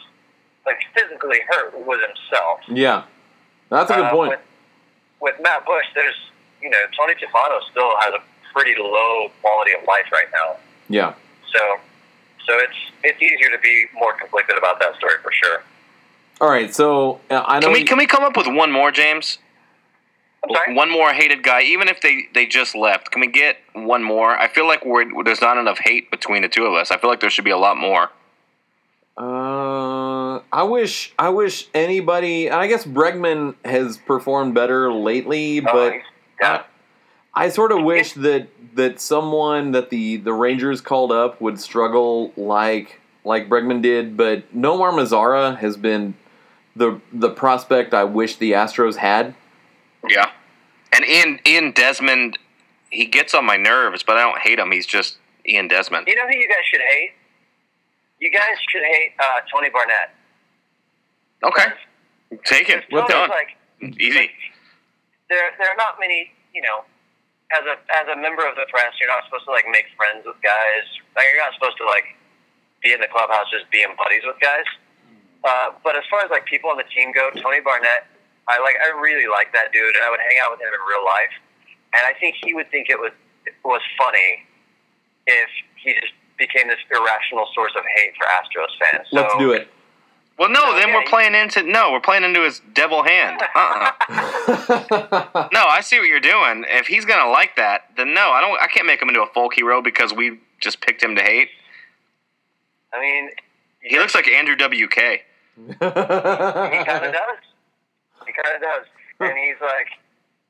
like 0.66 0.76
physically 0.94 1.40
hurt, 1.48 1.72
was 1.86 2.00
himself. 2.04 2.60
yeah, 2.68 3.04
that's 3.70 3.90
a 3.90 3.94
good 3.94 4.04
Uh, 4.04 4.10
point. 4.10 4.30
With, 4.30 4.40
with 5.20 5.34
Matt 5.40 5.64
Bush, 5.64 5.86
there's, 5.94 6.14
you 6.60 6.68
know, 6.68 6.78
Tony 6.96 7.14
Tufano 7.14 7.60
still 7.70 7.96
has 8.00 8.12
a 8.14 8.22
pretty 8.52 8.74
low 8.78 9.30
quality 9.40 9.72
of 9.72 9.84
life 9.86 10.06
right 10.12 10.28
now. 10.32 10.56
Yeah, 10.88 11.14
So, 11.52 11.60
so 12.46 12.58
it's 12.58 12.76
it's 13.02 13.20
easier 13.22 13.50
to 13.50 13.58
be 13.58 13.86
more 13.94 14.12
conflicted 14.12 14.58
about 14.58 14.78
that 14.80 14.94
story 14.96 15.14
for 15.22 15.32
sure. 15.32 15.62
all 16.42 16.50
right. 16.50 16.74
So 16.74 17.20
uh, 17.30 17.42
I 17.46 17.58
know. 17.58 17.66
Can 17.68 17.72
we 17.72 17.78
you- 17.80 17.84
can 17.86 17.96
we 17.98 18.06
come 18.06 18.22
up 18.22 18.36
with 18.36 18.46
one 18.48 18.70
more, 18.70 18.90
James? 18.90 19.38
I'm 20.44 20.54
sorry. 20.54 20.74
One 20.74 20.90
more 20.90 21.12
hated 21.12 21.42
guy, 21.42 21.62
even 21.62 21.88
if 21.88 22.00
they, 22.00 22.28
they 22.34 22.46
just 22.46 22.74
left. 22.74 23.10
Can 23.10 23.20
we 23.20 23.26
get 23.28 23.56
one 23.72 24.02
more? 24.02 24.30
I 24.38 24.48
feel 24.48 24.66
like 24.66 24.84
we're, 24.84 25.24
there's 25.24 25.40
not 25.40 25.56
enough 25.58 25.78
hate 25.78 26.10
between 26.10 26.42
the 26.42 26.48
two 26.48 26.64
of 26.66 26.74
us. 26.74 26.90
I 26.90 26.98
feel 26.98 27.10
like 27.10 27.20
there 27.20 27.30
should 27.30 27.44
be 27.44 27.50
a 27.50 27.58
lot 27.58 27.76
more. 27.76 28.10
Uh, 29.16 30.40
I 30.52 30.64
wish. 30.64 31.12
I 31.18 31.28
wish 31.28 31.68
anybody. 31.72 32.50
I 32.50 32.66
guess 32.66 32.84
Bregman 32.84 33.54
has 33.64 33.96
performed 33.96 34.54
better 34.54 34.92
lately, 34.92 35.60
Oh, 35.60 35.72
but 35.72 35.92
he's- 35.92 36.04
yeah. 36.40 36.62
I 37.32 37.48
sort 37.48 37.72
of 37.72 37.82
wish 37.84 38.12
that 38.14 38.48
that 38.74 39.00
someone 39.00 39.70
that 39.70 39.90
the 39.90 40.16
the 40.16 40.32
Rangers 40.32 40.80
called 40.80 41.12
up 41.12 41.40
would 41.40 41.60
struggle 41.60 42.32
like 42.36 43.00
like 43.24 43.48
Bregman 43.48 43.82
did. 43.82 44.16
But 44.16 44.52
Nomar 44.54 44.92
Mazara 44.92 45.58
has 45.58 45.76
been 45.76 46.14
the 46.74 47.00
the 47.12 47.30
prospect 47.30 47.94
I 47.94 48.02
wish 48.04 48.36
the 48.36 48.52
Astros 48.52 48.96
had. 48.96 49.34
Yeah. 50.08 50.30
And 50.92 51.04
Ian, 51.04 51.40
Ian 51.46 51.72
Desmond, 51.72 52.38
he 52.90 53.06
gets 53.06 53.34
on 53.34 53.44
my 53.44 53.56
nerves, 53.56 54.02
but 54.02 54.16
I 54.16 54.20
don't 54.20 54.38
hate 54.38 54.58
him. 54.58 54.70
He's 54.70 54.86
just 54.86 55.18
Ian 55.48 55.68
Desmond. 55.68 56.06
You 56.06 56.14
know 56.14 56.26
who 56.28 56.36
you 56.36 56.48
guys 56.48 56.64
should 56.70 56.80
hate? 56.80 57.12
You 58.20 58.30
guys 58.30 58.56
should 58.70 58.82
hate 58.82 59.12
uh, 59.18 59.40
Tony 59.52 59.70
Barnette. 59.70 60.14
Okay, 61.42 61.66
take 62.44 62.68
it. 62.70 62.84
Tony's 62.90 63.08
Done. 63.08 63.28
like 63.28 63.56
Easy. 64.00 64.30
there 65.28 65.52
there 65.58 65.68
are 65.68 65.76
not 65.76 66.00
many 66.00 66.32
you 66.54 66.62
know 66.62 66.84
as 67.52 67.64
a 67.68 67.76
as 67.92 68.08
a 68.08 68.16
member 68.16 68.46
of 68.48 68.56
the 68.56 68.64
press 68.72 68.96
you're 68.96 69.10
not 69.10 69.24
supposed 69.28 69.44
to 69.44 69.52
like 69.52 69.66
make 69.68 69.84
friends 69.96 70.24
with 70.24 70.40
guys 70.40 70.86
like, 71.16 71.26
you're 71.28 71.42
not 71.42 71.52
supposed 71.52 71.76
to 71.76 71.84
like 71.84 72.16
be 72.80 72.92
in 72.96 73.00
the 73.00 73.10
clubhouse 73.12 73.44
just 73.52 73.68
being 73.68 73.92
buddies 73.98 74.22
with 74.24 74.40
guys 74.40 74.64
uh, 75.44 75.76
but 75.84 75.96
as 75.96 76.04
far 76.08 76.24
as 76.24 76.30
like 76.30 76.46
people 76.46 76.70
on 76.70 76.78
the 76.78 76.88
team 76.94 77.12
go 77.12 77.28
Tony 77.36 77.60
Barnette 77.60 78.08
I 78.48 78.58
like 78.60 78.76
I 78.82 78.98
really 79.00 79.26
like 79.28 79.52
that 79.52 79.72
dude 79.72 79.94
and 79.94 80.04
I 80.04 80.10
would 80.10 80.20
hang 80.20 80.38
out 80.44 80.50
with 80.52 80.60
him 80.60 80.68
in 80.68 80.80
real 80.88 81.04
life 81.04 81.32
and 81.94 82.02
I 82.06 82.12
think 82.18 82.36
he 82.42 82.54
would 82.54 82.70
think 82.70 82.88
it 82.90 82.98
was 82.98 83.12
it 83.46 83.54
was 83.64 83.80
funny 83.98 84.44
if 85.26 85.48
he 85.82 85.92
just 85.94 86.12
became 86.38 86.68
this 86.68 86.78
irrational 86.90 87.46
source 87.54 87.72
of 87.76 87.84
hate 87.96 88.12
for 88.18 88.26
Astros 88.26 88.72
fans 88.80 89.06
so, 89.10 89.16
Let's 89.16 89.36
do 89.38 89.52
it. 89.52 89.68
Well, 90.36 90.48
no, 90.50 90.72
No, 90.72 90.74
then 90.74 90.88
yeah, 90.88 90.94
we're 90.94 91.02
you- 91.02 91.08
playing 91.08 91.34
into 91.36 91.62
no, 91.62 91.92
we're 91.92 92.00
playing 92.00 92.24
into 92.24 92.42
his 92.42 92.60
devil 92.74 93.04
hand. 93.04 93.40
Uh-uh. 93.54 93.92
no, 95.52 95.64
I 95.64 95.80
see 95.80 95.98
what 96.00 96.08
you're 96.08 96.18
doing. 96.18 96.64
If 96.68 96.88
he's 96.88 97.04
gonna 97.04 97.30
like 97.30 97.54
that, 97.56 97.82
then 97.96 98.14
no, 98.14 98.30
I 98.30 98.40
don't. 98.40 98.60
I 98.60 98.66
can't 98.66 98.84
make 98.86 99.00
him 99.00 99.08
into 99.08 99.22
a 99.22 99.28
folk 99.32 99.54
hero 99.54 99.80
because 99.80 100.12
we 100.12 100.40
just 100.60 100.80
picked 100.80 101.02
him 101.02 101.14
to 101.14 101.22
hate. 101.22 101.50
I 102.92 103.00
mean 103.00 103.30
He 103.80 103.96
looks 103.98 104.14
like 104.14 104.26
Andrew 104.26 104.56
WK. 104.56 105.20
He 105.56 105.74
kind 105.78 107.04
of 107.06 107.12
does. 107.12 107.38
He 108.34 108.42
kind 108.42 108.56
of 108.58 108.62
does. 108.62 108.86
And 109.22 109.38
he's 109.38 109.60
like 109.62 109.94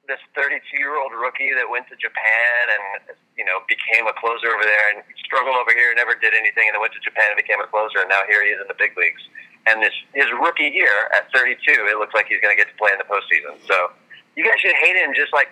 this 0.08 0.20
32 0.36 0.60
year 0.80 0.96
old 0.96 1.12
rookie 1.12 1.52
that 1.52 1.68
went 1.68 1.88
to 1.92 1.96
Japan 2.00 2.60
and 2.72 3.12
you 3.36 3.44
know 3.44 3.60
became 3.68 4.08
a 4.08 4.12
closer 4.16 4.48
over 4.52 4.64
there 4.64 4.96
and 4.96 5.04
struggled 5.24 5.56
over 5.56 5.72
here, 5.76 5.92
never 5.96 6.16
did 6.16 6.32
anything, 6.32 6.64
and 6.68 6.74
then 6.74 6.80
went 6.80 6.92
to 6.96 7.00
Japan 7.04 7.24
and 7.32 7.36
became 7.36 7.60
a 7.60 7.68
closer, 7.68 8.00
and 8.00 8.08
now 8.08 8.24
here 8.28 8.40
he 8.44 8.50
is 8.56 8.60
in 8.60 8.68
the 8.68 8.76
big 8.76 8.96
leagues. 8.96 9.20
And 9.68 9.80
this 9.84 9.92
his 10.16 10.28
rookie 10.40 10.72
year 10.72 11.08
at 11.16 11.28
32, 11.32 11.60
it 11.88 11.96
looks 12.00 12.12
like 12.16 12.26
he's 12.28 12.40
going 12.40 12.52
to 12.56 12.60
get 12.60 12.68
to 12.72 12.76
play 12.76 12.92
in 12.92 13.00
the 13.00 13.08
postseason. 13.08 13.56
So 13.68 13.92
you 14.36 14.44
guys 14.44 14.60
should 14.60 14.76
hate 14.76 14.96
him 14.96 15.12
just 15.16 15.32
like 15.32 15.48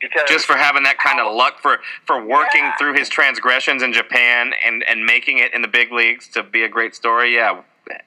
because 0.00 0.28
Just 0.28 0.44
for 0.48 0.56
having 0.56 0.82
that 0.84 0.96
kind 0.98 1.20
of 1.20 1.32
luck 1.34 1.60
for 1.60 1.80
for 2.08 2.16
working 2.24 2.64
Yeah. 2.64 2.76
through 2.76 2.94
his 2.94 3.08
transgressions 3.08 3.82
in 3.84 3.92
Japan 3.92 4.52
and 4.64 4.84
and 4.84 5.04
making 5.04 5.38
it 5.38 5.52
in 5.52 5.60
the 5.62 5.68
big 5.68 5.92
leagues 5.92 6.28
to 6.36 6.42
be 6.42 6.64
a 6.64 6.68
great 6.68 6.94
story. 6.94 7.34
Yeah, 7.36 7.60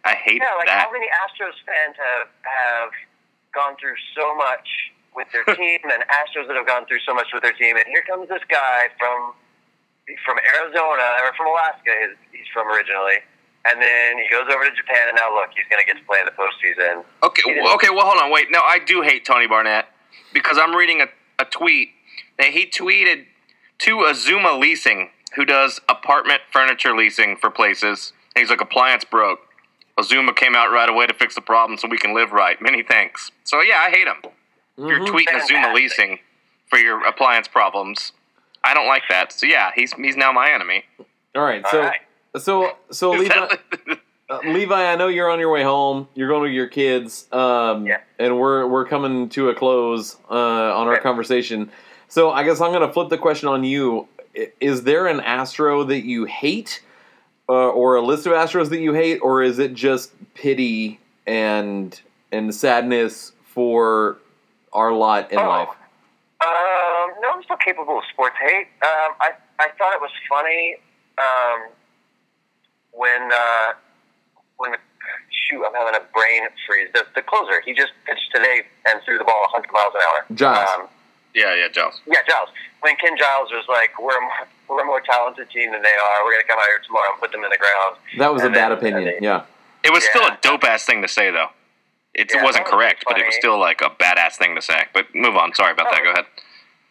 I 0.05 0.13
hate 0.13 0.41
that. 0.41 0.49
Yeah, 0.53 0.57
like 0.57 0.67
that. 0.67 0.85
how 0.85 0.91
many 0.93 1.05
Astros 1.21 1.57
fans 1.65 1.95
have 1.97 2.27
have 2.45 2.89
gone 3.53 3.77
through 3.79 3.95
so 4.17 4.35
much 4.35 4.67
with 5.15 5.29
their 5.31 5.45
team, 5.55 5.79
and 5.85 6.03
Astros 6.09 6.49
that 6.49 6.57
have 6.57 6.67
gone 6.67 6.85
through 6.85 7.01
so 7.05 7.13
much 7.13 7.29
with 7.33 7.41
their 7.41 7.53
team, 7.53 7.77
and 7.77 7.85
here 7.87 8.03
comes 8.03 8.29
this 8.29 8.43
guy 8.49 8.89
from 8.99 9.33
from 10.25 10.35
Arizona 10.59 11.23
or 11.23 11.31
from 11.37 11.47
Alaska. 11.47 11.87
He's, 11.87 12.43
he's 12.43 12.49
from 12.51 12.67
originally, 12.67 13.23
and 13.65 13.81
then 13.81 14.17
he 14.17 14.27
goes 14.29 14.51
over 14.51 14.65
to 14.65 14.73
Japan, 14.75 15.07
and 15.07 15.15
now 15.15 15.33
look, 15.33 15.49
he's 15.55 15.65
going 15.69 15.79
to 15.79 15.87
get 15.87 15.97
to 15.97 16.05
play 16.05 16.19
in 16.19 16.25
the 16.25 16.35
postseason. 16.35 17.05
Okay, 17.23 17.61
well, 17.61 17.73
okay. 17.75 17.89
Well, 17.89 18.05
hold 18.05 18.19
on. 18.19 18.31
Wait. 18.31 18.47
No, 18.51 18.59
I 18.59 18.79
do 18.79 19.01
hate 19.01 19.25
Tony 19.25 19.47
Barnette 19.47 19.87
because 20.33 20.57
I'm 20.57 20.75
reading 20.75 21.01
a, 21.01 21.07
a 21.39 21.45
tweet 21.45 21.89
that 22.37 22.47
he 22.47 22.65
tweeted 22.65 23.25
to 23.79 24.05
Azuma 24.05 24.57
Leasing, 24.57 25.09
who 25.35 25.45
does 25.45 25.79
apartment 25.89 26.41
furniture 26.51 26.95
leasing 26.95 27.37
for 27.37 27.49
places. 27.49 28.13
And 28.35 28.41
he's 28.41 28.49
like, 28.49 28.61
appliance 28.61 29.03
broke. 29.03 29.39
Azuma 29.97 30.33
came 30.33 30.55
out 30.55 30.71
right 30.71 30.89
away 30.89 31.05
to 31.07 31.13
fix 31.13 31.35
the 31.35 31.41
problem 31.41 31.77
so 31.77 31.87
we 31.87 31.97
can 31.97 32.13
live 32.15 32.31
right. 32.31 32.61
Many 32.61 32.83
thanks. 32.83 33.31
So 33.43 33.61
yeah, 33.61 33.79
I 33.85 33.89
hate 33.89 34.07
him. 34.07 34.17
You're 34.77 34.99
tweeting 35.01 35.35
Azuma 35.35 35.71
Leasing 35.73 36.19
for 36.67 36.79
your 36.79 37.05
appliance 37.05 37.47
problems. 37.47 38.11
I 38.63 38.73
don't 38.73 38.87
like 38.87 39.03
that. 39.09 39.31
So 39.31 39.45
yeah, 39.45 39.71
he's 39.75 39.93
he's 39.93 40.17
now 40.17 40.31
my 40.31 40.51
enemy. 40.51 40.83
All 41.35 41.43
right, 41.43 41.65
so 41.67 41.79
All 41.81 41.87
right. 41.87 41.99
so 42.37 42.77
so 42.91 43.11
Levi, 43.11 43.47
uh, 44.29 44.39
Levi, 44.45 44.91
I 44.91 44.95
know 44.95 45.07
you're 45.09 45.29
on 45.29 45.39
your 45.39 45.51
way 45.51 45.63
home. 45.63 46.07
You're 46.15 46.27
going 46.29 46.43
with 46.43 46.51
your 46.53 46.67
kids, 46.67 47.27
um, 47.31 47.85
Yeah. 47.85 47.97
and 48.17 48.39
we're 48.39 48.65
we're 48.67 48.85
coming 48.85 49.29
to 49.29 49.49
a 49.49 49.55
close 49.55 50.17
uh, 50.29 50.33
on 50.33 50.87
our 50.87 50.93
Okay. 50.93 51.01
conversation. 51.03 51.71
So 52.07 52.31
I 52.31 52.43
guess 52.43 52.61
I'm 52.61 52.71
going 52.71 52.87
to 52.87 52.93
flip 52.93 53.09
the 53.09 53.17
question 53.17 53.47
on 53.49 53.63
you. 53.63 54.07
Is 54.59 54.83
there 54.83 55.07
an 55.07 55.19
Astro 55.19 55.83
that 55.83 56.05
you 56.05 56.25
hate, 56.25 56.81
uh, 57.49 57.69
or 57.69 57.95
a 57.95 58.01
list 58.01 58.25
of 58.25 58.33
Astros 58.33 58.69
that 58.69 58.79
you 58.79 58.93
hate, 58.93 59.19
or 59.19 59.41
is 59.43 59.59
it 59.59 59.73
just 59.73 60.11
pity 60.33 60.99
and 61.27 61.99
and 62.31 62.53
sadness 62.53 63.31
for 63.45 64.17
our 64.71 64.91
lot 64.91 65.31
in 65.31 65.39
Oh. 65.39 65.47
life? 65.47 65.69
Um, 66.41 67.11
no, 67.21 67.29
I'm 67.35 67.43
still 67.43 67.57
capable 67.57 67.97
of 67.99 68.03
sports 68.11 68.35
hate. 68.41 68.67
Um, 68.81 69.13
I 69.21 69.31
I 69.59 69.69
thought 69.77 69.93
it 69.93 70.01
was 70.01 70.11
funny 70.29 70.75
um, 71.17 71.69
when 72.91 73.31
uh, 73.31 73.73
when 74.57 74.71
the, 74.71 74.77
shoot 75.29 75.63
I'm 75.65 75.73
having 75.73 75.95
a 75.95 76.03
brain 76.13 76.41
freeze. 76.67 76.89
The, 76.93 77.05
the 77.15 77.21
closer 77.21 77.61
he 77.65 77.73
just 77.73 77.91
pitched 78.05 78.29
today 78.33 78.63
and 78.87 78.99
threw 79.05 79.17
the 79.17 79.23
ball 79.23 79.41
100 79.53 79.71
miles 79.71 79.93
an 79.95 80.01
hour. 80.01 80.25
Giles. 80.35 80.69
Um, 80.81 80.87
yeah, 81.33 81.55
yeah, 81.55 81.67
Giles. 81.71 82.01
yeah, 82.05 82.21
Giles. 82.27 82.49
When 82.81 82.95
Ken 82.97 83.15
Giles 83.17 83.49
was 83.51 83.65
like, 83.69 83.91
"We're 83.99 84.17
a 84.17 84.21
more, 84.21 84.47
we're 84.69 84.81
a 84.83 84.85
more 84.85 85.01
talented 85.01 85.49
team 85.49 85.71
than 85.71 85.81
they 85.81 85.95
are. 85.95 86.23
We're 86.25 86.33
gonna 86.33 86.43
come 86.47 86.59
out 86.59 86.65
here 86.65 86.81
tomorrow 86.85 87.11
and 87.11 87.19
put 87.19 87.31
them 87.31 87.43
in 87.43 87.49
the 87.49 87.57
ground." 87.57 87.95
That 88.17 88.33
was 88.33 88.43
a 88.43 88.45
and 88.47 88.53
bad 88.55 88.71
opinion. 88.71 89.07
and 89.07 89.07
then- 89.17 89.23
Yeah. 89.23 89.45
It 89.83 89.91
was 89.91 90.03
still 90.07 90.23
a 90.25 90.37
dope 90.41 90.63
ass 90.63 90.85
thing 90.85 91.01
to 91.01 91.07
say, 91.09 91.29
though. 91.31 91.51
It 92.13 92.31
Yeah, 92.33 92.43
wasn't 92.43 92.65
that 92.65 92.71
was 92.71 92.79
correct, 92.79 93.03
but 93.07 93.19
it 93.19 93.25
was 93.25 93.35
still 93.35 93.57
like 93.59 93.81
a 93.81 93.89
badass 93.89 94.37
thing 94.37 94.55
to 94.55 94.61
say. 94.61 94.85
But 94.93 95.13
move 95.15 95.35
on. 95.35 95.53
Sorry 95.55 95.71
about 95.73 95.91
that. 95.91 95.99
Oh. 96.01 96.03
Go 96.05 96.11
ahead. 96.11 96.25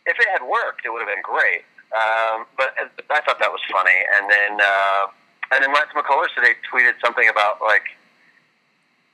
if 0.05 0.18
it 0.18 0.28
had 0.28 0.43
worked, 0.43 0.84
it 0.84 0.90
would 0.90 0.99
have 1.01 1.09
been 1.09 1.22
great. 1.22 1.64
Um, 1.95 2.45
but 2.57 2.74
I 2.76 3.20
thought 3.22 3.38
that 3.38 3.53
was 3.53 3.61
funny. 3.70 3.95
And 4.18 4.28
then, 4.28 4.61
uh, 4.61 5.07
and 5.53 5.62
then 5.64 5.72
Lance 5.72 5.90
McCullers 5.95 6.34
today 6.34 6.55
tweeted 6.72 6.95
something 7.05 7.28
about 7.28 7.62
like, 7.62 7.84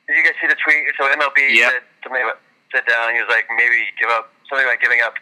did 0.08 0.16
you 0.16 0.24
guys 0.24 0.34
see 0.40 0.46
the 0.48 0.56
tweet? 0.56 0.86
So 0.96 1.04
MLB 1.12 1.54
Yep. 1.54 1.70
said 1.72 1.82
something 2.02 2.22
about 2.22 2.40
sit 2.72 2.86
down. 2.86 3.14
He 3.14 3.20
was 3.20 3.28
like, 3.28 3.46
maybe 3.56 3.86
give 4.00 4.08
up 4.10 4.32
something 4.48 4.66
like 4.66 4.80
giving 4.80 5.00
up 5.00 5.14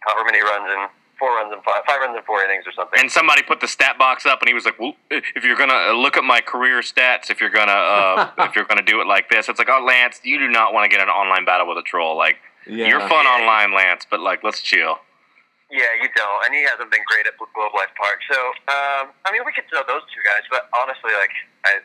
however 0.00 0.24
many 0.24 0.40
runs 0.42 0.66
in 0.70 0.86
four 1.18 1.36
runs 1.36 1.52
and 1.52 1.62
five, 1.62 1.82
five 1.86 2.00
runs 2.00 2.16
in 2.16 2.22
four 2.24 2.42
innings 2.42 2.64
or 2.66 2.72
something. 2.72 2.98
And 2.98 3.10
somebody 3.10 3.42
put 3.42 3.60
the 3.60 3.68
stat 3.68 3.98
box 3.98 4.24
up, 4.24 4.40
and 4.40 4.48
he 4.48 4.54
was 4.54 4.64
like, 4.64 4.78
well, 4.80 4.94
"If 5.10 5.44
you're 5.44 5.56
gonna 5.56 5.90
uh, 5.90 5.92
look 5.92 6.16
at 6.16 6.24
my 6.24 6.40
career 6.40 6.80
stats, 6.80 7.30
if 7.30 7.40
you're 7.40 7.50
gonna 7.52 7.72
uh, 7.72 8.30
if 8.48 8.56
you're 8.56 8.64
gonna 8.64 8.82
do 8.82 9.00
it 9.00 9.06
like 9.06 9.28
this, 9.30 9.48
it's 9.48 9.58
like, 9.58 9.68
oh, 9.70 9.84
Lance, 9.84 10.20
you 10.24 10.38
do 10.38 10.48
not 10.48 10.72
want 10.72 10.90
to 10.90 10.94
get 10.94 11.02
an 11.02 11.10
online 11.12 11.44
battle 11.44 11.68
with 11.68 11.78
a 11.78 11.82
troll. 11.82 12.16
Like, 12.16 12.36
Yeah. 12.66 12.86
you're 12.88 13.00
fun 13.08 13.24
Yeah. 13.24 13.36
online, 13.40 13.72
Lance, 13.74 14.06
but 14.10 14.20
like, 14.20 14.42
let's 14.42 14.60
chill. 14.62 14.98
Yeah, 15.70 15.94
you 16.02 16.08
don't, 16.16 16.44
and 16.46 16.52
he 16.54 16.62
hasn't 16.66 16.90
been 16.90 17.04
great 17.06 17.28
at 17.28 17.38
Globe 17.38 17.70
Life 17.78 17.94
Park. 17.94 18.18
So, 18.28 18.34
um, 18.74 19.14
I 19.24 19.30
mean, 19.30 19.42
we 19.46 19.52
could 19.52 19.68
throw 19.70 19.84
those 19.86 20.02
two 20.10 20.18
guys, 20.26 20.42
but 20.50 20.66
honestly, 20.74 21.12
like, 21.14 21.30
I, 21.64 21.78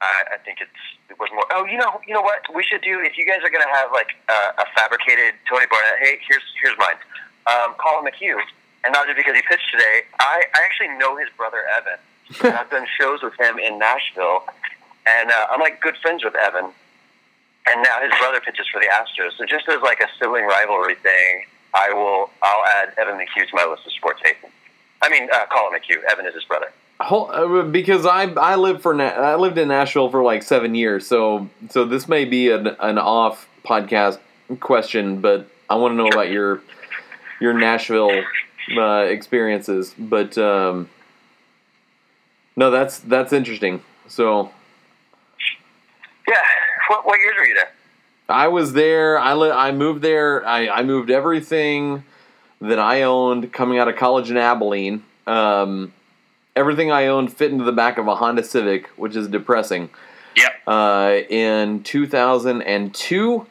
I, 0.00 0.34
I 0.34 0.38
think 0.42 0.60
it's 0.60 0.82
it 1.10 1.18
was 1.18 1.30
more. 1.32 1.44
Oh, 1.52 1.64
you 1.64 1.78
know, 1.78 2.00
you 2.06 2.14
know 2.14 2.22
what 2.22 2.42
we 2.54 2.62
should 2.62 2.82
do 2.82 3.00
if 3.00 3.16
you 3.16 3.24
guys 3.24 3.40
are 3.44 3.50
gonna 3.50 3.70
have 3.70 3.92
like 3.92 4.16
uh, 4.28 4.62
a 4.62 4.66
fabricated 4.74 5.34
Tony 5.48 5.66
Barnette. 5.66 6.00
Hey, 6.00 6.18
here's 6.28 6.44
here's 6.60 6.76
mine. 6.78 6.98
Um, 7.46 7.74
Collin 7.78 8.08
McHugh, 8.08 8.40
and 8.84 8.92
not 8.92 9.06
just 9.06 9.16
because 9.16 9.36
he 9.36 9.42
pitched 9.42 9.70
today. 9.70 10.08
I, 10.18 10.44
I 10.54 10.58
actually 10.64 10.96
know 10.96 11.16
his 11.16 11.28
brother 11.36 11.62
Evan. 11.76 12.00
I've 12.56 12.70
done 12.70 12.86
shows 12.98 13.22
with 13.22 13.38
him 13.38 13.58
in 13.58 13.78
Nashville, 13.78 14.44
and 15.06 15.30
uh, 15.30 15.52
I'm 15.52 15.60
like 15.60 15.80
good 15.80 15.96
friends 16.00 16.24
with 16.24 16.34
Evan. 16.34 16.72
And 17.66 17.82
now 17.82 17.96
his 18.02 18.12
brother 18.20 18.40
pitches 18.44 18.66
for 18.68 18.78
the 18.78 18.92
Astros. 18.92 19.38
So 19.38 19.46
just 19.46 19.66
as 19.68 19.80
like 19.80 20.00
a 20.00 20.08
sibling 20.18 20.44
rivalry 20.44 20.96
thing, 20.96 21.46
I 21.72 21.92
will. 21.92 22.30
I'll 22.42 22.64
add 22.76 22.92
Evan 22.98 23.16
McHugh 23.16 23.48
to 23.48 23.54
my 23.56 23.64
list 23.64 23.86
of 23.86 23.92
sports 23.92 24.20
hate. 24.24 24.36
I 25.02 25.08
mean, 25.08 25.28
uh, 25.32 25.46
Collin 25.50 25.78
McHugh. 25.78 26.02
Evan 26.10 26.26
is 26.26 26.34
his 26.34 26.44
brother. 26.44 26.72
Whole, 27.00 27.30
uh, 27.30 27.62
because 27.64 28.06
I 28.06 28.22
I 28.34 28.54
lived 28.54 28.80
for 28.82 28.94
Na- 28.94 29.04
I 29.08 29.34
lived 29.34 29.58
in 29.58 29.68
Nashville 29.68 30.10
for 30.10 30.22
like 30.22 30.42
seven 30.42 30.74
years, 30.74 31.06
so 31.06 31.48
so 31.68 31.84
this 31.84 32.08
may 32.08 32.24
be 32.24 32.50
an 32.50 32.68
an 32.80 32.98
off 32.98 33.48
podcast 33.64 34.18
question, 34.60 35.20
but 35.20 35.48
I 35.68 35.74
want 35.74 35.92
to 35.92 35.96
know 35.96 36.06
about 36.06 36.30
your 36.30 36.62
your 37.40 37.52
Nashville 37.52 38.22
uh, 38.76 39.06
experiences. 39.08 39.94
But 39.98 40.38
um, 40.38 40.88
no, 42.56 42.70
that's 42.70 43.00
that's 43.00 43.32
interesting. 43.32 43.82
So 44.06 44.50
Yeah. 46.28 46.34
What, 46.88 47.06
what 47.06 47.18
years 47.18 47.34
were 47.38 47.46
you 47.46 47.54
there? 47.54 47.70
I 48.28 48.48
was 48.48 48.72
there. 48.72 49.18
I 49.18 49.34
li- 49.34 49.50
I 49.50 49.72
moved 49.72 50.02
there. 50.02 50.46
I, 50.46 50.68
I 50.68 50.82
moved 50.82 51.10
everything 51.10 52.04
that 52.60 52.78
I 52.78 53.02
owned 53.02 53.52
coming 53.52 53.78
out 53.78 53.88
of 53.88 53.96
college 53.96 54.30
in 54.30 54.36
Abilene. 54.36 55.02
Um, 55.26 55.92
everything 56.56 56.90
I 56.90 57.06
owned 57.06 57.32
fit 57.32 57.50
into 57.50 57.64
the 57.64 57.72
back 57.72 57.98
of 57.98 58.06
a 58.06 58.16
Honda 58.16 58.44
Civic, 58.44 58.86
which 58.96 59.16
is 59.16 59.28
depressing. 59.28 59.90
Yep. 60.36 60.52
Uh, 60.66 61.20
in 61.28 61.82
2002, 61.82 63.46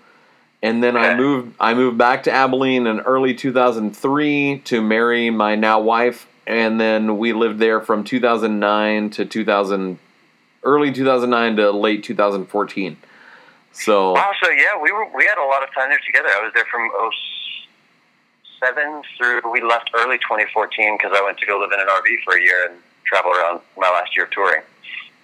and 0.62 0.84
then 0.84 0.97
I 0.97 1.16
moved. 1.16 1.56
I 1.60 1.74
moved 1.74 1.97
back 1.97 2.24
to 2.24 2.32
Abilene 2.32 2.88
in 2.88 2.99
early 3.01 3.34
2003 3.34 4.62
to 4.66 4.82
marry 4.82 5.30
my 5.30 5.56
now 5.56 5.80
wife, 5.80 6.28
and 6.45 6.80
then 6.80 7.18
we 7.18 7.34
lived 7.34 7.60
there 7.60 7.80
from 7.80 8.04
2009 8.04 9.10
to 9.12 9.26
2000, 9.26 9.99
early 10.64 10.91
2009 10.91 11.56
to 11.58 11.72
late 11.72 12.04
2014. 12.04 12.97
So. 13.72 14.14
Wow. 14.14 14.32
So 14.41 14.49
yeah, 14.49 14.82
we 14.82 14.91
were 14.91 15.08
we 15.16 15.26
had 15.26 15.38
a 15.38 15.47
lot 15.47 15.64
of 15.64 15.74
time 15.74 15.89
there 15.89 15.99
together. 16.06 16.30
I 16.30 16.43
was 16.43 16.54
there 16.54 16.66
from 16.72 16.89
2007 18.60 19.04
through 19.18 19.51
we 19.51 19.62
left 19.62 19.89
early 19.95 20.18
2014 20.18 20.97
because 20.97 21.12
I 21.16 21.24
went 21.24 21.38
to 21.39 21.45
go 21.45 21.60
live 21.60 21.72
in 21.72 21.80
an 21.80 21.88
RV 21.88 22.24
for 22.26 22.36
a 22.36 22.41
year 22.41 22.70
and 22.70 22.80
travel 23.14 23.32
around 23.32 23.61
my 23.78 23.89
last 23.89 24.16
year 24.16 24.26
of 24.26 24.32
touring. 24.32 24.61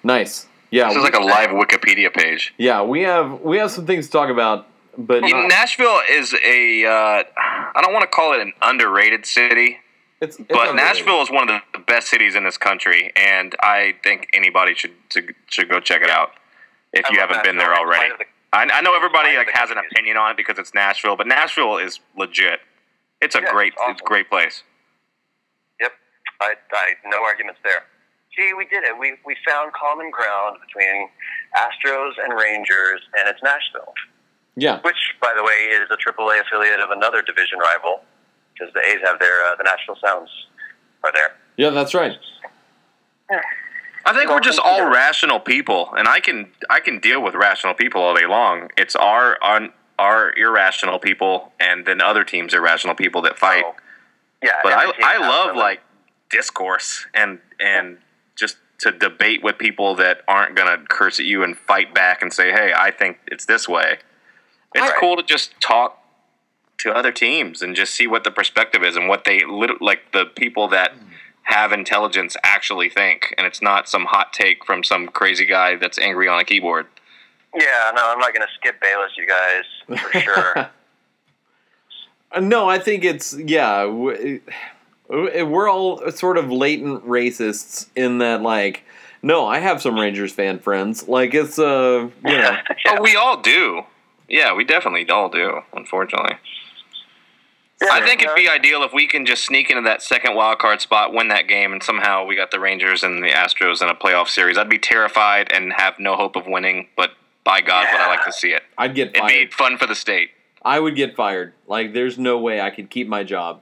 Nice. 0.03 0.47
Yeah. 0.71 0.87
This 0.89 0.97
is 0.97 1.03
like 1.03 1.15
a 1.15 1.19
live 1.23 1.49
Wikipedia 1.49 2.13
page. 2.13 2.53
yeah, 2.57 2.81
we 2.83 3.01
have 3.01 3.41
we 3.41 3.57
have 3.57 3.71
some 3.71 3.85
things 3.87 4.05
to 4.05 4.11
talk 4.11 4.29
about, 4.29 4.67
but 4.97 5.21
not- 5.21 5.47
Nashville 5.49 5.99
is 6.09 6.33
a 6.45 6.85
uh, 6.85 7.23
I 7.75 7.81
don't 7.81 7.93
want 7.93 8.03
to 8.03 8.07
call 8.07 8.33
it 8.33 8.41
an 8.41 8.53
underrated 8.61 9.25
city, 9.25 9.77
it's, 10.21 10.37
it's 10.37 10.47
but 10.47 10.69
underrated. 10.69 10.75
Nashville 10.75 11.21
is 11.23 11.31
one 11.31 11.49
of 11.49 11.61
the 11.73 11.79
best 11.79 12.07
cities 12.09 12.35
in 12.35 12.43
this 12.43 12.57
country, 12.57 13.11
and 13.15 13.55
I 13.61 13.95
think 14.03 14.27
anybody 14.33 14.75
should 14.75 14.91
to, 15.11 15.23
should 15.47 15.69
go 15.69 15.79
check 15.79 16.01
it 16.03 16.09
out 16.11 16.33
if 16.93 17.05
I 17.07 17.13
you 17.13 17.19
haven't 17.19 17.43
been 17.43 17.57
there 17.57 17.73
already. 17.73 18.09
the- 18.19 18.25
I, 18.51 18.63
I 18.71 18.81
know 18.81 18.95
everybody 18.95 19.35
like 19.37 19.49
has 19.51 19.69
an 19.71 19.77
opinion 19.77 20.17
on 20.17 20.31
it 20.31 20.37
because 20.37 20.57
it's 20.59 20.73
Nashville, 20.73 21.15
but 21.15 21.27
Nashville 21.27 21.77
is 21.77 21.99
legit. 22.17 22.59
It's 23.21 23.35
a 23.35 23.41
Yeah, 23.41 23.51
great, 23.51 23.73
it's 23.73 23.81
it's 23.89 24.01
a 24.01 24.03
great 24.03 24.27
place. 24.29 24.63
Yep, 26.41 26.59
I, 26.71 26.75
I 26.75 27.09
no 27.09 27.23
arguments 27.23 27.59
there. 27.63 27.83
See, 28.37 28.53
we 28.53 28.65
did 28.65 28.83
it. 28.83 28.97
We 28.97 29.17
we 29.25 29.35
found 29.47 29.73
common 29.73 30.11
ground 30.11 30.57
between 30.65 31.09
Astros 31.57 32.13
and 32.23 32.37
Rangers, 32.37 33.01
and 33.17 33.27
it's 33.27 33.41
Nashville, 33.43 33.93
yeah, 34.55 34.79
which, 34.81 35.15
by 35.21 35.33
the 35.35 35.43
way, 35.43 35.75
is 35.75 35.89
a 35.91 35.97
AAA 35.97 36.41
affiliate 36.41 36.79
of 36.79 36.91
another 36.91 37.21
division 37.21 37.59
rival 37.59 38.01
because 38.53 38.73
the 38.73 38.81
A's 38.81 38.99
have 39.05 39.19
their 39.19 39.43
uh, 39.45 39.55
the 39.57 39.63
Nashville 39.63 39.97
Sounds 40.03 40.29
are 41.03 41.11
there. 41.13 41.35
yeah, 41.57 41.69
that's 41.69 41.93
right. 41.93 42.17
I 44.05 44.13
think 44.13 44.29
we're 44.29 44.39
just 44.39 44.59
all 44.59 44.89
rational 44.89 45.39
people, 45.39 45.93
and 45.97 46.07
I 46.07 46.19
can 46.19 46.51
I 46.69 46.79
can 46.79 46.99
deal 46.99 47.21
with 47.21 47.35
rational 47.35 47.73
people 47.73 48.01
all 48.01 48.15
day 48.15 48.25
long. 48.25 48.69
It's 48.77 48.95
our 48.95 49.37
un, 49.43 49.71
our 49.97 50.33
irrational 50.37 50.99
people, 50.99 51.51
and 51.59 51.85
then 51.85 52.01
other 52.01 52.23
teams 52.23 52.53
irrational 52.53 52.95
people 52.95 53.21
that 53.23 53.37
fight. 53.37 53.63
So, 53.63 53.75
yeah, 54.43 54.51
but 54.63 54.73
I 54.73 54.91
I 55.03 55.17
love 55.17 55.55
like 55.55 55.81
discourse 56.29 57.05
and 57.13 57.39
and 57.59 57.97
just 58.35 58.57
to 58.79 58.91
debate 58.91 59.43
with 59.43 59.57
people 59.57 59.95
that 59.95 60.21
aren't 60.27 60.55
gonna 60.55 60.77
curse 60.89 61.19
at 61.19 61.25
you 61.25 61.43
and 61.43 61.57
fight 61.57 61.93
back 61.93 62.21
and 62.21 62.31
say, 62.31 62.51
hey, 62.51 62.71
I 62.75 62.91
think 62.91 63.17
it's 63.27 63.45
this 63.45 63.67
way. 63.67 63.97
It's 64.75 64.81
Right. 64.87 64.95
cool 64.99 65.17
to 65.17 65.23
just 65.23 65.59
talk 65.59 65.97
to 66.79 66.91
other 66.93 67.11
teams 67.11 67.61
and 67.61 67.75
just 67.75 67.93
see 67.93 68.07
what 68.07 68.23
the 68.23 68.31
perspective 68.31 68.83
is 68.83 68.95
and 68.95 69.09
what 69.09 69.25
they 69.25 69.41
like 69.81 70.11
the 70.13 70.25
people 70.25 70.67
that 70.69 70.93
have 71.43 71.71
intelligence 71.73 72.37
actually 72.43 72.89
think, 72.89 73.33
and 73.37 73.47
it's 73.47 73.61
not 73.61 73.89
some 73.89 74.05
hot 74.05 74.31
take 74.31 74.63
from 74.63 74.83
some 74.83 75.07
crazy 75.07 75.45
guy 75.45 75.75
that's 75.75 75.97
angry 75.97 76.27
on 76.27 76.39
a 76.39 76.43
keyboard. 76.45 76.85
Yeah, 77.55 77.91
no, 77.95 78.11
I'm 78.11 78.19
not 78.19 78.33
going 78.35 78.45
to 78.45 78.53
skip 78.55 78.79
Bayless, 78.79 79.11
you 79.17 79.25
guys, 79.27 79.99
for 79.99 80.19
sure. 80.19 80.69
Uh, 82.31 82.39
No, 82.41 82.69
I 82.69 82.77
think 82.77 83.03
it's 83.03 83.35
yeah. 83.35 83.81
w- 83.81 84.39
We're 85.09 85.69
all 85.69 86.11
sort 86.11 86.37
of 86.37 86.51
latent 86.51 87.05
racists 87.07 87.87
in 87.95 88.19
that, 88.19 88.41
like, 88.43 88.83
no, 89.23 89.45
I 89.45 89.59
have 89.59 89.81
some 89.81 89.99
Rangers 89.99 90.31
fan 90.31 90.59
friends. 90.59 91.07
Like, 91.07 91.33
it's 91.33 91.57
uh, 91.57 92.09
you 92.25 92.37
know, 92.37 92.57
Oh, 92.87 93.01
we 93.01 93.15
all 93.15 93.41
do. 93.41 93.83
Yeah, 94.27 94.53
we 94.53 94.63
definitely 94.63 95.09
all 95.09 95.29
do. 95.29 95.61
Unfortunately. 95.73 96.35
Yeah, 97.81 97.89
I 97.93 98.05
think 98.05 98.21
it'd 98.21 98.35
be 98.35 98.49
ideal 98.49 98.83
if 98.83 98.91
we 98.93 99.07
can 99.07 99.25
just 99.25 99.45
sneak 99.45 99.69
into 99.69 99.81
that 99.83 100.01
second 100.01 100.35
wild 100.35 100.59
card 100.59 100.81
spot, 100.81 101.13
win 101.13 101.29
that 101.29 101.47
game, 101.47 101.71
and 101.71 101.81
somehow 101.81 102.25
we 102.25 102.35
got 102.35 102.51
the 102.51 102.59
Rangers 102.59 103.03
and 103.03 103.23
the 103.23 103.29
Astros 103.29 103.81
in 103.81 103.87
a 103.89 103.95
playoff 103.95 104.27
series. 104.27 104.57
I'd 104.57 104.67
be 104.69 104.77
terrified 104.77 105.51
and 105.53 105.71
have 105.73 105.97
no 105.97 106.15
hope 106.17 106.35
of 106.35 106.45
winning, 106.45 106.87
but 106.97 107.11
by 107.45 107.61
God, 107.61 107.87
would 107.91 108.01
I 108.01 108.07
like 108.07 108.25
to 108.25 108.33
see 108.33 108.49
it? 108.49 108.63
I'd 108.77 108.95
get 108.95 109.09
It'd 109.09 109.13
be 109.13 109.19
fired. 109.19 109.53
fun 109.53 109.77
for 109.77 109.87
the 109.87 109.95
state. 109.95 110.31
I 110.61 110.79
would 110.81 110.95
get 110.97 111.15
fired. 111.15 111.53
Like, 111.67 111.93
there's 111.93 112.17
no 112.17 112.37
way 112.37 112.59
I 112.59 112.69
could 112.69 112.89
keep 112.89 113.07
my 113.07 113.23
job 113.23 113.61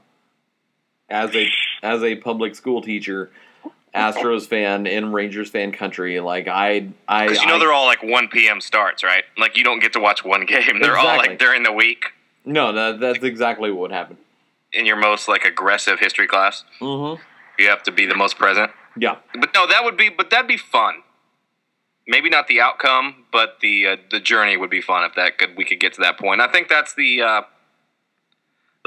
as 1.10 1.36
a 1.36 1.49
as 1.84 2.03
a 2.03 2.16
public 2.16 2.55
school 2.55 2.82
teacher, 2.82 3.32
Astros 3.95 4.47
fan 4.47 4.86
in 4.88 5.12
Rangers 5.12 5.49
fan 5.49 5.72
country. 5.72 6.20
Like, 6.20 6.47
I, 6.47 6.89
I, 7.08 7.28
Because 7.28 7.41
you 7.41 7.47
know 7.47 7.55
I- 7.55 7.60
they're 7.60 7.74
all 7.74 7.86
like 7.86 8.03
1 8.03 8.28
p.m. 8.30 8.62
starts, 8.62 9.03
right? 9.03 9.24
Like 9.38 9.58
you 9.58 9.64
don't 9.64 9.80
get 9.80 9.93
to 9.93 9.99
watch 9.99 10.24
one 10.24 10.45
game. 10.45 10.80
They're 10.82 10.97
all 10.97 11.18
like 11.18 11.39
during 11.39 11.64
the 11.64 11.72
week 11.72 12.05
no, 12.47 12.72
that, 12.72 13.01
that's 13.01 13.24
exactly 13.24 13.70
what 13.72 13.82
would 13.82 13.91
happen. 13.91 14.18
in 14.72 14.86
your 14.86 14.95
most 14.95 15.28
like 15.28 15.43
aggressive 15.43 15.99
history 15.99 16.28
class. 16.28 16.64
Mm-hmm. 16.80 17.22
You 17.60 17.70
have 17.70 17.84
to 17.84 17.91
be 17.91 18.05
the 18.05 18.16
most 18.16 18.38
present. 18.38 18.72
Yeah. 18.97 19.18
But 19.38 19.53
no, 19.53 19.68
that 19.68 19.84
would 19.84 19.97
be 19.97 20.10
but 20.10 20.30
that'd 20.30 20.47
be 20.47 20.58
fun. 20.58 21.03
Maybe 22.08 22.30
not 22.30 22.47
the 22.47 22.62
outcome, 22.62 23.26
but 23.34 23.58
the 23.62 23.86
uh, 23.88 23.95
the 24.12 24.22
journey 24.22 24.55
would 24.55 24.70
be 24.70 24.82
fun 24.82 25.03
if 25.03 25.14
that 25.16 25.38
could 25.38 25.58
we 25.58 25.66
could 25.66 25.82
get 25.82 25.93
to 25.95 26.01
that 26.01 26.18
point. 26.18 26.39
I 26.39 26.47
think 26.47 26.70
that's 26.70 26.93
the 26.95 27.22
uh, 27.22 27.41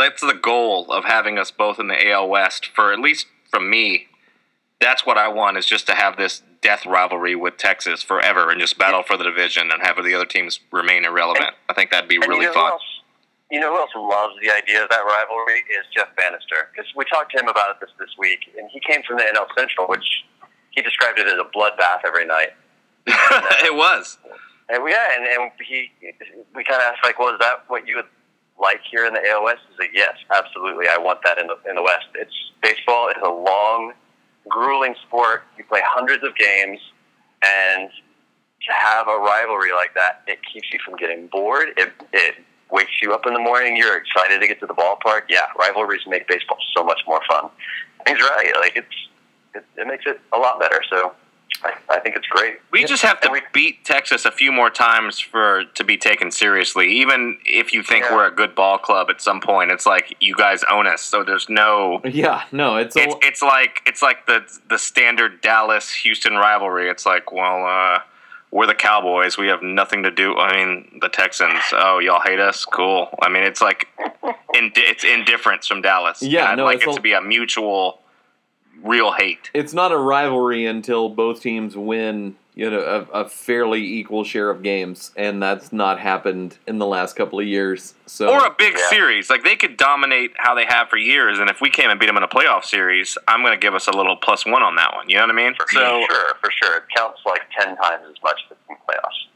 that's 0.00 0.20
the 0.20 0.34
goal 0.34 0.90
of 0.90 1.04
having 1.04 1.38
us 1.38 1.50
both 1.50 1.78
in 1.78 1.88
the 1.88 2.10
AL 2.10 2.28
West 2.28 2.70
for 2.74 2.92
at 2.92 2.98
least 2.98 3.26
from 3.50 3.70
me. 3.70 4.08
That's 4.80 5.04
what 5.04 5.18
I 5.18 5.28
want 5.28 5.58
is 5.58 5.66
just 5.66 5.86
to 5.88 5.94
have 5.94 6.16
this 6.16 6.42
death 6.62 6.86
rivalry 6.86 7.34
with 7.34 7.56
Texas 7.56 8.02
forever 8.02 8.50
and 8.50 8.60
just 8.60 8.78
battle 8.78 9.02
for 9.02 9.16
the 9.16 9.24
division 9.24 9.70
and 9.70 9.82
have 9.82 9.96
the 10.02 10.14
other 10.14 10.26
teams 10.26 10.60
remain 10.70 11.04
irrelevant. 11.04 11.54
I 11.68 11.74
think 11.74 11.90
that'd 11.90 12.08
be 12.08 12.18
really 12.18 12.46
you 12.46 12.46
know 12.46 12.52
fun. 12.52 12.72
Else, 12.72 12.82
you 13.50 13.60
know 13.60 13.72
who 13.72 13.78
else 13.78 13.90
loves 13.94 14.34
the 14.42 14.50
idea 14.50 14.82
of 14.82 14.90
that 14.90 15.00
rivalry 15.04 15.60
is 15.70 15.84
Jeff 15.94 16.08
Banister. 16.16 16.70
Because 16.72 16.90
we 16.96 17.04
talked 17.06 17.32
to 17.32 17.40
him 17.40 17.48
about 17.48 17.70
it 17.70 17.76
this 17.80 17.90
this 17.98 18.10
week, 18.18 18.40
and 18.58 18.68
he 18.70 18.80
came 18.80 19.02
from 19.06 19.16
the 19.16 19.24
NL 19.24 19.46
Central, 19.56 19.86
which 19.88 20.24
he 20.70 20.82
described 20.82 21.18
it 21.18 21.26
as 21.26 21.34
a 21.34 21.48
bloodbath 21.56 22.00
every 22.06 22.26
night. 22.26 22.50
it 23.06 23.74
was. 23.74 24.18
And 24.68 24.84
we, 24.84 24.92
yeah, 24.92 25.06
and, 25.16 25.26
and 25.26 25.50
he, 25.66 25.90
we 26.54 26.62
kind 26.62 26.80
of 26.80 26.94
asked 26.94 27.02
like, 27.02 27.18
well, 27.18 27.36
that 27.40 27.64
what 27.66 27.88
you 27.88 27.96
would 27.96 28.06
like 28.60 28.80
here 28.90 29.06
in 29.06 29.14
the 29.14 29.20
West? 29.42 29.60
He's 29.70 29.78
like, 29.78 29.90
yes, 29.94 30.14
absolutely. 30.30 30.86
I 30.88 30.98
want 30.98 31.20
that 31.24 31.38
in 31.38 31.46
the 31.46 31.56
in 31.68 31.76
the 31.76 31.82
West. 31.82 32.06
It's 32.14 32.34
baseball 32.62 33.08
is 33.08 33.16
a 33.24 33.28
long, 33.28 33.92
grueling 34.48 34.94
sport. 35.06 35.44
You 35.56 35.64
play 35.64 35.80
hundreds 35.82 36.22
of 36.22 36.36
games, 36.36 36.78
and 37.42 37.90
to 37.90 38.72
have 38.72 39.08
a 39.08 39.18
rivalry 39.18 39.72
like 39.72 39.94
that, 39.94 40.22
it 40.26 40.38
keeps 40.52 40.68
you 40.72 40.78
from 40.84 40.96
getting 40.96 41.26
bored. 41.28 41.68
It 41.76 41.92
it 42.12 42.34
wakes 42.70 42.92
you 43.02 43.14
up 43.14 43.26
in 43.26 43.32
the 43.32 43.40
morning. 43.40 43.76
You're 43.76 43.96
excited 43.96 44.40
to 44.40 44.46
get 44.46 44.60
to 44.60 44.66
the 44.66 44.74
ballpark. 44.74 45.22
Yeah, 45.28 45.46
rivalries 45.58 46.02
make 46.06 46.28
baseball 46.28 46.58
so 46.76 46.84
much 46.84 47.00
more 47.06 47.20
fun. 47.28 47.50
He's 48.06 48.20
right. 48.20 48.52
Like 48.60 48.76
it's 48.76 49.08
it, 49.54 49.64
it 49.76 49.86
makes 49.86 50.04
it 50.06 50.20
a 50.32 50.38
lot 50.38 50.60
better. 50.60 50.82
So 50.90 51.14
I, 51.62 51.72
I 51.88 52.00
think 52.00 52.16
it's 52.16 52.26
great. 52.26 52.58
We 52.72 52.84
just 52.84 53.02
have 53.02 53.20
to 53.22 53.30
we- 53.30 53.42
beat 53.52 53.84
Texas 53.84 54.24
a 54.24 54.30
few 54.30 54.50
more 54.52 54.70
times 54.70 55.18
for 55.20 55.64
to 55.74 55.84
be 55.84 55.96
taken 55.96 56.30
seriously. 56.30 56.90
Even 57.00 57.38
if 57.44 57.72
you 57.72 57.82
think 57.82 58.04
Yeah. 58.04 58.14
we're 58.16 58.26
a 58.26 58.30
good 58.34 58.54
ball 58.54 58.78
club 58.78 59.10
at 59.10 59.20
some 59.20 59.40
point, 59.40 59.70
it's 59.70 59.86
like 59.86 60.16
you 60.20 60.34
guys 60.34 60.64
own 60.70 60.86
us. 60.86 61.02
So 61.02 61.22
there's 61.24 61.48
no. 61.48 62.00
Yeah. 62.04 62.44
No, 62.52 62.76
it's 62.76 62.96
a, 62.96 63.02
It's, 63.02 63.14
it's 63.22 63.42
like 63.42 63.82
it's 63.86 64.02
like 64.02 64.26
the 64.26 64.44
the 64.68 64.78
standard 64.78 65.40
Dallas 65.40 65.90
Houston 65.92 66.34
rivalry. 66.36 66.88
It's 66.88 67.04
like 67.06 67.32
well, 67.32 67.64
uh, 67.66 67.98
we're 68.52 68.66
the 68.66 68.74
Cowboys. 68.74 69.38
We 69.38 69.46
have 69.48 69.62
nothing 69.62 70.02
to 70.04 70.10
do. 70.10 70.36
I 70.36 70.56
mean, 70.56 70.98
the 71.00 71.08
Texans. 71.08 71.60
Oh, 71.72 71.98
y'all 72.00 72.20
hate 72.24 72.40
us? 72.40 72.64
Cool. 72.64 73.08
I 73.22 73.28
mean, 73.28 73.44
it's 73.44 73.60
like 73.60 73.86
in, 74.54 74.72
it's 74.76 75.04
indifference 75.04 75.66
from 75.68 75.82
Dallas. 75.82 76.20
Yeah, 76.22 76.46
I'd 76.50 76.56
no, 76.56 76.64
like 76.64 76.76
it's 76.78 76.84
it 76.86 76.90
a- 76.90 76.94
to 76.94 77.00
be 77.00 77.12
a 77.12 77.20
mutual, 77.20 78.00
real 78.82 79.12
hate. 79.12 79.50
it's 79.54 79.72
not 79.74 79.92
a 79.92 79.96
rivalry 79.98 80.66
until 80.66 81.08
both 81.08 81.40
teams 81.40 81.76
win 81.76 82.36
you 82.54 82.68
know 82.70 82.80
a, 83.12 83.20
a 83.22 83.28
fairly 83.28 83.80
equal 83.82 84.24
share 84.24 84.50
of 84.50 84.62
games 84.62 85.12
and 85.16 85.42
that's 85.42 85.72
not 85.72 85.98
happened 86.00 86.58
in 86.66 86.78
the 86.78 86.86
last 86.86 87.14
couple 87.14 87.38
of 87.38 87.46
years 87.46 87.94
so 88.06 88.28
or 88.28 88.46
a 88.46 88.50
big 88.58 88.74
Yeah. 88.76 88.88
series. 88.90 89.30
Like 89.30 89.44
they 89.44 89.54
could 89.56 89.76
dominate 89.76 90.32
how 90.36 90.54
they 90.54 90.64
have 90.66 90.88
for 90.88 90.96
years, 90.96 91.38
and 91.38 91.48
if 91.48 91.60
we 91.60 91.70
came 91.70 91.90
and 91.90 91.98
beat 92.00 92.06
them 92.06 92.16
in 92.16 92.22
a 92.24 92.28
playoff 92.28 92.64
series, 92.64 93.16
I'm 93.28 93.42
going 93.42 93.52
to 93.52 93.58
give 93.58 93.74
us 93.74 93.86
a 93.86 93.92
little 93.92 94.16
plus 94.16 94.44
one 94.44 94.62
on 94.62 94.74
that 94.76 94.94
one. 94.94 95.08
You 95.08 95.16
know 95.16 95.22
what 95.22 95.30
I 95.30 95.34
mean? 95.34 95.54
For 95.54 95.66
So 95.70 96.04
sure, 96.08 96.34
for 96.40 96.50
sure. 96.50 96.78
It 96.78 96.82
counts 96.96 97.20
like 97.24 97.42
10 97.58 97.76
times 97.76 98.02
as 98.10 98.16
much 98.22 98.40
if 98.46 98.52
it's 98.52 98.60
in 98.68 98.76
playoffs. 98.76 99.28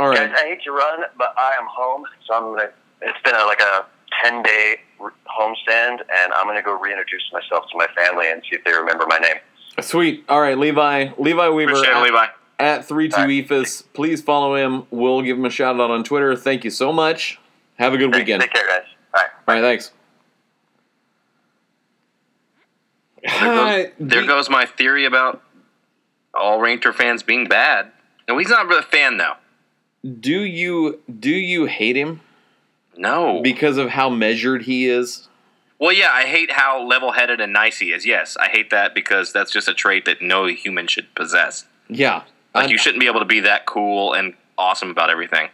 all 0.00 0.08
right 0.08 0.30
Guys, 0.30 0.36
I 0.36 0.48
hate 0.48 0.62
to 0.64 0.72
run, 0.72 1.00
but 1.16 1.32
I 1.38 1.52
am 1.60 1.66
home, 1.70 2.04
so 2.26 2.34
I'm 2.34 2.42
gonna. 2.56 2.70
It's 3.02 3.18
been 3.24 3.34
a, 3.36 3.44
like 3.46 3.60
a 3.60 3.86
10 4.22 4.42
day 4.42 4.76
homestand, 5.38 6.00
and 6.00 6.32
I'm 6.34 6.46
gonna 6.46 6.62
go 6.62 6.78
reintroduce 6.78 7.22
myself 7.32 7.64
to 7.70 7.78
my 7.78 7.86
family 7.96 8.30
and 8.30 8.42
see 8.42 8.56
if 8.56 8.64
they 8.64 8.72
remember 8.72 9.06
my 9.06 9.18
name. 9.18 9.36
sweet 9.80 10.24
all 10.28 10.40
right 10.40 10.58
levi 10.58 11.08
levi 11.18 11.48
weaver 11.48 11.70
appreciate 11.72 11.92
it, 11.92 11.96
at, 11.96 12.02
Levi. 12.02 12.26
at 12.58 12.84
32 12.84 13.16
All 13.16 13.22
right. 13.24 13.30
Eephus 13.48 13.84
please 13.94 14.20
follow 14.20 14.54
him 14.56 14.86
we'll 14.90 15.22
give 15.22 15.38
him 15.38 15.44
a 15.46 15.50
shout 15.50 15.80
out 15.80 15.90
on 15.90 16.04
twitter 16.04 16.36
thank 16.36 16.64
you 16.64 16.70
so 16.70 16.92
much 16.92 17.38
have 17.78 17.94
a 17.94 17.96
good 17.96 18.12
Take, 18.12 18.20
weekend 18.22 18.42
take 18.42 18.52
care, 18.52 18.66
guys. 18.66 18.82
All 19.14 19.20
right. 19.22 19.30
all 19.48 19.54
right 19.54 19.62
thanks 19.62 19.92
There 23.22 23.30
Hi, 23.32 23.82
goes, 23.84 23.92
there 23.98 24.26
goes 24.26 24.50
my 24.50 24.66
theory 24.66 25.04
about 25.04 25.42
all 26.34 26.58
Ranger 26.60 26.92
fans 26.92 27.22
being 27.22 27.46
bad. 27.48 27.90
No, 28.28 28.38
he's 28.38 28.48
not 28.48 28.66
really 28.66 28.80
a 28.80 28.82
fan 28.82 29.16
though. 29.18 29.34
do 30.20 30.40
you 30.42 31.00
do 31.18 31.30
you 31.30 31.66
hate 31.66 31.96
him 31.96 32.20
No. 33.00 33.40
because 33.42 33.76
of 33.78 33.88
how 33.90 34.08
measured 34.10 34.62
he 34.62 34.86
is 34.88 35.26
well, 35.78 35.92
yeah, 35.92 36.10
I 36.12 36.24
hate 36.26 36.52
how 36.52 36.82
level-headed 36.86 37.40
and 37.40 37.54
nice 37.54 37.78
he 37.78 37.90
is. 37.92 38.04
Yes, 38.04 38.36
I 38.36 38.48
hate 38.48 38.68
that 38.68 38.94
because 38.94 39.32
that's 39.32 39.50
just 39.50 39.66
a 39.66 39.72
trait 39.72 40.04
that 40.04 40.20
no 40.20 40.44
human 40.44 40.86
should 40.86 41.06
possess. 41.14 41.64
yeah 41.88 42.24
Like 42.54 42.66
I- 42.66 42.70
you 42.70 42.76
shouldn't 42.76 43.00
be 43.00 43.06
able 43.06 43.20
to 43.20 43.24
be 43.24 43.40
that 43.40 43.64
cool 43.64 44.12
and 44.12 44.34
awesome 44.58 44.90
about 44.90 45.08
everything. 45.08 45.48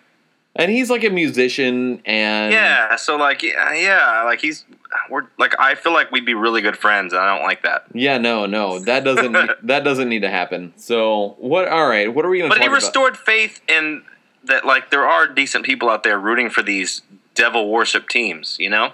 and 0.56 0.68
he's 0.72 0.90
like 0.90 1.04
a 1.04 1.10
musician, 1.10 2.02
and 2.04 2.52
Yeah, 2.52 2.96
so 2.96 3.14
like 3.16 3.44
yeah, 3.44 3.72
yeah, 3.74 4.22
like 4.24 4.40
he's 4.40 4.64
we're 5.10 5.26
like 5.38 5.54
I 5.60 5.76
feel 5.76 5.92
like 5.92 6.10
we'd 6.10 6.26
be 6.26 6.34
really 6.34 6.60
good 6.60 6.76
friends, 6.76 7.12
and 7.12 7.22
I 7.22 7.32
don't 7.36 7.46
like 7.46 7.62
that. 7.62 7.84
yeah, 7.94 8.18
no, 8.18 8.46
no, 8.46 8.80
that 8.80 9.04
doesn't 9.04 9.32
that 9.68 9.84
doesn't 9.84 10.08
need 10.08 10.22
to 10.22 10.30
happen. 10.30 10.72
So 10.76 11.36
what? 11.38 11.68
All 11.68 11.86
right, 11.86 12.12
what 12.12 12.24
are 12.24 12.30
we 12.30 12.38
gonna? 12.38 12.48
But 12.48 12.56
talk 12.56 12.62
he 12.62 12.66
about? 12.66 12.74
restored 12.74 13.16
faith 13.16 13.60
in 13.68 14.02
that 14.42 14.64
like 14.66 14.90
there 14.90 15.06
are 15.06 15.28
decent 15.28 15.64
people 15.64 15.88
out 15.88 16.02
there 16.02 16.18
rooting 16.18 16.50
for 16.50 16.62
these 16.62 17.02
devil 17.36 17.70
worship 17.70 18.08
teams, 18.08 18.56
you 18.58 18.68
know, 18.70 18.92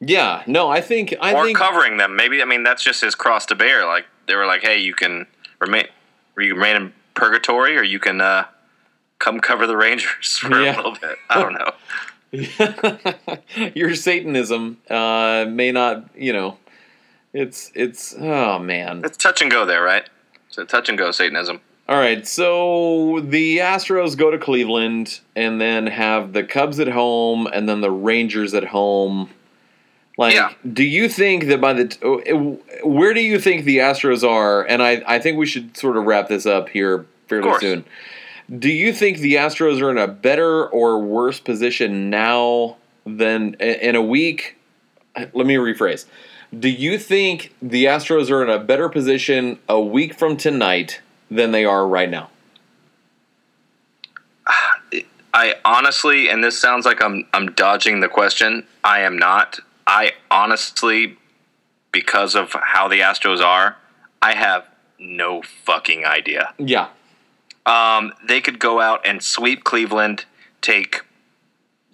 Yeah, 0.00 0.42
no, 0.46 0.70
I 0.70 0.80
think 0.80 1.14
I 1.20 1.34
or 1.34 1.44
think 1.44 1.58
covering 1.58 1.98
them. 1.98 2.16
Maybe 2.16 2.40
I 2.40 2.44
mean 2.46 2.62
that's 2.62 2.82
just 2.82 3.02
his 3.02 3.14
cross 3.14 3.44
to 3.46 3.54
bear. 3.54 3.84
Like 3.86 4.06
they 4.26 4.34
were 4.34 4.46
like, 4.46 4.62
hey, 4.62 4.78
you 4.78 4.94
can 4.94 5.26
remain, 5.60 5.84
you 6.38 6.54
remain 6.54 6.76
in 6.76 6.92
purgatory, 7.14 7.76
or 7.76 7.82
you 7.82 7.98
can 7.98 8.20
uh, 8.20 8.44
come 9.18 9.38
cover 9.40 9.66
the 9.66 9.76
Rangers 9.76 10.38
for 10.40 10.50
Yeah. 10.60 10.74
a 10.74 10.76
little 10.76 10.92
bit. 11.00 11.18
I 11.28 11.40
don't 11.42 11.54
know. 11.54 11.72
your 13.74 13.94
Satanism 13.94 14.78
uh, 14.88 15.44
may 15.48 15.70
not, 15.70 16.08
you 16.16 16.32
know, 16.32 16.56
it's 17.34 17.70
it's 17.74 18.14
oh 18.18 18.58
man. 18.58 19.02
It's 19.04 19.16
touch 19.18 19.42
and 19.42 19.50
go 19.50 19.66
there, 19.66 19.82
right? 19.82 20.08
So 20.48 20.64
touch 20.64 20.88
and 20.88 20.96
go 20.98 21.10
Satanism. 21.10 21.60
All 21.88 21.98
right, 21.98 22.26
so 22.26 23.20
the 23.20 23.58
Astros 23.58 24.16
go 24.16 24.30
to 24.30 24.38
Cleveland 24.38 25.20
and 25.34 25.60
then 25.60 25.88
have 25.88 26.32
the 26.32 26.44
Cubs 26.44 26.78
at 26.78 26.88
home 26.88 27.46
and 27.52 27.68
then 27.68 27.80
the 27.80 27.90
Rangers 27.90 28.54
at 28.54 28.64
home. 28.64 29.30
Like, 30.16 30.34
Yeah. 30.34 30.52
do 30.70 30.84
you 30.84 31.08
think 31.08 31.46
that 31.48 31.60
by 31.60 31.72
the 31.72 31.86
t- 31.88 31.98
uh, 32.06 32.86
where 32.86 33.12
do 33.14 33.20
you 33.20 33.38
think 33.40 33.64
the 33.64 33.78
Astros 33.78 34.26
are? 34.26 34.62
And 34.62 34.82
I 34.82 35.02
I 35.06 35.18
think 35.18 35.38
we 35.38 35.46
should 35.46 35.76
sort 35.76 35.96
of 35.96 36.04
wrap 36.04 36.28
this 36.28 36.46
up 36.46 36.68
here 36.68 37.04
fairly 37.26 37.50
soon. 37.60 37.84
Do 38.58 38.70
you 38.70 38.92
think 38.92 39.18
the 39.18 39.34
Astros 39.34 39.80
are 39.80 39.90
in 39.90 39.98
a 39.98 40.06
better 40.08 40.66
or 40.66 40.98
worse 41.00 41.40
position 41.40 42.10
now 42.10 42.76
than 43.04 43.54
in 43.54 43.96
a 43.96 44.02
week? 44.02 44.56
Let 45.16 45.46
me 45.46 45.56
rephrase. 45.56 46.04
Do 46.58 46.68
you 46.68 46.98
think 46.98 47.54
the 47.62 47.86
Astros 47.86 48.30
are 48.30 48.42
in 48.42 48.50
a 48.50 48.58
better 48.58 48.88
position 48.88 49.58
a 49.68 49.80
week 49.80 50.14
from 50.14 50.36
tonight 50.36 51.00
than 51.36 51.52
they 51.52 51.64
are 51.64 51.86
right 51.86 52.10
now? 52.10 52.30
I 55.34 55.54
honestly, 55.64 56.28
and 56.28 56.44
this 56.44 56.58
sounds 56.58 56.84
like 56.84 57.02
I'm 57.02 57.26
I'm 57.32 57.52
dodging 57.52 58.00
the 58.00 58.08
question. 58.08 58.66
I 58.84 59.00
am 59.00 59.18
not. 59.18 59.60
I 59.86 60.12
honestly, 60.30 61.16
because 61.90 62.34
of 62.34 62.52
how 62.52 62.88
the 62.88 63.00
Astros 63.00 63.40
are, 63.40 63.76
I 64.20 64.34
have 64.34 64.66
no 64.98 65.42
fucking 65.42 66.04
idea. 66.04 66.54
Yeah. 66.58 66.88
Um, 67.64 68.12
they 68.26 68.40
could 68.40 68.58
go 68.58 68.80
out 68.80 69.06
and 69.06 69.22
sweep 69.22 69.64
Cleveland, 69.64 70.26
take 70.60 71.02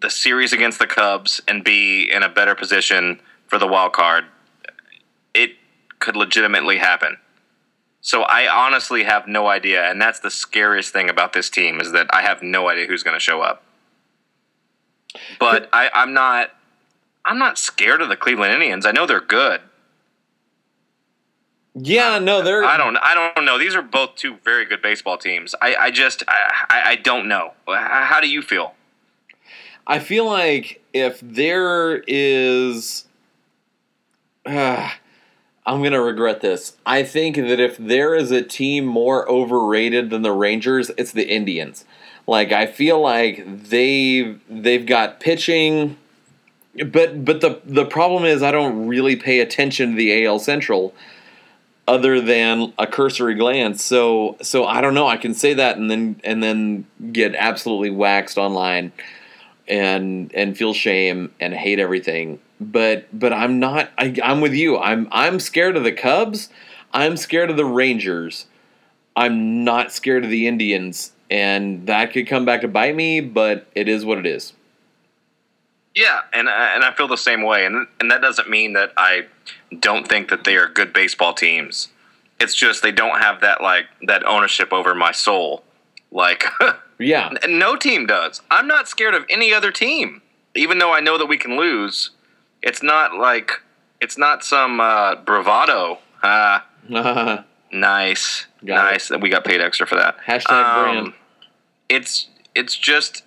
the 0.01 0.11
series 0.11 0.53
against 0.53 0.79
the 0.79 0.87
Cubs, 0.87 1.41
and 1.47 1.63
be 1.63 2.11
in 2.11 2.23
a 2.23 2.29
better 2.29 2.55
position 2.55 3.21
for 3.47 3.59
the 3.59 3.67
wild 3.67 3.93
card. 3.93 4.25
It 5.35 5.53
could 5.99 6.17
legitimately 6.17 6.79
happen. 6.79 7.19
So 8.01 8.23
I 8.23 8.49
honestly 8.49 9.05
have 9.05 9.27
no 9.27 9.49
idea, 9.49 9.91
and 9.91 10.01
that's 10.01 10.21
the 10.21 10.31
scariest 10.31 10.93
thing 10.93 11.11
about 11.11 11.33
this 11.33 11.51
team 11.51 11.81
is 11.81 11.93
that 11.93 12.07
I 12.11 12.23
have 12.23 12.43
no 12.43 12.69
idea 12.69 12.87
who's 12.87 13.03
going 13.03 13.17
to 13.17 13.21
show 13.21 13.41
up. 13.41 13.63
But 15.41 15.69
I, 15.73 15.91
I'm 15.93 16.13
not. 16.13 16.51
I'm 17.25 17.39
not 17.39 17.59
scared 17.59 18.01
of 18.01 18.09
the 18.09 18.17
Cleveland 18.17 18.53
Indians. 18.53 18.87
I 18.87 18.93
know 18.93 19.05
they're 19.05 19.21
good. 19.21 19.61
Yeah, 21.75 22.19
no, 22.19 22.43
they're 22.43 22.65
I 22.65 22.77
don't. 22.77 22.97
I 22.97 23.15
don't 23.35 23.45
know. 23.45 23.59
These 23.59 23.75
are 23.75 23.83
both 23.83 24.17
two 24.17 24.37
very 24.45 24.65
good 24.65 24.83
baseball 24.83 25.19
teams. 25.19 25.55
I, 25.61 25.75
I 25.77 25.91
just. 25.91 26.23
I, 26.29 26.83
I 26.87 26.97
don't 26.97 27.29
know. 27.29 27.53
How 27.67 28.21
do 28.21 28.29
you 28.29 28.43
feel? 28.43 28.75
I 29.87 29.99
feel 29.99 30.27
like 30.27 30.83
if 30.93 31.19
there 31.21 32.03
is 32.07 33.07
uh, 34.47 34.91
I'm 35.69 35.81
going 35.81 35.93
to 35.93 36.01
regret 36.01 36.41
this. 36.41 36.77
I 36.87 37.03
think 37.03 37.37
that 37.37 37.61
if 37.61 37.77
there 37.77 38.15
is 38.15 38.31
a 38.31 38.43
team 38.43 38.87
more 38.87 39.29
overrated 39.29 40.09
than 40.11 40.23
the 40.23 40.33
Rangers, 40.33 40.91
it's 40.97 41.13
the 41.13 41.29
Indians. 41.29 41.85
Like 42.27 42.53
I 42.53 42.67
feel 42.67 43.01
like 43.01 43.69
they 43.69 44.37
they've 44.49 44.85
got 44.85 45.21
pitching 45.21 45.97
but 46.87 47.25
but 47.25 47.41
the 47.41 47.61
the 47.65 47.85
problem 47.85 48.25
is 48.25 48.43
I 48.43 48.51
don't 48.51 48.87
really 48.87 49.17
pay 49.17 49.41
attention 49.41 49.91
to 49.91 49.97
the 49.97 50.25
AL 50.25 50.39
Central 50.39 50.95
other 51.87 52.21
than 52.21 52.73
a 52.79 52.87
cursory 52.87 53.35
glance. 53.35 53.83
So 53.83 54.37
so 54.43 54.65
I 54.65 54.81
don't 54.81 54.95
know. 54.95 55.09
I 55.09 55.17
can 55.17 55.35
say 55.35 55.55
that 55.55 55.77
and 55.77 55.91
then 55.91 56.21
and 56.25 56.43
then 56.43 56.87
get 57.13 57.35
absolutely 57.35 57.91
waxed 57.91 58.39
online 58.39 58.93
and 59.67 60.33
and 60.35 60.57
feel 60.57 60.75
shame 60.75 61.33
and 61.41 61.55
hate 61.55 61.79
everything. 61.79 62.41
But 62.61 63.07
but 63.17 63.33
I'm 63.33 63.59
not. 63.61 63.91
I, 63.99 64.15
I'm 64.23 64.41
with 64.41 64.55
you. 64.55 64.79
I'm 64.79 65.09
I'm 65.13 65.39
scared 65.41 65.77
of 65.77 65.85
the 65.85 65.93
Cubs. 65.93 66.49
I'm 66.93 67.17
scared 67.17 67.51
of 67.51 67.57
the 67.57 67.65
Rangers. 67.65 68.47
I'm 69.15 69.65
not 69.65 69.93
scared 69.93 70.25
of 70.25 70.31
the 70.31 70.47
Indians, 70.47 71.13
and 71.31 71.87
that 71.87 72.13
could 72.13 72.27
come 72.27 72.45
back 72.45 72.63
to 72.63 72.69
bite 72.69 72.97
me. 72.97 73.21
But 73.21 73.67
it 73.75 73.89
is 73.89 74.05
what 74.05 74.19
it 74.19 74.27
is. 74.27 74.55
Yeah, 75.95 76.21
and 76.33 76.49
I- 76.49 76.75
and 76.75 76.85
I 76.85 76.93
feel 76.93 77.09
the 77.09 77.17
same 77.17 77.43
way, 77.43 77.65
and 77.65 77.87
and 78.01 78.11
that 78.11 78.21
doesn't 78.21 78.49
mean 78.49 78.73
that 78.75 78.93
I 78.97 79.27
don't 79.79 80.07
think 80.09 80.29
that 80.31 80.45
they 80.45 80.57
are 80.57 80.69
good 80.69 80.93
baseball 80.93 81.35
teams. 81.35 81.89
It's 82.41 82.55
just 82.55 82.83
they 82.83 82.93
don't 82.93 83.21
have 83.21 83.41
that 83.41 83.61
like 83.63 83.87
that 84.03 84.25
ownership 84.25 84.73
over 84.73 84.95
my 84.95 85.13
soul, 85.13 85.65
like 86.11 86.45
Yeah, 86.99 87.31
no 87.49 87.77
team 87.77 88.07
does. 88.07 88.43
I'm 88.51 88.67
not 88.67 88.89
scared 88.89 89.15
of 89.15 89.25
any 89.29 89.53
other 89.53 89.71
team, 89.73 90.23
even 90.55 90.79
though 90.79 90.93
I 90.93 91.01
know 91.01 91.19
that 91.19 91.27
we 91.27 91.37
can 91.37 91.57
lose. 91.57 92.11
It's 92.69 92.83
not 92.83 93.17
like 93.17 93.53
it's 94.01 94.19
not 94.19 94.45
some 94.45 94.79
uh, 94.81 95.17
bravado. 95.17 95.99
Uh, 96.23 96.61
nice, 97.73 98.47
Got 98.65 98.91
nice 98.91 99.09
that 99.09 99.21
we 99.21 99.29
got 99.31 99.45
paid 99.45 99.61
extra 99.61 99.87
for 99.87 99.97
that. 99.97 100.17
Hashtag 100.27 100.51
Um, 100.53 100.83
brand. 100.83 101.13
It's 101.89 102.29
it's 102.55 102.77
just. 102.77 103.25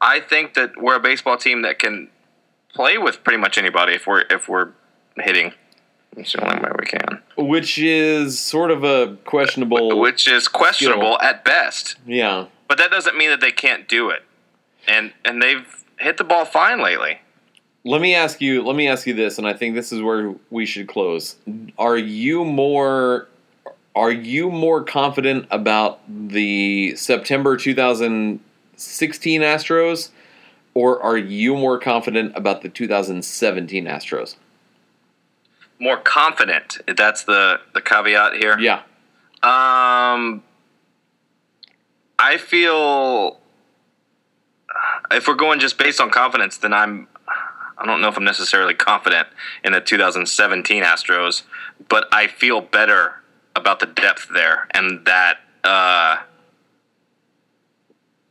I 0.00 0.18
think 0.18 0.54
that 0.54 0.72
we're 0.82 0.96
a 0.96 1.00
baseball 1.00 1.36
team 1.36 1.62
that 1.62 1.78
can 1.78 2.08
play 2.74 2.98
with 2.98 3.22
pretty 3.22 3.38
much 3.38 3.56
anybody 3.56 3.94
if 3.94 4.06
we're 4.06 4.24
if 4.30 4.48
we're 4.48 4.70
hitting. 5.16 5.52
It's 6.16 6.32
the 6.32 6.44
only 6.44 6.60
way 6.62 6.70
we 6.78 6.86
can, 6.86 7.22
which 7.38 7.78
is 7.78 8.38
sort 8.38 8.70
of 8.70 8.84
a 8.84 9.16
questionable. 9.24 9.98
which 9.98 10.28
is 10.28 10.46
questionable 10.48 11.18
at 11.20 11.42
best. 11.44 11.96
yeah, 12.06 12.46
But 12.68 12.76
that 12.78 12.90
doesn't 12.90 13.16
mean 13.16 13.30
that 13.30 13.40
they 13.40 13.52
can't 13.52 13.88
do 13.88 14.10
it, 14.10 14.22
and 14.86 15.12
and 15.24 15.40
they've 15.40 15.64
hit 16.00 16.16
the 16.18 16.24
ball 16.24 16.44
fine 16.44 16.82
lately. 16.82 17.20
Let 17.84 18.00
me 18.00 18.14
ask 18.14 18.40
you. 18.40 18.62
Let 18.62 18.76
me 18.76 18.88
ask 18.88 19.06
you 19.06 19.14
this, 19.14 19.38
and 19.38 19.46
I 19.46 19.52
think 19.52 19.74
this 19.74 19.92
is 19.92 20.00
where 20.02 20.34
we 20.50 20.66
should 20.66 20.88
close. 20.88 21.36
Are 21.78 21.96
you 21.96 22.44
more? 22.44 23.28
Are 23.94 24.10
you 24.10 24.50
more 24.50 24.82
confident 24.82 25.46
about 25.50 26.00
the 26.08 26.96
September 26.96 27.56
2016 27.56 29.40
Astros, 29.42 30.10
or 30.74 31.02
are 31.02 31.18
you 31.18 31.54
more 31.54 31.78
confident 31.78 32.32
about 32.34 32.62
the 32.62 32.68
2017 32.68 33.84
Astros? 33.84 34.36
More 35.78 35.98
confident. 35.98 36.78
That's 36.96 37.24
the 37.24 37.60
the 37.74 37.80
caveat 37.80 38.34
here. 38.34 38.58
Yeah. 38.58 38.82
Um, 39.42 40.44
I 42.18 42.38
feel 42.38 43.40
if 45.10 45.26
we're 45.26 45.34
going 45.34 45.58
just 45.58 45.78
based 45.78 46.00
on 46.00 46.10
confidence, 46.10 46.56
then 46.58 46.72
I'm. 46.72 47.08
I 47.82 47.86
don't 47.86 48.00
know 48.00 48.08
if 48.08 48.16
I'm 48.16 48.24
necessarily 48.24 48.74
confident 48.74 49.26
in 49.64 49.72
the 49.72 49.80
2017 49.80 50.84
Astros, 50.84 51.42
but 51.88 52.06
I 52.12 52.28
feel 52.28 52.60
better 52.60 53.16
about 53.56 53.80
the 53.80 53.86
depth 53.86 54.28
there, 54.32 54.68
and 54.72 55.04
that 55.04 55.38
uh, 55.64 56.18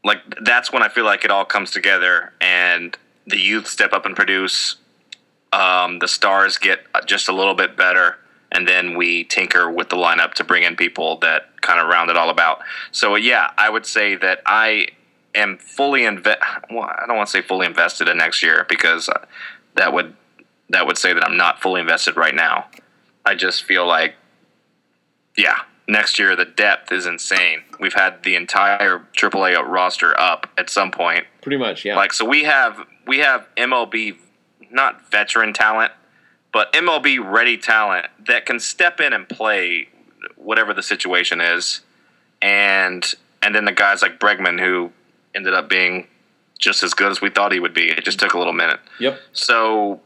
like 0.05 0.19
that's 0.41 0.71
when 0.71 0.83
I 0.83 0.87
feel 0.87 1.03
like 1.03 1.25
it 1.25 1.31
all 1.31 1.43
comes 1.43 1.71
together, 1.71 2.31
and 2.39 2.97
the 3.27 3.37
youth 3.37 3.67
step 3.67 3.91
up 3.93 4.05
and 4.05 4.15
produce. 4.15 4.77
Um, 5.53 5.99
the 5.99 6.07
stars 6.07 6.57
get 6.57 6.79
just 7.05 7.27
a 7.27 7.33
little 7.33 7.55
bit 7.55 7.75
better, 7.75 8.17
and 8.53 8.65
then 8.65 8.95
we 8.95 9.25
tinker 9.25 9.69
with 9.69 9.89
the 9.89 9.97
lineup 9.97 10.33
to 10.35 10.45
bring 10.45 10.63
in 10.63 10.77
people 10.77 11.17
that 11.17 11.59
kind 11.59 11.81
of 11.81 11.89
round 11.89 12.09
it 12.09 12.15
all 12.15 12.29
about. 12.29 12.61
So 12.91 13.15
yeah, 13.15 13.51
I 13.57 13.69
would 13.69 13.85
say 13.85 14.15
that 14.15 14.41
I 14.45 14.87
am 15.35 15.57
fully 15.57 16.01
inve- 16.01 16.37
well, 16.69 16.83
I 16.83 17.05
don't 17.07 17.17
want 17.17 17.27
to 17.27 17.31
say 17.31 17.41
fully 17.41 17.65
invested 17.65 18.07
in 18.07 18.17
next 18.17 18.43
year 18.43 18.65
because 18.69 19.09
that 19.75 19.93
would 19.93 20.15
that 20.69 20.87
would 20.87 20.97
say 20.97 21.13
that 21.13 21.23
I'm 21.23 21.37
not 21.37 21.61
fully 21.61 21.81
invested 21.81 22.15
right 22.15 22.35
now. 22.35 22.67
I 23.25 23.35
just 23.35 23.63
feel 23.63 23.85
like 23.85 24.15
yeah, 25.37 25.59
next 25.87 26.19
year 26.19 26.35
the 26.35 26.45
depth 26.45 26.91
is 26.91 27.05
insane. 27.05 27.61
We've 27.79 27.93
had 27.93 28.23
the 28.23 28.35
entire 28.35 29.05
AAA 29.13 29.61
roster 29.67 30.19
up 30.19 30.47
at 30.57 30.69
some 30.69 30.91
point. 30.91 31.25
Pretty 31.41 31.57
much, 31.57 31.85
yeah. 31.85 31.95
Like 31.95 32.13
so 32.13 32.25
we 32.25 32.43
have 32.43 32.85
we 33.05 33.19
have 33.19 33.47
MLB 33.57 34.17
not 34.71 35.09
veteran 35.11 35.53
talent, 35.53 35.91
but 36.51 36.71
MLB 36.73 37.19
ready 37.23 37.57
talent 37.57 38.07
that 38.27 38.45
can 38.45 38.59
step 38.59 38.99
in 38.99 39.13
and 39.13 39.27
play 39.27 39.89
whatever 40.35 40.73
the 40.73 40.83
situation 40.83 41.41
is. 41.41 41.81
And 42.41 43.13
and 43.41 43.53
then 43.55 43.65
the 43.65 43.71
guys 43.71 44.01
like 44.01 44.19
Bregman 44.19 44.59
who 44.59 44.91
ended 45.35 45.53
up 45.53 45.69
being 45.69 46.07
just 46.59 46.83
as 46.83 46.93
good 46.93 47.11
as 47.11 47.21
we 47.21 47.29
thought 47.29 47.51
he 47.51 47.59
would 47.59 47.73
be. 47.73 47.89
It 47.89 48.03
just 48.03 48.19
took 48.19 48.33
a 48.33 48.37
little 48.37 48.53
minute. 48.53 48.79
Yep. 48.99 49.19
So 49.33 49.99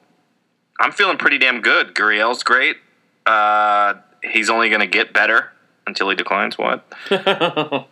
I'm 0.79 0.91
feeling 0.91 1.17
pretty 1.17 1.37
damn 1.37 1.61
good. 1.61 1.93
Gurriel's 1.93 2.43
great. 2.43 2.77
Uh, 3.25 3.95
he's 4.23 4.49
only 4.49 4.69
going 4.69 4.81
to 4.81 4.87
get 4.87 5.13
better 5.13 5.51
until 5.87 6.09
he 6.09 6.15
declines. 6.15 6.57
What? 6.57 6.85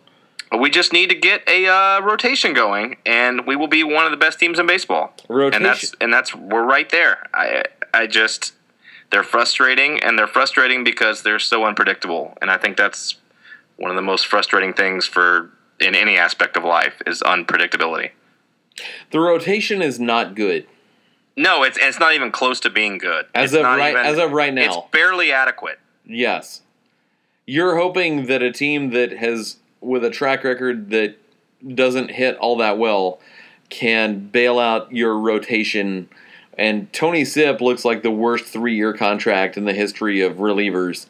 we 0.58 0.70
just 0.70 0.92
need 0.92 1.10
to 1.10 1.14
get 1.14 1.42
a 1.48 1.66
uh, 1.66 2.00
rotation 2.00 2.52
going, 2.52 2.96
and 3.04 3.46
we 3.46 3.56
will 3.56 3.68
be 3.68 3.84
one 3.84 4.04
of 4.04 4.10
the 4.10 4.16
best 4.16 4.38
teams 4.38 4.58
in 4.58 4.66
baseball. 4.66 5.14
Rotation. 5.28 5.56
And 5.56 5.64
that's 5.64 5.94
and 6.00 6.12
that's 6.12 6.34
we're 6.34 6.64
right 6.64 6.88
there. 6.90 7.26
I 7.34 7.64
I 7.92 8.06
just 8.06 8.52
they're 9.10 9.22
frustrating, 9.22 10.02
and 10.02 10.18
they're 10.18 10.26
frustrating 10.26 10.84
because 10.84 11.22
they're 11.22 11.38
so 11.38 11.64
unpredictable. 11.64 12.36
And 12.40 12.50
I 12.50 12.58
think 12.58 12.76
that's 12.76 13.16
one 13.76 13.90
of 13.90 13.96
the 13.96 14.02
most 14.02 14.26
frustrating 14.26 14.72
things 14.72 15.06
for 15.06 15.50
in 15.80 15.94
any 15.94 16.16
aspect 16.16 16.56
of 16.56 16.64
life 16.64 17.00
is 17.06 17.20
unpredictability. 17.22 18.10
the 19.10 19.20
rotation 19.20 19.80
is 19.82 19.98
not 20.00 20.34
good 20.34 20.66
No, 21.36 21.62
it's 21.62 21.78
it's 21.80 21.98
not 22.00 22.14
even 22.14 22.30
close 22.32 22.60
to 22.60 22.70
being 22.70 22.98
good. 22.98 23.26
as 23.34 23.52
It's 23.52 23.58
of 23.60 23.64
right 23.66 23.90
even- 23.92 24.04
as 24.06 24.18
of 24.18 24.32
right 24.32 24.52
now, 24.54 24.62
It's 24.64 24.76
barely 24.92 25.32
adequate. 25.32 25.78
Yes. 26.06 26.62
You're 27.46 27.76
hoping 27.76 28.26
that 28.26 28.42
a 28.42 28.52
team 28.52 28.90
that 28.90 29.12
has 29.18 29.56
with 29.80 30.04
a 30.04 30.10
track 30.10 30.44
record 30.44 30.90
that 30.90 31.16
doesn't 31.66 32.10
hit 32.12 32.36
all 32.38 32.56
that 32.58 32.78
well 32.78 33.20
can 33.68 34.18
bail 34.28 34.58
out 34.58 34.92
your 34.92 35.18
rotation 35.18 36.08
and 36.56 36.92
Tony 36.92 37.24
Sipp 37.24 37.60
looks 37.60 37.84
like 37.84 38.02
the 38.04 38.10
worst 38.12 38.44
3-year 38.52 38.92
contract 38.92 39.56
in 39.56 39.64
the 39.64 39.72
history 39.72 40.20
of 40.20 40.34
relievers. 40.36 41.06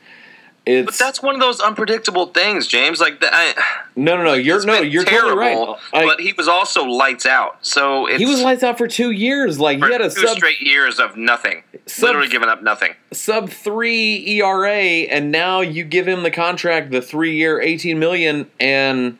It's 0.66 0.86
But 0.86 0.94
that's 0.98 1.22
one 1.22 1.34
of 1.34 1.40
those 1.42 1.60
unpredictable 1.60 2.26
things, 2.28 2.66
James. 2.66 2.98
Like 3.00 3.20
that. 3.20 3.32
I, 3.34 3.54
No, 3.96 4.16
no, 4.16 4.24
no. 4.24 4.32
You're 4.32 4.64
no, 4.64 4.80
you're 4.80 5.04
terrible, 5.04 5.36
totally 5.36 5.76
right. 5.92 6.02
I- 6.02 6.04
but 6.06 6.20
he 6.20 6.32
was 6.32 6.48
also 6.48 6.84
lights 6.84 7.26
out. 7.26 7.58
So 7.60 8.06
it's 8.06 8.18
he 8.18 8.24
was 8.26 8.40
lights 8.40 8.62
out 8.62 8.78
for 8.78 8.88
2 8.88 9.10
years. 9.10 9.60
Like 9.60 9.78
he 9.84 9.92
had 9.92 10.00
a 10.00 10.08
two 10.08 10.26
sub 10.26 10.36
straight 10.36 10.60
years 10.60 10.98
of 10.98 11.16
nothing, 11.18 11.62
Sub- 11.86 12.04
literally 12.08 12.28
giving 12.28 12.48
up 12.48 12.62
nothing. 12.62 12.94
sub 13.12 13.50
3 13.50 14.40
ERA 14.40 14.72
and 14.72 15.30
now 15.30 15.60
you 15.60 15.84
give 15.84 16.08
him 16.08 16.22
the 16.22 16.30
contract 16.30 16.90
the 16.90 17.02
3 17.02 17.36
year 17.36 17.60
18 17.60 17.98
million 17.98 18.50
and 18.58 19.18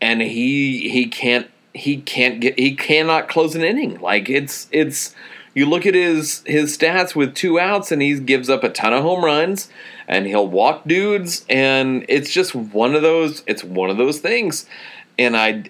and 0.00 0.22
he 0.22 0.88
he 0.88 1.06
can't 1.06 1.48
he 1.74 1.98
can't 1.98 2.40
get 2.40 2.58
he 2.58 2.74
cannot 2.74 3.28
close 3.28 3.54
an 3.54 3.62
inning 3.62 4.00
like 4.00 4.28
it's 4.30 4.66
it's 4.72 5.14
you 5.54 5.66
look 5.66 5.84
at 5.86 5.94
his 5.94 6.42
his 6.46 6.76
stats 6.76 7.14
with 7.14 7.34
two 7.34 7.58
outs 7.58 7.90
and 7.92 8.00
he 8.02 8.18
gives 8.20 8.48
up 8.48 8.62
a 8.64 8.68
ton 8.68 8.92
of 8.92 9.02
home 9.02 9.24
runs 9.24 9.68
and 10.08 10.26
he'll 10.26 10.46
walk 10.46 10.84
dudes 10.86 11.44
and 11.48 12.04
it's 12.08 12.30
just 12.30 12.54
one 12.54 12.94
of 12.94 13.02
those 13.02 13.42
it's 13.46 13.64
one 13.64 13.90
of 13.90 13.96
those 13.96 14.18
things 14.20 14.66
and 15.18 15.36
I 15.36 15.64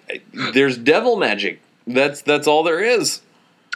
there's 0.55 0.77
devil 0.79 1.17
magic 1.17 1.61
that's 1.87 2.23
that's 2.23 2.47
all 2.47 2.63
there 2.63 2.81
is 2.83 3.21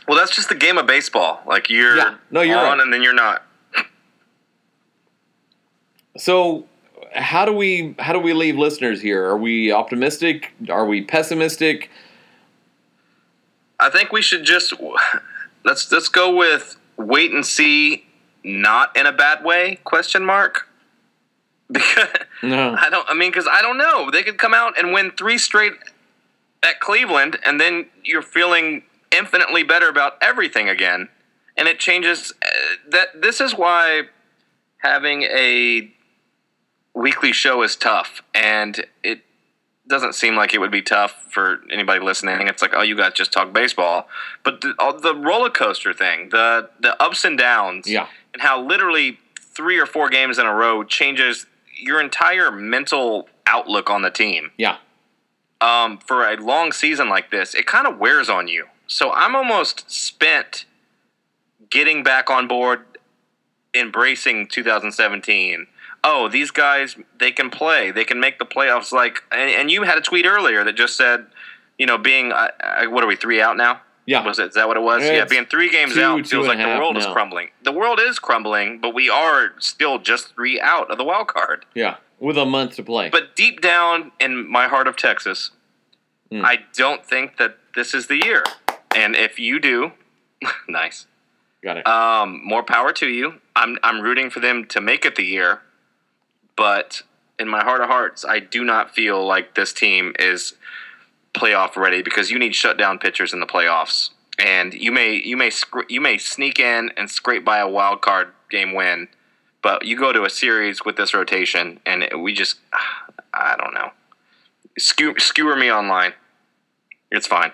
Well, 0.06 0.18
that's 0.18 0.34
just 0.36 0.48
the 0.50 0.54
game 0.54 0.76
of 0.78 0.86
baseball. 0.86 1.40
Like 1.46 1.70
you're 1.70 1.96
Yeah. 1.96 2.14
No, 2.30 2.42
you're 2.42 2.58
on 2.58 2.64
right. 2.78 2.80
and 2.80 2.92
then 2.92 3.02
you're 3.02 3.14
not. 3.14 3.42
So, 6.16 6.66
how 7.12 7.44
do 7.44 7.52
we 7.52 7.94
how 7.98 8.12
do 8.12 8.18
we 8.20 8.32
leave 8.32 8.56
listeners 8.56 9.00
here? 9.00 9.24
Are 9.24 9.36
we 9.36 9.72
optimistic? 9.72 10.52
Are 10.68 10.86
we 10.86 11.02
pessimistic? 11.02 11.90
I 13.80 13.90
think 13.90 14.12
we 14.12 14.22
should 14.22 14.44
just 14.44 14.74
let's 15.64 15.90
let's 15.90 16.08
go 16.08 16.34
with 16.34 16.76
wait 16.96 17.32
and 17.32 17.44
see, 17.44 18.06
not 18.42 18.96
in 18.96 19.06
a 19.06 19.12
bad 19.12 19.44
way? 19.44 19.80
Question 19.84 20.24
mark. 20.24 20.68
Because 21.70 22.08
No. 22.42 22.74
I 22.78 22.90
don't. 22.90 23.08
I 23.08 23.14
mean, 23.14 23.30
because 23.30 23.48
I 23.50 23.62
don't 23.62 23.78
know. 23.78 24.10
They 24.10 24.22
could 24.22 24.38
come 24.38 24.54
out 24.54 24.78
and 24.78 24.92
win 24.92 25.10
three 25.12 25.38
straight 25.38 25.72
at 26.62 26.80
Cleveland, 26.80 27.38
and 27.44 27.60
then 27.60 27.86
you're 28.02 28.22
feeling 28.22 28.82
infinitely 29.10 29.62
better 29.62 29.88
about 29.88 30.16
everything 30.20 30.68
again, 30.68 31.08
and 31.56 31.68
it 31.68 31.78
changes. 31.78 32.32
Uh, 32.42 32.48
that 32.90 33.22
this 33.22 33.40
is 33.40 33.54
why 33.54 34.02
having 34.78 35.22
a 35.22 35.90
weekly 36.94 37.32
show 37.32 37.62
is 37.62 37.76
tough, 37.76 38.22
and 38.34 38.86
it 39.02 39.22
doesn't 39.86 40.14
seem 40.14 40.34
like 40.36 40.54
it 40.54 40.58
would 40.58 40.70
be 40.70 40.82
tough 40.82 41.12
for 41.30 41.60
anybody 41.70 42.00
listening. 42.02 42.48
It's 42.48 42.62
like, 42.62 42.72
oh, 42.74 42.82
you 42.82 42.96
guys 42.96 43.12
just 43.12 43.32
talk 43.32 43.52
baseball, 43.52 44.08
but 44.42 44.60
the, 44.62 44.74
all 44.78 44.98
the 44.98 45.14
roller 45.14 45.50
coaster 45.50 45.92
thing, 45.92 46.30
the 46.30 46.70
the 46.80 47.00
ups 47.02 47.24
and 47.24 47.36
downs, 47.38 47.86
Yeah. 47.86 48.06
and 48.32 48.42
how 48.42 48.60
literally 48.62 49.18
three 49.38 49.78
or 49.78 49.86
four 49.86 50.08
games 50.08 50.38
in 50.38 50.46
a 50.46 50.54
row 50.54 50.82
changes 50.84 51.46
your 51.78 52.00
entire 52.00 52.50
mental 52.50 53.28
outlook 53.46 53.90
on 53.90 54.02
the 54.02 54.10
team. 54.10 54.52
Yeah. 54.56 54.76
Um, 55.60 55.98
for 55.98 56.26
a 56.28 56.36
long 56.36 56.72
season 56.72 57.08
like 57.08 57.30
this, 57.30 57.54
it 57.54 57.66
kind 57.66 57.86
of 57.86 57.98
wears 57.98 58.28
on 58.28 58.48
you. 58.48 58.66
So 58.86 59.12
I'm 59.12 59.34
almost 59.36 59.90
spent 59.90 60.64
getting 61.70 62.02
back 62.02 62.30
on 62.30 62.46
board, 62.48 62.84
embracing 63.74 64.46
2017. 64.46 65.66
Oh, 66.04 66.28
these 66.28 66.50
guys, 66.50 66.96
they 67.18 67.32
can 67.32 67.50
play. 67.50 67.90
They 67.90 68.04
can 68.04 68.20
make 68.20 68.38
the 68.38 68.44
playoffs. 68.44 68.92
Like, 68.92 69.22
and, 69.32 69.50
and 69.50 69.70
you 69.70 69.82
had 69.82 69.98
a 69.98 70.02
tweet 70.02 70.26
earlier 70.26 70.62
that 70.62 70.76
just 70.76 70.96
said, 70.96 71.26
you 71.78 71.86
know, 71.86 71.98
being 71.98 72.30
uh, 72.30 72.48
what 72.88 73.02
are 73.02 73.06
we 73.06 73.16
three 73.16 73.40
out 73.40 73.56
now? 73.56 73.80
Yeah. 74.06 74.22
was 74.22 74.38
it? 74.38 74.48
Is 74.48 74.54
that 74.54 74.68
what 74.68 74.76
it 74.76 74.82
was? 74.82 75.02
Yeah, 75.02 75.12
Yeah, 75.12 75.24
being 75.24 75.46
three 75.46 75.70
games 75.70 75.94
two, 75.94 76.02
out 76.02 76.26
feels 76.26 76.46
like 76.46 76.58
the 76.58 76.78
world 76.78 76.98
is 76.98 77.06
crumbling. 77.06 77.48
The 77.62 77.72
world 77.72 77.98
is 78.02 78.18
crumbling, 78.18 78.78
but 78.78 78.94
we 78.94 79.08
are 79.08 79.52
still 79.58 79.98
just 79.98 80.34
three 80.34 80.60
out 80.60 80.90
of 80.90 80.98
the 80.98 81.04
wild 81.04 81.28
card. 81.28 81.64
Yeah. 81.74 81.96
With 82.20 82.36
a 82.36 82.44
month 82.44 82.76
to 82.76 82.82
play. 82.82 83.08
But 83.08 83.34
deep 83.34 83.62
down 83.62 84.12
in 84.20 84.46
my 84.48 84.68
heart 84.68 84.86
of 84.86 84.96
Texas, 84.96 85.50
Hmm. 86.30 86.44
I 86.44 86.60
don't 86.74 87.04
think 87.04 87.36
that 87.36 87.58
this 87.74 87.94
is 87.94 88.06
the 88.06 88.16
year. 88.16 88.44
And 88.96 89.14
if 89.14 89.38
you 89.38 89.60
do, 89.60 89.92
nice. 90.68 91.06
Got 91.62 91.78
it. 91.78 91.86
Um, 91.86 92.40
more 92.44 92.62
power 92.62 92.92
to 92.92 93.08
you. 93.08 93.40
I'm 93.56 93.78
I'm 93.82 94.00
rooting 94.00 94.30
for 94.30 94.40
them 94.40 94.64
to 94.66 94.80
make 94.80 95.04
it 95.04 95.16
the 95.16 95.22
year, 95.24 95.60
but 96.56 97.02
in 97.38 97.48
my 97.48 97.62
heart 97.62 97.80
of 97.80 97.88
hearts, 97.88 98.24
I 98.24 98.38
do 98.38 98.64
not 98.64 98.94
feel 98.94 99.24
like 99.26 99.54
this 99.54 99.72
team 99.72 100.14
is 100.18 100.54
playoff 101.34 101.76
ready 101.76 102.02
because 102.02 102.30
you 102.30 102.38
need 102.38 102.54
shutdown 102.54 102.98
pitchers 102.98 103.32
in 103.32 103.40
the 103.40 103.46
playoffs, 103.46 104.10
and 104.38 104.72
you 104.72 104.92
may 104.92 105.14
you 105.14 105.36
may 105.36 105.50
you 105.88 106.00
may 106.00 106.18
sneak 106.18 106.58
in 106.58 106.90
and 106.96 107.10
scrape 107.10 107.44
by 107.44 107.58
a 107.58 107.68
wild 107.68 108.02
card 108.02 108.28
game 108.50 108.74
win, 108.74 109.08
but 109.62 109.84
you 109.84 109.98
go 109.98 110.12
to 110.12 110.24
a 110.24 110.30
series 110.30 110.84
with 110.84 110.96
this 110.96 111.12
rotation, 111.12 111.80
and 111.84 112.22
we 112.22 112.32
just 112.32 112.56
I 113.32 113.56
don't 113.56 113.74
know. 113.74 113.90
Skew, 114.78 115.14
skewer 115.18 115.56
me 115.56 115.70
online. 115.70 116.14
It's 117.10 117.26
fine. 117.26 117.52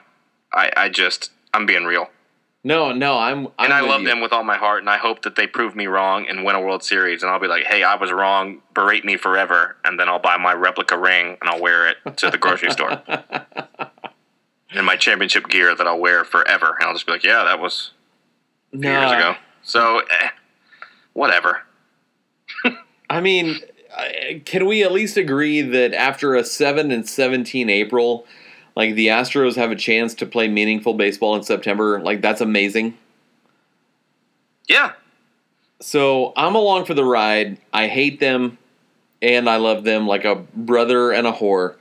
I, 0.52 0.70
I 0.76 0.88
just 0.88 1.30
I'm 1.52 1.66
being 1.66 1.84
real 1.84 2.08
no, 2.62 2.92
no, 2.92 3.18
I'm, 3.18 3.46
I'm 3.58 3.66
and 3.66 3.72
I 3.72 3.80
love 3.80 4.02
you. 4.02 4.08
them 4.08 4.20
with 4.20 4.32
all 4.32 4.44
my 4.44 4.56
heart, 4.56 4.80
and 4.80 4.90
I 4.90 4.98
hope 4.98 5.22
that 5.22 5.36
they 5.36 5.46
prove 5.46 5.74
me 5.74 5.86
wrong 5.86 6.26
and 6.28 6.44
win 6.44 6.56
a 6.56 6.60
World 6.60 6.82
Series. 6.82 7.22
And 7.22 7.30
I'll 7.30 7.40
be 7.40 7.46
like, 7.46 7.64
"Hey, 7.64 7.82
I 7.82 7.94
was 7.96 8.12
wrong. 8.12 8.60
Berate 8.74 9.04
me 9.04 9.16
forever." 9.16 9.76
And 9.84 9.98
then 9.98 10.08
I'll 10.08 10.18
buy 10.18 10.36
my 10.36 10.52
replica 10.52 10.98
ring 10.98 11.38
and 11.40 11.50
I'll 11.50 11.60
wear 11.60 11.88
it 11.88 11.96
to 12.16 12.30
the 12.30 12.38
grocery 12.38 12.70
store, 12.70 13.02
and 14.70 14.84
my 14.84 14.96
championship 14.96 15.48
gear 15.48 15.74
that 15.74 15.86
I'll 15.86 15.98
wear 15.98 16.24
forever. 16.24 16.76
And 16.78 16.88
I'll 16.88 16.94
just 16.94 17.06
be 17.06 17.12
like, 17.12 17.24
"Yeah, 17.24 17.44
that 17.44 17.60
was 17.60 17.92
years 18.72 19.12
ago." 19.12 19.36
So, 19.62 20.00
eh, 20.00 20.28
whatever. 21.14 21.62
I 23.08 23.20
mean, 23.20 23.60
can 24.44 24.66
we 24.66 24.82
at 24.82 24.92
least 24.92 25.16
agree 25.16 25.62
that 25.62 25.92
after 25.92 26.34
a 26.34 26.44
7 26.44 26.90
and 26.90 27.08
17 27.08 27.68
April, 27.68 28.26
like 28.80 28.94
the 28.94 29.08
Astros 29.08 29.56
have 29.56 29.70
a 29.70 29.76
chance 29.76 30.14
to 30.14 30.24
play 30.26 30.48
meaningful 30.48 30.94
baseball 30.94 31.36
in 31.36 31.42
September? 31.42 32.00
Like 32.00 32.22
that's 32.22 32.40
amazing. 32.40 32.96
Yeah, 34.68 34.92
So 35.80 36.32
I'm 36.36 36.54
along 36.54 36.84
for 36.86 36.94
the 36.94 37.04
ride. 37.04 37.58
I 37.72 37.88
hate 37.88 38.20
them 38.20 38.56
and 39.20 39.50
I 39.50 39.56
love 39.56 39.84
them 39.84 40.06
like 40.06 40.24
a 40.24 40.36
brother 40.36 41.10
and 41.12 41.26
a 41.26 41.32
whore. 41.32 41.74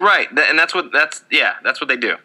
right. 0.00 0.26
And 0.30 0.58
that's 0.58 0.74
what 0.74 0.90
that's 0.90 1.22
yeah, 1.30 1.54
that's 1.62 1.80
what 1.80 1.88
they 1.88 1.96
do. 1.96 2.16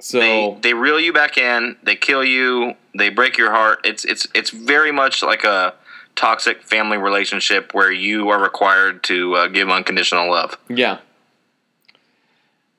So 0.00 0.20
they 0.20 0.58
they 0.62 0.74
reel 0.74 1.00
you 1.00 1.12
back 1.12 1.38
in, 1.38 1.76
they 1.82 1.96
kill 1.96 2.24
you, 2.24 2.74
they 2.94 3.08
break 3.08 3.38
your 3.38 3.50
heart. 3.50 3.80
It's 3.84 4.04
it's 4.04 4.26
it's 4.34 4.50
very 4.50 4.92
much 4.92 5.22
like 5.22 5.44
a 5.44 5.74
toxic 6.14 6.62
family 6.62 6.98
relationship 6.98 7.72
where 7.74 7.90
you 7.90 8.28
are 8.28 8.40
required 8.40 9.02
to 9.04 9.34
uh, 9.34 9.48
give 9.48 9.68
unconditional 9.70 10.30
love. 10.30 10.56
yeah. 10.68 10.98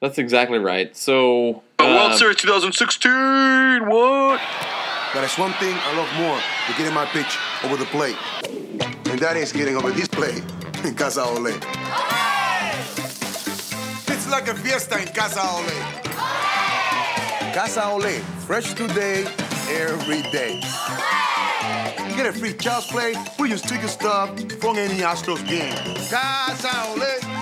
That's 0.04 0.18
exactly 0.18 0.60
right. 0.60 0.94
So 0.98 1.64
But 1.78 1.86
uh, 1.86 1.96
World 1.96 2.20
Series 2.20 2.36
2016, 2.36 3.88
what? 3.88 4.42
But 5.14 5.22
there's 5.22 5.38
one 5.38 5.54
thing 5.54 5.74
I 5.80 5.96
love 5.96 6.14
more 6.18 6.36
than 6.68 6.78
getting 6.78 6.94
my 6.94 7.06
pitch 7.06 7.38
over 7.64 7.78
the 7.78 7.86
plate. 7.86 8.18
And 9.10 9.18
that 9.20 9.38
is 9.38 9.54
getting 9.54 9.78
over 9.78 9.92
this 9.92 10.10
plate 10.10 10.44
in 10.84 10.94
Casa 10.96 11.24
Ole. 11.24 11.56
It's 14.12 14.30
like 14.30 14.50
a 14.50 14.56
fiesta 14.56 15.00
in 15.00 15.08
Casa 15.08 15.40
Ole. 15.40 15.80
Casa 17.54 17.86
Ole, 17.88 18.20
fresh 18.46 18.74
today, 18.74 19.24
every 19.70 20.22
day. 20.34 20.60
You 22.10 22.16
get 22.18 22.26
a 22.26 22.34
free 22.34 22.52
child's 22.52 22.88
play, 22.88 23.16
we 23.40 23.52
use 23.52 23.62
ticket 23.62 23.90
stub 23.90 24.38
from 24.60 24.78
any 24.78 25.00
Astros 25.00 25.48
game. 25.48 25.74
Casa 26.10 26.92
Ole. 26.92 27.33